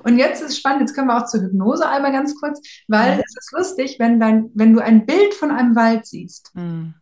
Und 0.02 0.18
jetzt 0.18 0.42
ist 0.42 0.50
es 0.50 0.58
spannend, 0.58 0.82
jetzt 0.82 0.96
können 0.96 1.08
wir 1.08 1.18
auch 1.18 1.28
zur 1.28 1.42
Hypnose 1.42 1.88
einmal 1.88 2.12
ganz 2.12 2.34
kurz, 2.40 2.60
weil 2.88 3.18
mhm. 3.18 3.24
es 3.24 3.36
ist 3.38 3.52
lustig, 3.52 3.98
wenn, 4.00 4.20
dein, 4.20 4.50
wenn 4.56 4.74
du 4.74 4.80
ein 4.80 5.06
Bild 5.06 5.36
von 5.36 5.52
einem 5.52 5.76
Wald 5.76 6.08
siehst. 6.08 6.50
Mhm 6.56 6.96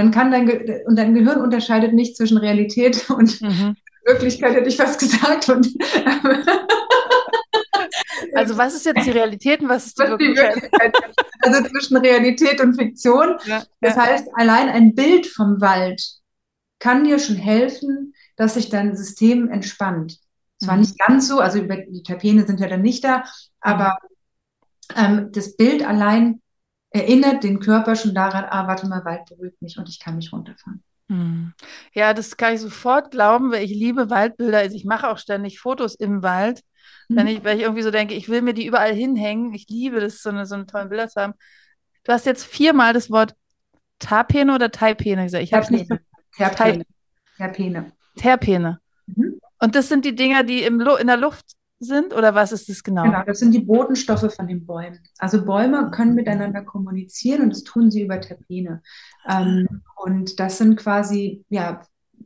dann 0.00 0.10
kann 0.10 0.30
dein, 0.30 0.46
Ge 0.46 0.82
und 0.86 0.96
dein 0.96 1.12
Gehirn 1.14 1.42
unterscheidet 1.42 1.92
nicht 1.92 2.16
zwischen 2.16 2.38
Realität 2.38 3.10
und 3.10 3.40
mhm. 3.42 3.76
Wirklichkeit, 4.06 4.54
hätte 4.54 4.68
ich 4.68 4.78
fast 4.78 4.98
gesagt. 4.98 5.50
Und, 5.50 5.68
also 8.34 8.56
was 8.56 8.74
ist 8.74 8.86
jetzt 8.86 9.06
die 9.06 9.10
Realität 9.10 9.60
und 9.60 9.68
was 9.68 9.88
ist 9.88 9.98
die, 9.98 10.04
was 10.04 10.10
Wirklichkeit? 10.10 10.56
die 10.56 10.62
Wirklichkeit? 10.62 10.96
Also 11.42 11.68
zwischen 11.68 11.98
Realität 11.98 12.60
und 12.62 12.74
Fiktion. 12.74 13.36
Ja, 13.44 13.62
das 13.80 13.96
ja. 13.96 14.06
heißt, 14.06 14.28
allein 14.34 14.70
ein 14.70 14.94
Bild 14.94 15.26
vom 15.26 15.60
Wald 15.60 16.02
kann 16.78 17.04
dir 17.04 17.18
schon 17.18 17.36
helfen, 17.36 18.14
dass 18.36 18.54
sich 18.54 18.70
dein 18.70 18.96
System 18.96 19.50
entspannt. 19.50 20.18
Zwar 20.58 20.76
mhm. 20.76 20.80
nicht 20.80 20.98
ganz 20.98 21.28
so, 21.28 21.40
also 21.40 21.60
die 21.60 22.02
Terpene 22.02 22.46
sind 22.46 22.58
ja 22.58 22.68
dann 22.68 22.82
nicht 22.82 23.04
da, 23.04 23.24
aber 23.60 23.98
mhm. 24.96 25.04
ähm, 25.04 25.28
das 25.32 25.56
Bild 25.56 25.86
allein 25.86 26.39
erinnert 26.90 27.44
den 27.44 27.60
Körper 27.60 27.96
schon 27.96 28.14
daran, 28.14 28.44
ah, 28.48 28.66
warte 28.66 28.86
mal, 28.88 29.04
Wald 29.04 29.26
beruhigt 29.26 29.62
mich 29.62 29.78
und 29.78 29.88
ich 29.88 30.00
kann 30.00 30.16
mich 30.16 30.32
runterfahren. 30.32 30.82
Hm. 31.08 31.52
Ja, 31.92 32.14
das 32.14 32.36
kann 32.36 32.54
ich 32.54 32.60
sofort 32.60 33.10
glauben, 33.10 33.50
weil 33.50 33.64
ich 33.64 33.72
liebe 33.72 34.10
Waldbilder. 34.10 34.58
Also 34.58 34.76
ich 34.76 34.84
mache 34.84 35.08
auch 35.08 35.18
ständig 35.18 35.58
Fotos 35.58 35.96
im 35.96 36.22
Wald, 36.22 36.62
mhm. 37.08 37.16
wenn 37.16 37.26
ich, 37.26 37.44
weil 37.44 37.56
ich 37.56 37.62
irgendwie 37.62 37.82
so 37.82 37.90
denke, 37.90 38.14
ich 38.14 38.28
will 38.28 38.42
mir 38.42 38.54
die 38.54 38.66
überall 38.66 38.94
hinhängen. 38.94 39.52
Ich 39.52 39.68
liebe 39.68 40.00
das, 40.00 40.22
so 40.22 40.30
eine, 40.30 40.46
so 40.46 40.54
eine 40.54 40.66
tollen 40.66 40.88
Bilder 40.88 41.08
zu 41.08 41.20
haben. 41.20 41.34
Du 42.04 42.12
hast 42.12 42.26
jetzt 42.26 42.44
viermal 42.44 42.92
das 42.92 43.10
Wort 43.10 43.34
Tapene 43.98 44.54
oder 44.54 44.70
Taipene 44.70 45.24
gesagt. 45.24 45.44
Ich 45.44 45.52
habe 45.52 45.64
es 45.64 45.70
nicht. 45.70 45.90
Terpene. 46.36 46.84
Terpene. 47.36 47.92
Terpene. 48.16 48.80
Mhm. 49.06 49.40
Und 49.58 49.74
das 49.74 49.88
sind 49.88 50.04
die 50.04 50.14
Dinger, 50.14 50.44
die 50.44 50.62
im 50.62 50.80
in 50.80 51.06
der 51.06 51.16
Luft 51.16 51.44
sind 51.80 52.14
oder 52.14 52.34
was 52.34 52.52
ist 52.52 52.68
das 52.68 52.82
genau? 52.82 53.04
Genau, 53.04 53.22
das 53.24 53.38
sind 53.38 53.52
die 53.52 53.60
Botenstoffe 53.60 54.32
von 54.34 54.46
den 54.46 54.66
Bäumen. 54.66 55.00
Also 55.18 55.44
Bäume 55.44 55.90
können 55.90 56.14
miteinander 56.14 56.62
kommunizieren 56.62 57.42
und 57.42 57.50
das 57.50 57.64
tun 57.64 57.90
sie 57.90 58.02
über 58.02 58.20
Terpene. 58.20 58.82
Ähm, 59.28 59.66
und 59.96 60.38
das 60.38 60.58
sind 60.58 60.76
quasi 60.76 61.44
ja, 61.48 61.82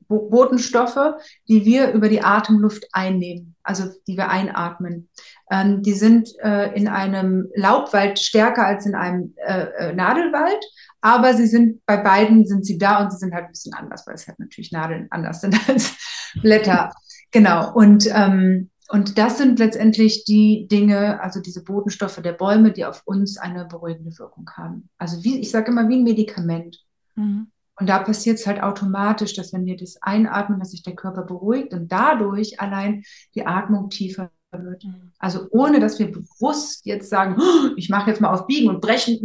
Botenstoffe, 0.09 1.14
die 1.49 1.64
wir 1.64 1.93
über 1.93 2.09
die 2.09 2.23
Atemluft 2.23 2.85
einnehmen, 2.93 3.55
also 3.62 3.85
die 4.07 4.17
wir 4.17 4.29
einatmen. 4.29 5.09
Ähm, 5.51 5.83
die 5.83 5.93
sind 5.93 6.29
äh, 6.43 6.75
in 6.75 6.88
einem 6.88 7.49
Laubwald 7.55 8.19
stärker 8.19 8.67
als 8.67 8.87
in 8.87 8.95
einem 8.95 9.35
äh, 9.37 9.67
äh, 9.79 9.93
Nadelwald, 9.95 10.62
aber 11.01 11.35
sie 11.35 11.47
sind 11.47 11.85
bei 11.87 11.97
beiden 11.97 12.47
sind 12.47 12.67
sie 12.67 12.79
da 12.79 13.03
und 13.03 13.12
sie 13.12 13.19
sind 13.19 13.35
halt 13.35 13.45
ein 13.45 13.53
bisschen 13.53 13.75
anders, 13.75 14.07
weil 14.07 14.14
es 14.14 14.27
halt 14.27 14.38
natürlich 14.38 14.73
Nadeln 14.73 15.07
anders 15.11 15.40
sind 15.40 15.57
als 15.69 15.97
Blätter. 16.43 16.90
Genau. 17.31 17.73
Und 17.75 18.09
ähm, 18.12 18.71
und 18.88 19.16
das 19.16 19.38
sind 19.38 19.59
letztendlich 19.59 20.25
die 20.25 20.68
Dinge, 20.70 21.20
also 21.23 21.40
diese 21.40 21.64
Botenstoffe 21.64 22.20
der 22.20 22.33
Bäume, 22.33 22.70
die 22.70 22.85
auf 22.85 23.03
uns 23.07 23.38
eine 23.38 23.64
beruhigende 23.64 24.18
Wirkung 24.18 24.49
haben. 24.57 24.90
Also 24.99 25.25
wie, 25.25 25.40
ich 25.40 25.51
sage 25.51 25.70
immer, 25.70 25.88
wie 25.88 25.97
ein 25.97 26.05
Medikament. 26.05 26.85
Mhm. 27.14 27.51
Und 27.77 27.88
da 27.88 27.99
passiert 27.99 28.38
es 28.38 28.47
halt 28.47 28.62
automatisch, 28.62 29.35
dass 29.35 29.53
wenn 29.53 29.66
wir 29.66 29.77
das 29.77 30.01
einatmen, 30.01 30.61
dass 30.61 30.70
sich 30.70 30.83
der 30.83 30.94
Körper 30.94 31.23
beruhigt 31.23 31.73
und 31.73 31.90
dadurch 31.90 32.61
allein 32.61 33.03
die 33.35 33.47
Atmung 33.47 33.88
tiefer 33.90 34.31
wird. 34.53 34.85
Mhm. 34.85 35.12
Also 35.18 35.49
ohne, 35.51 35.81
dass 35.81 35.99
wir 35.99 36.12
bewusst 36.12 36.87
jetzt 36.87 37.09
sagen, 37.09 37.37
oh, 37.40 37.70
ich 37.77 37.88
mache 37.88 38.11
jetzt 38.11 38.20
mal 38.20 38.33
auf 38.33 38.47
Biegen 38.47 38.68
und 38.68 38.81
brechen, 38.81 39.18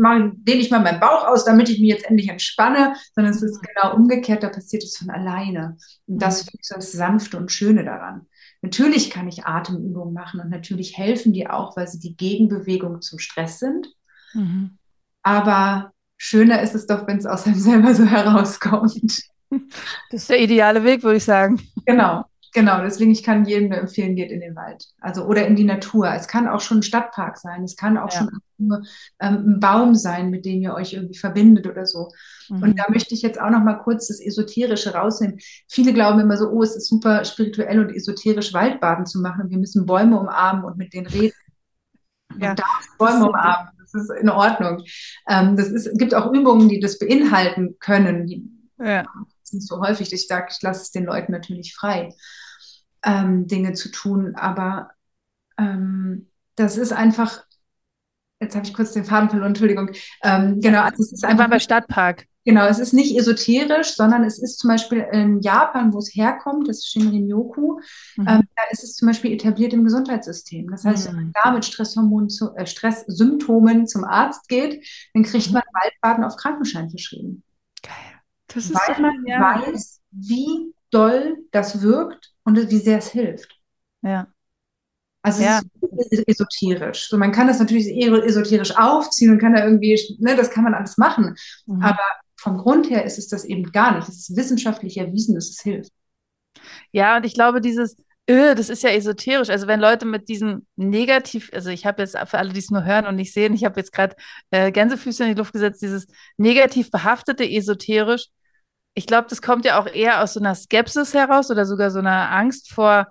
dehne 0.43 0.61
ich 0.61 0.71
mal 0.71 0.79
meinen 0.79 0.99
Bauch 0.99 1.27
aus, 1.27 1.45
damit 1.45 1.69
ich 1.69 1.79
mich 1.79 1.89
jetzt 1.89 2.05
endlich 2.05 2.29
entspanne, 2.29 2.95
sondern 3.13 3.33
es 3.33 3.43
ist 3.43 3.61
mhm. 3.61 3.67
genau 3.75 3.95
umgekehrt, 3.95 4.41
da 4.41 4.49
passiert 4.49 4.83
es 4.83 4.97
von 4.97 5.09
alleine. 5.09 5.77
Und 6.07 6.21
das 6.21 6.45
mhm. 6.45 6.59
ist 6.59 6.73
das 6.75 6.91
Sanfte 6.93 7.37
und 7.37 7.51
Schöne 7.51 7.83
daran. 7.83 8.27
Natürlich 8.61 9.09
kann 9.09 9.27
ich 9.27 9.45
Atemübungen 9.45 10.13
machen 10.13 10.41
und 10.41 10.49
natürlich 10.49 10.97
helfen 10.97 11.31
die 11.31 11.47
auch, 11.47 11.77
weil 11.77 11.87
sie 11.87 11.99
die 11.99 12.15
Gegenbewegung 12.15 13.01
zum 13.01 13.19
Stress 13.19 13.59
sind. 13.59 13.87
Mhm. 14.33 14.77
Aber 15.23 15.91
schöner 16.17 16.61
ist 16.61 16.75
es 16.75 16.85
doch, 16.85 17.07
wenn 17.07 17.17
es 17.17 17.25
aus 17.25 17.45
einem 17.45 17.55
selber 17.59 17.95
so 17.95 18.05
herauskommt. 18.05 19.23
Das 20.11 20.21
ist 20.21 20.29
der 20.29 20.41
ideale 20.41 20.83
Weg, 20.83 21.03
würde 21.03 21.17
ich 21.17 21.23
sagen. 21.23 21.61
Genau. 21.85 22.25
Genau, 22.53 22.81
deswegen 22.81 23.11
ich 23.11 23.23
kann 23.23 23.45
jedem 23.45 23.69
nur 23.69 23.77
empfehlen, 23.77 24.15
geht 24.15 24.31
in 24.31 24.41
den 24.41 24.55
Wald. 24.55 24.85
Also 24.99 25.25
oder 25.25 25.45
in 25.45 25.55
die 25.55 25.63
Natur. 25.63 26.11
Es 26.13 26.27
kann 26.27 26.47
auch 26.47 26.61
schon 26.61 26.79
ein 26.79 26.83
Stadtpark 26.83 27.37
sein. 27.37 27.63
Es 27.63 27.75
kann 27.75 27.97
auch 27.97 28.11
ja. 28.11 28.19
schon 28.19 28.29
nur 28.59 28.83
ähm, 29.19 29.55
ein 29.55 29.59
Baum 29.59 29.95
sein, 29.95 30.29
mit 30.29 30.45
dem 30.45 30.61
ihr 30.61 30.73
euch 30.73 30.93
irgendwie 30.93 31.17
verbindet 31.17 31.67
oder 31.67 31.85
so. 31.85 32.11
Mhm. 32.49 32.63
Und 32.63 32.79
da 32.79 32.85
möchte 32.89 33.13
ich 33.13 33.21
jetzt 33.21 33.39
auch 33.39 33.49
noch 33.49 33.63
mal 33.63 33.75
kurz 33.75 34.07
das 34.07 34.19
Esoterische 34.19 34.93
rausnehmen. 34.93 35.39
Viele 35.67 35.93
glauben 35.93 36.19
immer 36.19 36.37
so, 36.37 36.49
oh, 36.49 36.63
es 36.63 36.75
ist 36.75 36.87
super 36.87 37.25
spirituell 37.25 37.79
und 37.79 37.95
esoterisch, 37.95 38.53
Waldbaden 38.53 39.05
zu 39.05 39.21
machen. 39.21 39.43
Und 39.43 39.49
wir 39.51 39.57
müssen 39.57 39.85
Bäume 39.85 40.19
umarmen 40.19 40.65
und 40.65 40.77
mit 40.77 40.93
denen 40.93 41.07
reden. 41.07 41.35
Ja, 42.39 42.51
und 42.51 42.61
Bäume 42.97 43.29
umarmen. 43.29 43.69
Das 43.79 44.03
ist 44.03 44.11
in 44.21 44.29
Ordnung. 44.29 44.83
Ähm, 45.27 45.57
das 45.57 45.69
ist, 45.69 45.97
gibt 45.97 46.13
auch 46.13 46.31
Übungen, 46.31 46.69
die 46.69 46.79
das 46.79 46.99
beinhalten 46.99 47.77
können. 47.79 48.69
Ja 48.77 49.03
ist 49.49 49.53
nicht 49.53 49.67
so 49.67 49.81
häufig. 49.81 50.13
Ich 50.13 50.27
sage, 50.27 50.47
ich 50.51 50.61
lasse 50.61 50.81
es 50.81 50.91
den 50.91 51.05
Leuten 51.05 51.31
natürlich 51.31 51.75
frei, 51.75 52.15
ähm, 53.03 53.47
Dinge 53.47 53.73
zu 53.73 53.89
tun. 53.89 54.35
Aber 54.35 54.91
ähm, 55.57 56.29
das 56.55 56.77
ist 56.77 56.93
einfach, 56.93 57.43
jetzt 58.39 58.55
habe 58.55 58.65
ich 58.65 58.73
kurz 58.73 58.93
den 58.93 59.05
Faden 59.05 59.29
verloren, 59.29 59.49
Entschuldigung. 59.49 59.91
Ähm, 60.23 60.59
genau, 60.61 60.81
also 60.81 61.03
es 61.03 61.13
ist 61.13 61.25
einfach 61.25 61.49
bei 61.49 61.59
Stadtpark. 61.59 62.25
Genau, 62.45 62.65
es 62.65 62.79
ist 62.79 62.93
nicht 62.93 63.15
esoterisch, 63.17 63.95
sondern 63.95 64.23
es 64.23 64.39
ist 64.39 64.59
zum 64.59 64.69
Beispiel 64.69 65.05
in 65.11 65.41
Japan, 65.41 65.93
wo 65.93 65.99
es 65.99 66.15
herkommt, 66.15 66.67
das 66.67 66.85
Shinrin-yoku, 66.87 67.79
mhm. 68.15 68.27
ähm, 68.27 68.41
da 68.55 68.63
ist 68.71 68.83
es 68.83 68.95
zum 68.95 69.07
Beispiel 69.07 69.33
etabliert 69.33 69.73
im 69.73 69.83
Gesundheitssystem. 69.83 70.67
Das 70.71 70.85
heißt, 70.85 71.05
mhm. 71.05 71.09
wenn 71.09 71.23
man 71.25 71.33
da 71.43 71.51
mit 71.51 71.65
Stresshormonen 71.65 72.29
zu, 72.29 72.55
äh, 72.55 72.65
Stresssymptomen 72.65 73.87
zum 73.87 74.03
Arzt 74.05 74.47
geht, 74.47 74.83
dann 75.13 75.23
kriegt 75.23 75.47
mhm. 75.47 75.53
man 75.55 75.63
Waldbaden 75.73 76.23
auf 76.23 76.37
Krankenschein 76.37 76.89
verschrieben. 76.89 77.43
Geil. 77.83 77.93
Das 78.47 78.65
ist 78.65 78.73
weil 78.73 78.99
man 78.99 79.25
ja. 79.27 79.61
weiß, 79.61 80.01
wie 80.11 80.73
doll 80.89 81.37
das 81.51 81.81
wirkt 81.81 82.33
und 82.43 82.57
wie 82.57 82.77
sehr 82.77 82.97
es 82.97 83.09
hilft. 83.09 83.59
Ja. 84.01 84.27
Also 85.21 85.43
ja. 85.43 85.61
es 85.97 86.07
ist 86.11 86.27
esoterisch. 86.27 87.09
So, 87.09 87.17
man 87.17 87.31
kann 87.31 87.47
das 87.47 87.59
natürlich 87.59 87.87
esoterisch 87.87 88.75
aufziehen 88.77 89.31
und 89.31 89.39
kann 89.39 89.53
da 89.53 89.65
irgendwie, 89.65 89.99
ne, 90.19 90.35
das 90.35 90.49
kann 90.49 90.63
man 90.63 90.73
alles 90.73 90.97
machen. 90.97 91.35
Mhm. 91.65 91.81
Aber 91.81 92.03
vom 92.37 92.57
Grund 92.57 92.89
her 92.89 93.03
ist 93.03 93.17
es 93.17 93.27
das 93.27 93.43
eben 93.43 93.71
gar 93.71 93.95
nicht. 93.95 94.07
Es 94.07 94.29
ist 94.29 94.37
wissenschaftlich 94.37 94.97
erwiesen, 94.97 95.35
dass 95.35 95.49
es 95.49 95.61
hilft. 95.61 95.91
Ja, 96.91 97.17
und 97.17 97.25
ich 97.25 97.33
glaube, 97.33 97.59
dieses, 97.59 97.97
öh, 98.29 98.55
das 98.55 98.69
ist 98.69 98.83
ja 98.83 98.91
esoterisch. 98.91 99.49
Also 99.49 99.67
wenn 99.67 99.81
Leute 99.81 100.05
mit 100.05 100.29
diesem 100.29 100.65
negativ, 100.77 101.49
also 101.53 101.69
ich 101.69 101.85
habe 101.85 102.01
jetzt 102.01 102.17
für 102.17 102.37
alle, 102.37 102.53
die 102.53 102.59
es 102.59 102.71
nur 102.71 102.85
hören 102.85 103.05
und 103.05 103.15
nicht 103.15 103.33
sehen, 103.33 103.53
ich 103.53 103.65
habe 103.65 103.79
jetzt 103.79 103.91
gerade 103.91 104.15
äh, 104.51 104.71
Gänsefüße 104.71 105.23
in 105.23 105.29
die 105.29 105.37
Luft 105.37 105.51
gesetzt, 105.51 105.81
dieses 105.81 106.07
negativ 106.37 106.91
behaftete 106.91 107.43
esoterisch. 107.43 108.27
Ich 108.93 109.05
glaube, 109.05 109.27
das 109.29 109.41
kommt 109.41 109.65
ja 109.65 109.79
auch 109.79 109.87
eher 109.87 110.23
aus 110.23 110.33
so 110.33 110.39
einer 110.39 110.55
Skepsis 110.55 111.13
heraus 111.13 111.51
oder 111.51 111.65
sogar 111.65 111.91
so 111.91 111.99
einer 111.99 112.31
Angst 112.31 112.71
vor, 112.71 113.07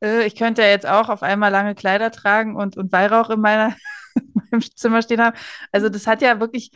ich 0.00 0.36
könnte 0.36 0.62
ja 0.62 0.68
jetzt 0.68 0.86
auch 0.86 1.08
auf 1.08 1.22
einmal 1.22 1.50
lange 1.50 1.74
Kleider 1.74 2.10
tragen 2.10 2.56
und, 2.56 2.76
und 2.76 2.92
Weihrauch 2.92 3.30
in 3.30 3.40
meiner, 3.40 3.74
meinem 4.50 4.62
Zimmer 4.74 5.02
stehen 5.02 5.20
haben. 5.20 5.36
Also 5.72 5.88
das 5.88 6.06
hat 6.06 6.22
ja 6.22 6.40
wirklich 6.40 6.70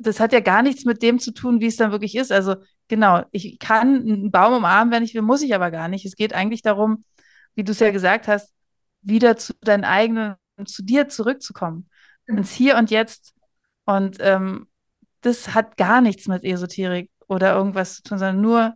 das 0.00 0.20
hat 0.20 0.32
ja 0.32 0.40
gar 0.40 0.62
nichts 0.62 0.84
mit 0.84 1.02
dem 1.02 1.18
zu 1.18 1.32
tun, 1.32 1.60
wie 1.60 1.66
es 1.66 1.76
dann 1.76 1.90
wirklich 1.90 2.16
ist. 2.16 2.32
Also 2.32 2.56
genau, 2.88 3.22
ich 3.32 3.58
kann 3.58 4.00
einen 4.00 4.30
Baum 4.30 4.54
umarmen, 4.54 4.92
wenn 4.92 5.02
ich 5.02 5.14
will, 5.14 5.22
muss 5.22 5.42
ich 5.42 5.54
aber 5.54 5.70
gar 5.70 5.88
nicht. 5.88 6.04
Es 6.06 6.16
geht 6.16 6.32
eigentlich 6.34 6.62
darum, 6.62 7.04
wie 7.54 7.64
du 7.64 7.72
es 7.72 7.80
ja 7.80 7.90
gesagt 7.90 8.28
hast, 8.28 8.52
wieder 9.02 9.36
zu 9.36 9.54
deinen 9.60 9.84
eigenen, 9.84 10.36
zu 10.64 10.82
dir 10.82 11.08
zurückzukommen, 11.08 11.88
ins 12.26 12.52
Hier 12.52 12.76
und 12.76 12.90
Jetzt. 12.90 13.34
Und 13.84 14.18
ähm, 14.20 14.68
das 15.22 15.54
hat 15.54 15.76
gar 15.76 16.00
nichts 16.00 16.28
mit 16.28 16.44
Esoterik 16.44 17.10
oder 17.26 17.54
irgendwas 17.54 17.96
zu 17.96 18.02
tun, 18.02 18.18
sondern 18.18 18.40
nur 18.40 18.74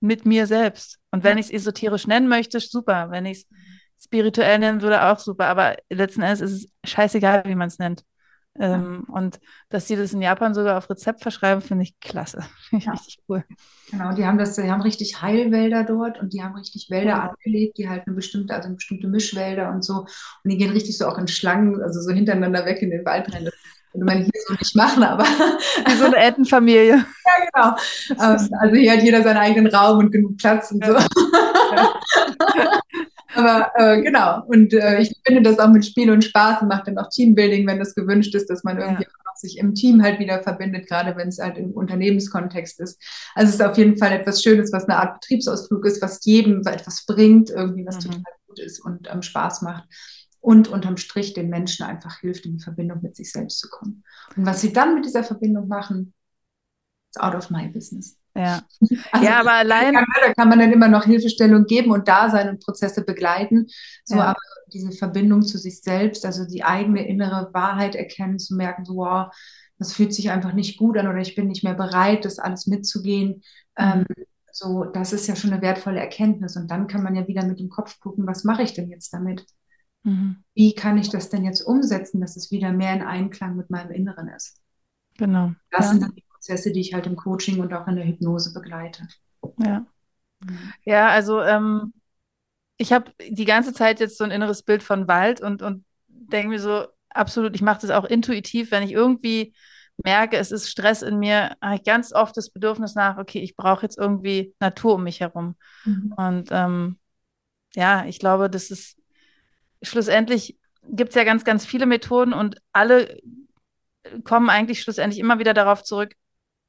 mit 0.00 0.26
mir 0.26 0.46
selbst. 0.46 0.98
Und 1.10 1.24
wenn 1.24 1.38
ich 1.38 1.46
es 1.46 1.52
esoterisch 1.52 2.06
nennen 2.06 2.28
möchte, 2.28 2.60
super. 2.60 3.10
Wenn 3.10 3.26
ich 3.26 3.38
es 3.38 4.04
spirituell 4.04 4.58
nennen 4.58 4.82
würde, 4.82 5.02
auch 5.04 5.18
super. 5.18 5.46
Aber 5.46 5.76
letzten 5.90 6.22
Endes 6.22 6.40
ist 6.40 6.52
es 6.84 6.90
scheißegal, 6.90 7.44
wie 7.46 7.54
man 7.54 7.68
es 7.68 7.78
nennt. 7.78 8.04
Ähm, 8.60 9.04
ja. 9.06 9.14
Und 9.14 9.40
dass 9.68 9.86
sie 9.86 9.96
das 9.96 10.12
in 10.12 10.22
Japan 10.22 10.52
sogar 10.52 10.78
auf 10.78 10.90
Rezept 10.90 11.22
verschreiben, 11.22 11.62
finde 11.62 11.84
ich 11.84 11.98
klasse. 12.00 12.44
Finde 12.68 12.82
ich 12.82 12.86
ja. 12.86 12.92
richtig 12.92 13.18
cool. 13.28 13.44
Genau, 13.90 14.14
die 14.14 14.26
haben 14.26 14.38
das, 14.38 14.56
die 14.56 14.70
haben 14.70 14.82
richtig 14.82 15.22
Heilwälder 15.22 15.84
dort 15.84 16.20
und 16.20 16.32
die 16.32 16.42
haben 16.42 16.54
richtig 16.56 16.90
Wälder 16.90 17.10
ja. 17.10 17.28
angelegt, 17.28 17.78
die 17.78 17.88
halt 17.88 18.06
eine 18.06 18.16
bestimmte, 18.16 18.54
also 18.54 18.66
eine 18.66 18.76
bestimmte 18.76 19.06
Mischwälder 19.06 19.70
und 19.70 19.84
so. 19.84 20.00
Und 20.00 20.08
die 20.44 20.56
gehen 20.56 20.72
richtig 20.72 20.98
so 20.98 21.06
auch 21.06 21.18
in 21.18 21.28
Schlangen, 21.28 21.80
also 21.82 22.00
so 22.00 22.10
hintereinander 22.10 22.64
weg 22.66 22.82
in 22.82 22.90
den 22.90 23.04
Wald 23.04 23.32
rein. 23.32 23.44
Das 23.44 23.54
würde 23.92 24.04
man 24.04 24.18
hier 24.18 24.30
so 24.46 24.54
nicht 24.54 24.76
machen, 24.76 25.02
aber. 25.02 25.24
Wie 25.86 25.96
so 25.96 26.04
eine 26.04 26.16
Entenfamilie. 26.16 26.96
ja, 26.96 27.04
genau. 27.52 27.76
Ähm, 28.10 28.48
also 28.60 28.74
hier 28.74 28.92
hat 28.92 29.02
jeder 29.02 29.22
seinen 29.22 29.38
eigenen 29.38 29.74
Raum 29.74 29.98
und 29.98 30.12
genug 30.12 30.36
Platz 30.36 30.70
und 30.70 30.84
so. 30.84 30.96
Aber 33.34 33.70
äh, 33.76 34.02
genau, 34.02 34.42
und 34.46 34.72
äh, 34.72 35.00
ich 35.00 35.14
finde 35.24 35.42
das 35.42 35.58
auch 35.58 35.68
mit 35.68 35.84
Spiel 35.86 36.10
und 36.10 36.24
Spaß 36.24 36.62
und 36.62 36.68
macht 36.68 36.88
dann 36.88 36.98
auch 36.98 37.08
Teambuilding, 37.08 37.66
wenn 37.66 37.78
das 37.78 37.94
gewünscht 37.94 38.34
ist, 38.34 38.50
dass 38.50 38.64
man 38.64 38.78
irgendwie 38.78 39.04
ja. 39.04 39.08
auch 39.30 39.36
sich 39.36 39.58
im 39.58 39.74
Team 39.74 40.02
halt 40.02 40.18
wieder 40.18 40.42
verbindet, 40.42 40.88
gerade 40.88 41.14
wenn 41.16 41.28
es 41.28 41.38
halt 41.38 41.56
im 41.56 41.70
Unternehmenskontext 41.72 42.80
ist. 42.80 43.00
Also 43.34 43.50
es 43.50 43.54
ist 43.56 43.62
auf 43.62 43.76
jeden 43.76 43.96
Fall 43.96 44.12
etwas 44.12 44.42
Schönes, 44.42 44.72
was 44.72 44.88
eine 44.88 44.98
Art 44.98 45.20
Betriebsausflug 45.20 45.84
ist, 45.84 46.02
was 46.02 46.24
jedem 46.24 46.66
etwas 46.66 47.04
bringt, 47.06 47.50
irgendwie 47.50 47.86
was 47.86 47.96
mhm. 47.96 48.10
total 48.10 48.32
gut 48.48 48.58
ist 48.58 48.80
und 48.80 49.08
ähm, 49.12 49.22
Spaß 49.22 49.62
macht 49.62 49.84
und 50.40 50.68
unterm 50.68 50.96
Strich 50.96 51.34
den 51.34 51.48
Menschen 51.48 51.84
einfach 51.84 52.20
hilft, 52.20 52.46
in 52.46 52.58
die 52.58 52.62
Verbindung 52.62 53.02
mit 53.02 53.16
sich 53.16 53.32
selbst 53.32 53.58
zu 53.58 53.68
kommen. 53.68 54.04
Und 54.36 54.46
was 54.46 54.60
sie 54.60 54.72
dann 54.72 54.94
mit 54.94 55.04
dieser 55.04 55.24
Verbindung 55.24 55.68
machen, 55.68 56.14
ist 57.10 57.20
out 57.20 57.34
of 57.34 57.50
my 57.50 57.68
business. 57.68 58.18
Ja. 58.34 58.62
Also, 59.10 59.26
ja, 59.26 59.40
aber 59.40 59.52
allein. 59.52 59.94
Kann, 59.94 60.04
da 60.22 60.32
kann 60.34 60.48
man 60.48 60.58
dann 60.58 60.72
immer 60.72 60.88
noch 60.88 61.04
Hilfestellung 61.04 61.64
geben 61.64 61.90
und 61.90 62.08
da 62.08 62.30
sein 62.30 62.48
und 62.48 62.62
Prozesse 62.62 63.04
begleiten. 63.04 63.66
So, 64.04 64.16
ja. 64.16 64.26
aber 64.26 64.40
diese 64.72 64.92
Verbindung 64.92 65.42
zu 65.42 65.58
sich 65.58 65.80
selbst, 65.80 66.24
also 66.24 66.44
die 66.44 66.62
eigene 66.62 67.06
innere 67.06 67.50
Wahrheit 67.52 67.94
erkennen, 67.94 68.38
zu 68.38 68.54
merken, 68.54 68.84
so, 68.84 68.96
wow, 68.96 69.32
das 69.78 69.92
fühlt 69.92 70.12
sich 70.12 70.30
einfach 70.30 70.52
nicht 70.52 70.78
gut 70.78 70.98
an 70.98 71.08
oder 71.08 71.18
ich 71.18 71.34
bin 71.34 71.48
nicht 71.48 71.64
mehr 71.64 71.74
bereit, 71.74 72.24
das 72.24 72.38
alles 72.38 72.66
mitzugehen. 72.66 73.42
Mhm. 73.78 74.04
Ähm, 74.06 74.06
so, 74.52 74.84
das 74.84 75.12
ist 75.12 75.26
ja 75.26 75.36
schon 75.36 75.52
eine 75.52 75.62
wertvolle 75.62 76.00
Erkenntnis. 76.00 76.56
Und 76.56 76.70
dann 76.70 76.86
kann 76.86 77.02
man 77.02 77.14
ja 77.14 77.26
wieder 77.28 77.44
mit 77.44 77.60
dem 77.60 77.68
Kopf 77.68 78.00
gucken, 78.00 78.26
was 78.26 78.44
mache 78.44 78.62
ich 78.62 78.74
denn 78.74 78.90
jetzt 78.90 79.12
damit? 79.12 79.46
Mhm. 80.04 80.44
Wie 80.54 80.74
kann 80.74 80.98
ich 80.98 81.10
das 81.10 81.30
denn 81.30 81.44
jetzt 81.44 81.62
umsetzen, 81.62 82.20
dass 82.20 82.36
es 82.36 82.50
wieder 82.50 82.72
mehr 82.72 82.94
in 82.94 83.02
Einklang 83.02 83.56
mit 83.56 83.70
meinem 83.70 83.90
Inneren 83.90 84.28
ist? 84.28 84.60
Genau. 85.16 85.52
Das 85.70 85.86
ja. 85.86 85.90
sind 85.92 86.02
dann 86.02 86.14
die 86.14 86.24
Prozesse, 86.30 86.72
die 86.72 86.80
ich 86.80 86.94
halt 86.94 87.06
im 87.06 87.16
Coaching 87.16 87.60
und 87.60 87.72
auch 87.72 87.86
in 87.88 87.96
der 87.96 88.06
Hypnose 88.06 88.52
begleite. 88.52 89.06
Ja. 89.58 89.86
Ja, 90.84 91.08
also 91.08 91.42
ähm, 91.42 91.92
ich 92.76 92.92
habe 92.92 93.12
die 93.28 93.44
ganze 93.44 93.72
Zeit 93.72 94.00
jetzt 94.00 94.18
so 94.18 94.24
ein 94.24 94.30
inneres 94.30 94.62
Bild 94.62 94.82
von 94.82 95.08
Wald 95.08 95.40
und, 95.40 95.62
und 95.62 95.84
denke 96.06 96.48
mir 96.48 96.60
so, 96.60 96.86
absolut, 97.10 97.54
ich 97.54 97.62
mache 97.62 97.80
das 97.80 97.90
auch 97.90 98.04
intuitiv, 98.04 98.70
wenn 98.70 98.84
ich 98.84 98.92
irgendwie 98.92 99.54
merke, 100.04 100.36
es 100.36 100.52
ist 100.52 100.70
Stress 100.70 101.02
in 101.02 101.18
mir, 101.18 101.56
habe 101.60 101.76
ich 101.76 101.82
ganz 101.82 102.12
oft 102.12 102.36
das 102.36 102.50
Bedürfnis 102.50 102.94
nach, 102.94 103.18
okay, 103.18 103.40
ich 103.40 103.56
brauche 103.56 103.82
jetzt 103.82 103.98
irgendwie 103.98 104.54
Natur 104.60 104.94
um 104.94 105.02
mich 105.02 105.20
herum. 105.20 105.56
Mhm. 105.84 106.14
Und 106.16 106.48
ähm, 106.52 106.98
ja, 107.74 108.04
ich 108.06 108.20
glaube, 108.20 108.48
das 108.48 108.70
ist 108.70 108.97
schlussendlich 109.82 110.58
gibt 110.90 111.10
es 111.10 111.16
ja 111.16 111.24
ganz, 111.24 111.44
ganz 111.44 111.66
viele 111.66 111.86
Methoden 111.86 112.32
und 112.32 112.60
alle 112.72 113.18
kommen 114.24 114.50
eigentlich 114.50 114.82
schlussendlich 114.82 115.20
immer 115.20 115.38
wieder 115.38 115.54
darauf 115.54 115.82
zurück, 115.82 116.14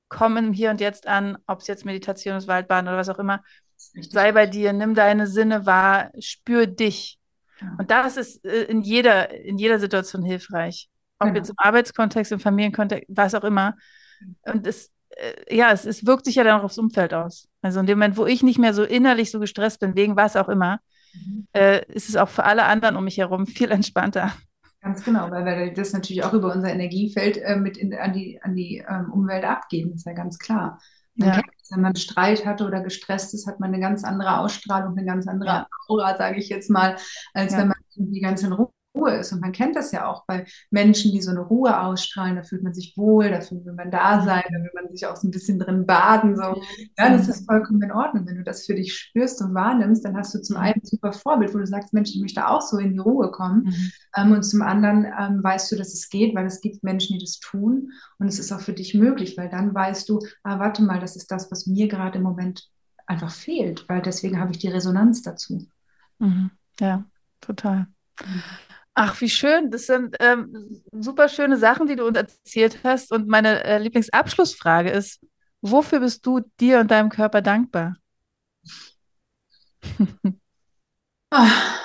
komm 0.10 0.38
im 0.38 0.54
Hier 0.54 0.72
und 0.72 0.82
Jetzt 0.82 1.08
an, 1.08 1.38
ob 1.48 1.60
es 1.62 1.68
jetzt 1.68 1.86
Meditation 1.86 2.36
ist, 2.36 2.48
Waldbaden 2.48 2.88
oder 2.88 2.98
was 2.98 3.10
auch 3.10 3.20
immer. 3.20 3.44
Sei 3.78 4.32
bei 4.32 4.46
dir, 4.46 4.74
nimm 4.74 4.96
deine 4.96 5.28
Sinne 5.28 5.66
wahr, 5.66 6.12
spür 6.20 6.68
dich. 6.68 7.18
Und 7.78 7.92
das 7.92 8.18
ist 8.18 8.44
äh, 8.46 8.64
in 8.64 8.82
jeder, 8.82 9.32
in 9.32 9.58
jeder 9.58 9.80
Situation 9.80 10.24
hilfreich. 10.24 10.90
Ob 11.20 11.28
genau. 11.28 11.38
jetzt 11.38 11.50
im 11.50 11.56
Arbeitskontext, 11.58 12.32
im 12.32 12.40
Familienkontext, 12.40 13.06
was 13.10 13.36
auch 13.36 13.44
immer. 13.44 13.76
Und 14.44 14.66
es, 14.66 14.92
äh, 15.10 15.56
ja, 15.56 15.72
es, 15.72 15.86
es 15.86 16.06
wirkt 16.06 16.26
sich 16.26 16.36
ja 16.36 16.44
dann 16.44 16.60
auch 16.60 16.64
aufs 16.64 16.78
Umfeld 16.78 17.14
aus. 17.14 17.48
Also 17.62 17.80
in 17.80 17.86
dem 17.86 18.00
Moment, 18.00 18.18
wo 18.18 18.26
ich 18.26 18.44
nicht 18.44 18.60
mehr 18.60 18.74
so 18.74 18.84
innerlich 18.84 19.32
so 19.32 19.40
gestresst 19.40 19.80
bin, 19.80 19.96
wegen 19.96 20.16
was 20.16 20.36
auch 20.36 20.50
immer, 20.50 20.80
mhm. 21.14 21.48
äh, 21.54 21.86
ist 21.92 22.10
es 22.10 22.16
auch 22.16 22.30
für 22.30 22.44
alle 22.44 22.66
anderen 22.66 22.96
um 22.96 23.04
mich 23.04 23.18
herum 23.18 23.48
viel 23.48 23.72
entspannter. 23.72 24.34
Ganz 24.82 25.04
genau, 25.04 25.30
weil 25.30 25.46
wir 25.46 25.74
das 25.74 25.92
natürlich 25.92 26.24
auch 26.24 26.34
über 26.34 26.54
unser 26.54 26.72
Energiefeld 26.72 27.38
äh, 27.38 27.58
mit 27.58 27.78
in, 27.78 27.94
an 27.94 28.14
die, 28.14 28.42
an 28.42 28.56
die 28.56 28.84
ähm, 28.88 29.12
Umwelt 29.12 29.44
abgeben, 29.44 29.94
ist 29.94 30.06
ja 30.06 30.14
ganz 30.14 30.40
klar. 30.40 30.80
Man 31.16 31.30
ja. 31.30 31.42
wenn 31.72 31.82
man 31.82 31.96
Streit 31.98 32.46
hatte 32.46 32.66
oder 32.66 32.82
gestresst 32.82 33.34
ist, 33.34 33.46
hat 33.46 33.60
man 33.60 33.74
eine 33.74 33.82
ganz 33.82 34.06
andere 34.06 34.40
Ausstrahlung, 34.40 34.98
eine 34.98 35.06
ganz 35.06 35.28
andere 35.28 35.50
ja. 35.50 35.68
Aura, 35.90 36.18
sage 36.18 36.40
ich 36.40 36.48
jetzt 36.48 36.70
mal, 36.70 36.96
als 37.34 37.52
ja. 37.52 37.60
wenn 37.60 37.68
man 37.68 37.78
die 37.96 38.22
ganze 38.22 38.54
Ruhe 38.54 38.72
Ruhe 39.00 39.16
ist. 39.16 39.32
Und 39.32 39.42
man 39.42 39.52
kennt 39.52 39.76
das 39.76 39.92
ja 39.92 40.08
auch 40.08 40.26
bei 40.26 40.46
Menschen, 40.70 41.12
die 41.12 41.22
so 41.22 41.32
eine 41.32 41.42
Ruhe 41.42 41.80
ausstrahlen. 41.80 42.36
Da 42.36 42.44
fühlt 42.44 42.64
man 42.64 42.74
sich 42.74 42.96
wohl, 42.98 43.30
da 43.30 43.40
will 43.52 43.74
man 43.74 43.92
da 43.92 44.22
sein, 44.22 44.44
da 44.50 44.60
will 44.60 44.72
man 44.74 44.92
sich 44.92 45.06
auch 45.06 45.16
so 45.16 45.28
ein 45.28 45.32
bisschen 45.32 45.60
drin 45.60 45.86
baden. 45.86 46.36
So. 46.36 46.62
Ja, 46.98 47.10
das 47.10 47.28
ist 47.28 47.46
vollkommen 47.46 47.82
in 47.82 47.92
Ordnung. 47.92 48.28
Wenn 48.28 48.38
du 48.38 48.44
das 48.44 48.66
für 48.66 48.76
dich 48.76 48.94
spürst 48.94 49.42
und 49.42 49.54
wahrnimmst, 49.54 50.04
dann 50.06 50.18
hast 50.18 50.34
du 50.34 50.42
zum 50.42 50.58
einen 50.58 50.76
ein 50.76 50.86
super 50.86 51.14
Vorbild, 51.14 51.54
wo 51.54 51.58
du 51.58 51.68
sagst, 51.68 51.94
Mensch, 51.94 52.12
ich 52.12 52.22
möchte 52.22 52.48
auch 52.48 52.62
so 52.62 52.78
in 52.78 52.94
die 52.94 53.00
Ruhe 53.00 53.32
kommen. 53.32 53.64
Mhm. 53.64 53.92
Ähm, 54.18 54.32
und 54.32 54.44
zum 54.44 54.62
anderen 54.62 55.06
ähm, 55.06 55.44
weißt 55.44 55.72
du, 55.72 55.76
dass 55.76 55.94
es 55.94 56.10
geht, 56.10 56.36
weil 56.36 56.46
es 56.46 56.62
gibt 56.62 56.84
Menschen, 56.84 57.18
die 57.18 57.24
das 57.24 57.40
tun. 57.40 57.92
Und 58.18 58.28
es 58.28 58.40
ist 58.40 58.52
auch 58.52 58.62
für 58.62 58.74
dich 58.74 58.94
möglich, 58.94 59.38
weil 59.38 59.50
dann 59.50 59.74
weißt 59.74 60.10
du, 60.10 60.20
ah, 60.44 60.60
warte 60.60 60.84
mal, 60.84 61.00
das 61.00 61.16
ist 61.16 61.32
das, 61.32 61.52
was 61.52 61.68
mir 61.68 61.88
gerade 61.88 62.18
im 62.18 62.24
Moment 62.24 62.70
einfach 63.10 63.32
fehlt, 63.32 63.90
weil 63.90 64.02
deswegen 64.02 64.40
habe 64.40 64.52
ich 64.52 64.60
die 64.60 64.68
Resonanz 64.68 65.22
dazu. 65.24 65.68
Mhm. 66.20 66.52
Ja, 66.80 67.04
total. 67.42 67.88
Mhm. 68.24 68.44
Ach, 68.94 69.20
wie 69.22 69.30
schön. 69.30 69.72
Das 69.72 69.86
sind 69.86 70.16
ähm, 70.20 70.82
super 70.92 71.30
schöne 71.30 71.58
Sachen, 71.58 71.88
die 71.88 71.96
du 71.96 72.06
uns 72.06 72.18
erzählt 72.18 72.80
hast. 72.84 73.12
Und 73.12 73.28
meine 73.28 73.64
äh, 73.64 73.78
Lieblingsabschlussfrage 73.80 74.90
ist, 74.90 75.22
wofür 75.62 76.00
bist 76.02 76.26
du 76.26 76.42
dir 76.60 76.80
und 76.80 76.92
deinem 76.92 77.10
Körper 77.10 77.42
dankbar? 77.42 77.96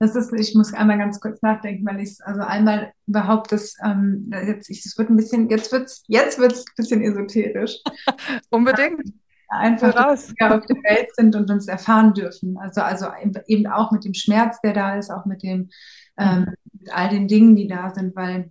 Das 0.00 0.16
ist, 0.16 0.32
ich 0.32 0.54
muss 0.54 0.74
einmal 0.74 0.98
ganz 0.98 1.20
kurz 1.20 1.40
nachdenken, 1.42 1.86
weil 1.86 2.00
ich 2.00 2.18
also 2.24 2.42
einmal 2.42 2.92
überhaupt 3.06 3.52
das, 3.52 3.76
ähm, 3.84 4.30
jetzt, 4.46 4.68
ich, 4.68 4.82
das 4.82 4.98
wird 4.98 5.08
ein 5.10 5.16
bisschen, 5.16 5.48
jetzt 5.48 5.72
wird 5.72 5.84
es 5.86 6.02
jetzt 6.08 6.38
wird's 6.38 6.60
ein 6.60 6.74
bisschen 6.76 7.02
esoterisch. 7.02 7.78
Unbedingt 8.50 9.02
einfach 9.48 9.94
raus. 9.94 10.32
wir 10.36 10.54
auf 10.54 10.66
der 10.66 10.76
Welt 10.76 11.14
sind 11.14 11.36
und 11.36 11.50
uns 11.50 11.68
erfahren 11.68 12.14
dürfen. 12.14 12.56
Also, 12.58 12.80
also 12.80 13.06
eben 13.46 13.66
auch 13.66 13.92
mit 13.92 14.04
dem 14.04 14.14
Schmerz, 14.14 14.60
der 14.62 14.72
da 14.72 14.96
ist, 14.96 15.10
auch 15.10 15.26
mit 15.26 15.42
dem, 15.42 15.70
ähm, 16.16 16.54
mit 16.72 16.92
all 16.92 17.08
den 17.08 17.28
Dingen, 17.28 17.56
die 17.56 17.68
da 17.68 17.90
sind, 17.90 18.14
weil 18.16 18.50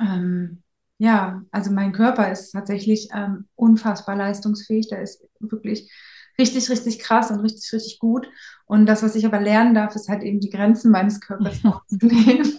ähm, 0.00 0.62
ja, 0.98 1.42
also 1.50 1.70
mein 1.70 1.92
Körper 1.92 2.30
ist 2.30 2.52
tatsächlich 2.52 3.08
ähm, 3.14 3.46
unfassbar 3.54 4.16
leistungsfähig. 4.16 4.88
Der 4.88 5.00
ist 5.00 5.24
wirklich 5.38 5.90
richtig, 6.38 6.68
richtig 6.68 6.98
krass 6.98 7.30
und 7.30 7.40
richtig, 7.40 7.72
richtig 7.72 7.98
gut. 7.98 8.28
Und 8.66 8.86
das, 8.86 9.02
was 9.02 9.14
ich 9.14 9.24
aber 9.24 9.40
lernen 9.40 9.74
darf, 9.74 9.94
ist 9.94 10.08
halt 10.08 10.22
eben 10.22 10.40
die 10.40 10.50
Grenzen 10.50 10.90
meines 10.90 11.20
Körpers 11.20 11.60
aufzunehmen 11.64 12.58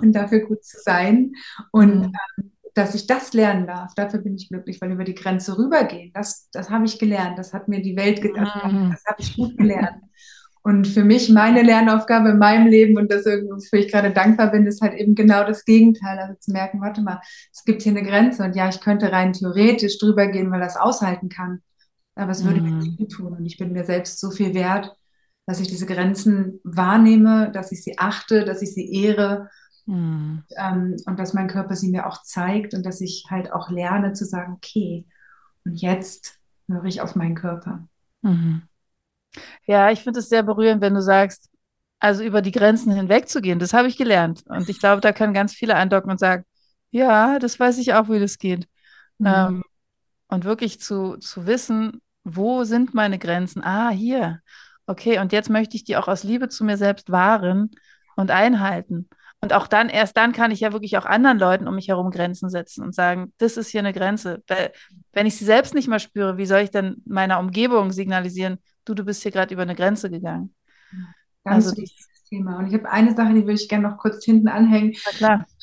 und 0.00 0.12
dafür 0.12 0.46
gut 0.46 0.64
zu 0.64 0.78
sein. 0.80 1.32
Und 1.72 2.06
mhm. 2.06 2.14
ähm, 2.38 2.51
dass 2.74 2.94
ich 2.94 3.06
das 3.06 3.32
lernen 3.32 3.66
darf, 3.66 3.94
dafür 3.94 4.20
bin 4.20 4.34
ich 4.34 4.48
glücklich, 4.48 4.80
weil 4.80 4.92
über 4.92 5.04
die 5.04 5.14
Grenze 5.14 5.58
rübergehen, 5.58 6.10
das, 6.14 6.48
das 6.52 6.70
habe 6.70 6.86
ich 6.86 6.98
gelernt, 6.98 7.38
das 7.38 7.52
hat 7.52 7.68
mir 7.68 7.82
die 7.82 7.96
Welt 7.96 8.22
gedacht, 8.22 8.64
mhm. 8.64 8.90
das 8.90 9.04
habe 9.04 9.20
ich 9.20 9.36
gut 9.36 9.56
gelernt. 9.58 10.02
Und 10.64 10.86
für 10.86 11.02
mich, 11.02 11.28
meine 11.28 11.62
Lernaufgabe 11.62 12.30
in 12.30 12.38
meinem 12.38 12.68
Leben 12.68 12.96
und 12.96 13.10
das, 13.10 13.24
wofür 13.24 13.80
ich 13.80 13.90
gerade 13.90 14.12
dankbar 14.12 14.52
bin, 14.52 14.64
ist 14.64 14.80
halt 14.80 14.94
eben 14.94 15.16
genau 15.16 15.44
das 15.44 15.64
Gegenteil. 15.64 16.18
Also 16.18 16.34
zu 16.38 16.52
merken, 16.52 16.80
warte 16.80 17.02
mal, 17.02 17.20
es 17.52 17.64
gibt 17.64 17.82
hier 17.82 17.90
eine 17.90 18.04
Grenze 18.04 18.44
und 18.44 18.54
ja, 18.54 18.68
ich 18.68 18.80
könnte 18.80 19.10
rein 19.10 19.32
theoretisch 19.32 19.98
drüber 19.98 20.28
gehen, 20.28 20.52
weil 20.52 20.60
das 20.60 20.76
aushalten 20.76 21.28
kann. 21.28 21.62
Aber 22.14 22.30
es 22.30 22.44
würde 22.44 22.60
mhm. 22.60 22.78
mir 22.78 22.84
nicht 22.84 23.10
tun 23.10 23.32
und 23.32 23.44
ich 23.44 23.58
bin 23.58 23.72
mir 23.72 23.84
selbst 23.84 24.20
so 24.20 24.30
viel 24.30 24.54
wert, 24.54 24.94
dass 25.46 25.60
ich 25.60 25.66
diese 25.66 25.86
Grenzen 25.86 26.60
wahrnehme, 26.62 27.50
dass 27.52 27.72
ich 27.72 27.82
sie 27.82 27.98
achte, 27.98 28.44
dass 28.44 28.62
ich 28.62 28.72
sie 28.72 29.02
ehre 29.02 29.50
mhm. 29.86 30.44
ähm, 30.56 30.96
und 31.06 31.18
dass 31.18 31.34
mein 31.34 31.48
Körper 31.48 31.76
sie 31.76 31.90
mir 31.90 32.06
auch 32.06 32.22
zeigt 32.22 32.74
und 32.74 32.84
dass 32.84 33.00
ich 33.00 33.26
halt 33.30 33.52
auch 33.52 33.70
lerne 33.70 34.12
zu 34.12 34.24
sagen, 34.24 34.54
okay, 34.54 35.06
und 35.64 35.80
jetzt 35.80 36.38
höre 36.68 36.84
ich 36.84 37.00
auf 37.00 37.14
meinen 37.14 37.34
Körper. 37.34 37.86
Mhm. 38.22 38.62
Ja, 39.66 39.90
ich 39.90 40.02
finde 40.02 40.20
es 40.20 40.28
sehr 40.28 40.42
berührend, 40.42 40.80
wenn 40.80 40.94
du 40.94 41.02
sagst, 41.02 41.48
also 42.00 42.22
über 42.24 42.42
die 42.42 42.50
Grenzen 42.50 42.92
hinwegzugehen. 42.92 43.58
Das 43.58 43.72
habe 43.72 43.88
ich 43.88 43.96
gelernt. 43.96 44.42
Und 44.46 44.68
ich 44.68 44.80
glaube, 44.80 45.00
da 45.00 45.12
können 45.12 45.34
ganz 45.34 45.54
viele 45.54 45.76
andocken 45.76 46.10
und 46.10 46.18
sagen, 46.18 46.44
ja, 46.90 47.38
das 47.38 47.58
weiß 47.58 47.78
ich 47.78 47.94
auch, 47.94 48.08
wie 48.08 48.20
das 48.20 48.38
geht. 48.38 48.68
Mhm. 49.18 49.26
Ähm, 49.26 49.64
und 50.28 50.44
wirklich 50.44 50.80
zu, 50.80 51.16
zu 51.18 51.46
wissen, 51.46 52.00
wo 52.24 52.64
sind 52.64 52.94
meine 52.94 53.18
Grenzen? 53.18 53.62
Ah, 53.62 53.90
hier. 53.90 54.40
Okay, 54.86 55.18
und 55.20 55.32
jetzt 55.32 55.48
möchte 55.48 55.76
ich 55.76 55.84
die 55.84 55.96
auch 55.96 56.08
aus 56.08 56.24
Liebe 56.24 56.48
zu 56.48 56.64
mir 56.64 56.76
selbst 56.76 57.10
wahren 57.10 57.70
und 58.16 58.30
einhalten. 58.30 59.08
Und 59.42 59.52
auch 59.52 59.66
dann, 59.66 59.88
erst 59.88 60.16
dann 60.16 60.30
kann 60.32 60.52
ich 60.52 60.60
ja 60.60 60.72
wirklich 60.72 60.96
auch 60.96 61.04
anderen 61.04 61.38
Leuten 61.38 61.66
um 61.66 61.74
mich 61.74 61.88
herum 61.88 62.12
Grenzen 62.12 62.48
setzen 62.48 62.84
und 62.84 62.94
sagen, 62.94 63.32
das 63.38 63.56
ist 63.56 63.70
hier 63.70 63.80
eine 63.80 63.92
Grenze. 63.92 64.40
Weil, 64.46 64.70
wenn 65.12 65.26
ich 65.26 65.36
sie 65.36 65.44
selbst 65.44 65.74
nicht 65.74 65.88
mal 65.88 65.98
spüre, 65.98 66.36
wie 66.38 66.46
soll 66.46 66.60
ich 66.60 66.70
denn 66.70 67.02
meiner 67.04 67.40
Umgebung 67.40 67.90
signalisieren, 67.90 68.58
du, 68.84 68.94
du 68.94 69.04
bist 69.04 69.22
hier 69.22 69.32
gerade 69.32 69.52
über 69.52 69.62
eine 69.62 69.74
Grenze 69.74 70.10
gegangen? 70.10 70.54
Ganz 71.44 71.66
also 71.66 71.76
wichtiges 71.76 72.22
Thema. 72.28 72.58
Und 72.58 72.68
ich 72.68 72.74
habe 72.74 72.88
eine 72.88 73.16
Sache, 73.16 73.34
die 73.34 73.40
würde 73.40 73.54
ich 73.54 73.68
gerne 73.68 73.88
noch 73.88 73.98
kurz 73.98 74.24
hinten 74.24 74.46
anhängen. 74.46 74.94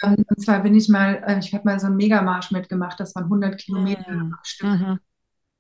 Ähm, 0.04 0.26
und 0.28 0.42
zwar 0.44 0.62
bin 0.62 0.76
ich 0.76 0.90
mal, 0.90 1.24
äh, 1.26 1.40
ich 1.40 1.54
habe 1.54 1.64
mal 1.64 1.80
so 1.80 1.88
einen 1.88 1.96
Megamarsch 1.96 2.52
mitgemacht, 2.52 3.00
das 3.00 3.16
waren 3.16 3.26
100 3.26 3.58
Kilometer 3.58 4.12
mhm. 4.12 4.34
am 4.34 4.40
Stück. 4.44 4.70
Mhm. 4.70 5.00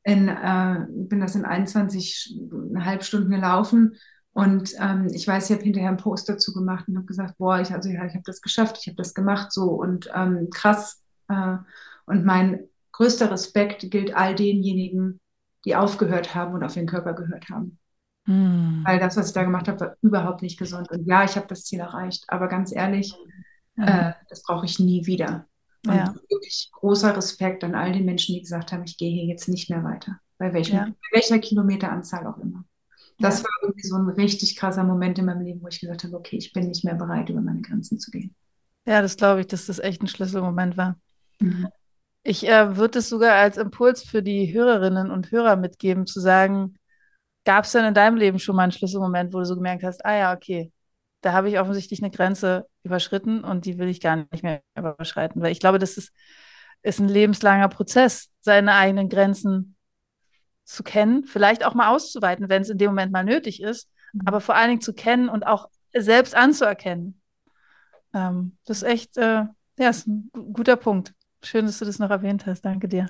In, 0.03 0.27
äh, 0.27 0.85
bin 0.89 1.21
das 1.21 1.35
in 1.35 1.45
21,5 1.45 3.01
Stunden 3.01 3.31
gelaufen 3.31 3.95
und 4.39 4.73
ähm, 4.79 5.07
ich 5.11 5.27
weiß, 5.27 5.49
ich 5.49 5.55
habe 5.55 5.63
hinterher 5.63 5.89
einen 5.89 5.97
Post 5.97 6.29
dazu 6.29 6.53
gemacht 6.53 6.87
und 6.87 6.95
habe 6.95 7.05
gesagt, 7.05 7.37
boah, 7.37 7.59
ich, 7.59 7.73
also, 7.73 7.89
ja, 7.89 8.05
ich 8.05 8.13
habe 8.13 8.23
das 8.25 8.41
geschafft, 8.41 8.77
ich 8.79 8.87
habe 8.87 8.95
das 8.95 9.13
gemacht 9.13 9.51
so 9.51 9.71
und 9.71 10.09
ähm, 10.15 10.49
krass. 10.49 11.03
Äh, 11.27 11.57
und 12.05 12.25
mein 12.25 12.61
größter 12.93 13.29
Respekt 13.31 13.91
gilt 13.91 14.15
all 14.15 14.35
denjenigen, 14.35 15.19
die 15.65 15.75
aufgehört 15.75 16.35
haben 16.35 16.53
und 16.53 16.63
auf 16.63 16.77
ihren 16.77 16.87
Körper 16.87 17.13
gehört 17.13 17.49
haben. 17.49 17.79
Hm. 18.27 18.83
Weil 18.85 18.99
das, 18.99 19.17
was 19.17 19.27
ich 19.27 19.33
da 19.33 19.43
gemacht 19.43 19.67
habe, 19.67 19.79
war 19.81 19.95
überhaupt 20.01 20.41
nicht 20.41 20.57
gesund. 20.57 20.89
Und 20.89 21.05
ja, 21.05 21.25
ich 21.25 21.35
habe 21.35 21.47
das 21.47 21.65
Ziel 21.65 21.81
erreicht, 21.81 22.23
aber 22.29 22.47
ganz 22.47 22.71
ehrlich, 22.71 23.13
mhm. 23.75 23.83
äh, 23.83 24.13
das 24.29 24.43
brauche 24.43 24.65
ich 24.65 24.79
nie 24.79 25.05
wieder. 25.05 25.47
Und 25.85 25.95
ja. 25.95 26.13
wirklich 26.29 26.69
großer 26.71 27.15
Respekt 27.15 27.63
an 27.65 27.75
all 27.75 27.91
die 27.91 28.03
Menschen, 28.03 28.35
die 28.35 28.41
gesagt 28.41 28.71
haben, 28.71 28.83
ich 28.83 28.97
gehe 28.97 29.11
hier 29.11 29.25
jetzt 29.25 29.49
nicht 29.49 29.69
mehr 29.69 29.83
weiter. 29.83 30.19
Bei, 30.37 30.53
welchem, 30.53 30.75
ja. 30.75 30.85
bei 30.85 31.17
welcher 31.17 31.39
Kilometeranzahl 31.39 32.25
auch 32.25 32.37
immer. 32.37 32.63
Das 33.19 33.39
ja. 33.39 33.43
war 33.43 33.51
irgendwie 33.63 33.87
so 33.87 33.95
ein 33.97 34.09
richtig 34.09 34.55
krasser 34.55 34.83
Moment 34.83 35.19
in 35.19 35.25
meinem 35.25 35.41
Leben, 35.41 35.61
wo 35.61 35.67
ich 35.67 35.79
gesagt 35.79 36.03
habe, 36.03 36.15
okay, 36.15 36.37
ich 36.37 36.53
bin 36.53 36.67
nicht 36.67 36.83
mehr 36.85 36.95
bereit, 36.95 37.29
über 37.29 37.41
meine 37.41 37.61
Grenzen 37.61 37.99
zu 37.99 38.11
gehen. 38.11 38.33
Ja, 38.85 39.01
das 39.01 39.17
glaube 39.17 39.41
ich, 39.41 39.47
dass 39.47 39.65
das 39.65 39.79
echt 39.79 40.01
ein 40.01 40.07
Schlüsselmoment 40.07 40.77
war. 40.77 40.97
Mhm. 41.39 41.67
Ich 42.23 42.47
äh, 42.47 42.75
würde 42.75 42.99
es 42.99 43.09
sogar 43.09 43.35
als 43.35 43.57
Impuls 43.57 44.03
für 44.03 44.23
die 44.23 44.53
Hörerinnen 44.53 45.11
und 45.11 45.31
Hörer 45.31 45.55
mitgeben, 45.55 46.05
zu 46.05 46.19
sagen, 46.19 46.77
gab 47.45 47.65
es 47.65 47.71
denn 47.71 47.85
in 47.85 47.93
deinem 47.93 48.17
Leben 48.17 48.39
schon 48.39 48.55
mal 48.55 48.63
einen 48.63 48.71
Schlüsselmoment, 48.71 49.33
wo 49.33 49.39
du 49.39 49.45
so 49.45 49.55
gemerkt 49.55 49.83
hast, 49.83 50.05
ah 50.05 50.15
ja, 50.15 50.33
okay, 50.33 50.71
da 51.21 51.33
habe 51.33 51.49
ich 51.49 51.59
offensichtlich 51.59 52.01
eine 52.01 52.11
Grenze 52.11 52.67
überschritten 52.83 53.43
und 53.43 53.65
die 53.65 53.77
will 53.77 53.87
ich 53.87 54.01
gar 54.01 54.15
nicht 54.15 54.43
mehr 54.43 54.61
überschreiten. 54.77 55.41
Weil 55.41 55.51
ich 55.51 55.59
glaube, 55.59 55.79
das 55.79 55.97
ist, 55.97 56.13
ist 56.81 56.99
ein 56.99 57.09
lebenslanger 57.09 57.67
Prozess, 57.69 58.29
seine 58.41 58.73
eigenen 58.73 59.09
Grenzen 59.09 59.75
zu 60.69 60.83
kennen, 60.83 61.23
vielleicht 61.23 61.65
auch 61.65 61.73
mal 61.73 61.89
auszuweiten, 61.89 62.47
wenn 62.47 62.61
es 62.61 62.69
in 62.69 62.77
dem 62.77 62.91
Moment 62.91 63.11
mal 63.11 63.23
nötig 63.23 63.61
ist, 63.61 63.89
mhm. 64.13 64.21
aber 64.25 64.39
vor 64.39 64.55
allen 64.55 64.69
Dingen 64.69 64.81
zu 64.81 64.93
kennen 64.93 65.27
und 65.27 65.45
auch 65.45 65.69
selbst 65.93 66.35
anzuerkennen. 66.35 67.19
Ähm, 68.13 68.57
das 68.65 68.77
ist 68.77 68.83
echt, 68.83 69.17
äh, 69.17 69.45
ja, 69.77 69.89
ist 69.89 70.07
ein 70.07 70.29
guter 70.53 70.75
Punkt. 70.75 71.13
Schön, 71.43 71.65
dass 71.65 71.79
du 71.79 71.85
das 71.85 71.99
noch 71.99 72.11
erwähnt 72.11 72.45
hast. 72.45 72.61
Danke 72.61 72.87
dir. 72.87 73.09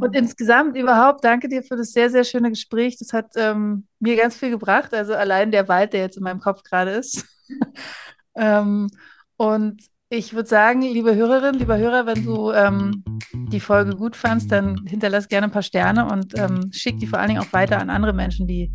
Und 0.00 0.16
insgesamt 0.16 0.76
überhaupt 0.76 1.22
danke 1.24 1.48
dir 1.48 1.62
für 1.62 1.76
das 1.76 1.92
sehr, 1.92 2.10
sehr 2.10 2.24
schöne 2.24 2.50
Gespräch. 2.50 2.98
Das 2.98 3.12
hat 3.12 3.32
ähm, 3.36 3.86
mir 4.00 4.16
ganz 4.16 4.34
viel 4.34 4.50
gebracht. 4.50 4.92
Also 4.92 5.14
allein 5.14 5.52
der 5.52 5.68
Wald, 5.68 5.92
der 5.92 6.00
jetzt 6.00 6.16
in 6.16 6.24
meinem 6.24 6.40
Kopf 6.40 6.64
gerade 6.64 6.90
ist. 6.90 7.24
ähm, 8.34 8.88
und 9.36 9.80
ich 10.14 10.34
würde 10.34 10.48
sagen, 10.48 10.82
liebe 10.82 11.14
Hörerin, 11.14 11.54
lieber 11.54 11.78
Hörer, 11.78 12.04
wenn 12.04 12.22
du 12.26 12.52
ähm, 12.52 13.02
die 13.32 13.60
Folge 13.60 13.96
gut 13.96 14.14
fandst, 14.14 14.52
dann 14.52 14.84
hinterlass 14.86 15.26
gerne 15.26 15.46
ein 15.46 15.50
paar 15.50 15.62
Sterne 15.62 16.06
und 16.06 16.38
ähm, 16.38 16.70
schick 16.70 16.98
die 16.98 17.06
vor 17.06 17.18
allen 17.18 17.28
Dingen 17.28 17.40
auch 17.40 17.52
weiter 17.54 17.80
an 17.80 17.88
andere 17.88 18.12
Menschen, 18.12 18.46
die, 18.46 18.70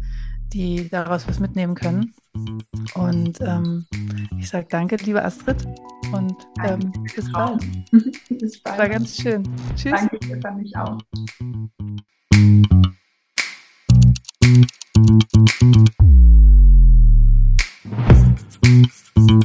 die 0.51 0.89
daraus 0.89 1.27
was 1.27 1.39
mitnehmen 1.39 1.75
können. 1.75 2.15
Und 2.95 3.39
ähm, 3.41 3.85
ich 4.39 4.49
sage 4.49 4.65
danke, 4.67 4.95
liebe 4.95 5.23
Astrid. 5.23 5.63
Und 6.11 6.35
ähm, 6.65 6.91
bis 7.15 7.31
bald. 7.31 7.63
bis 8.29 8.59
bald. 8.63 8.79
War 8.79 8.89
ganz 8.89 9.15
schön. 9.17 9.43
Tschüss. 9.75 9.91
Danke, 9.91 10.17
das 10.19 10.39
fand 10.41 10.65
ich 10.65 10.75
auch. 10.75 10.97
thank 19.17 19.43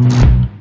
you 0.00 0.57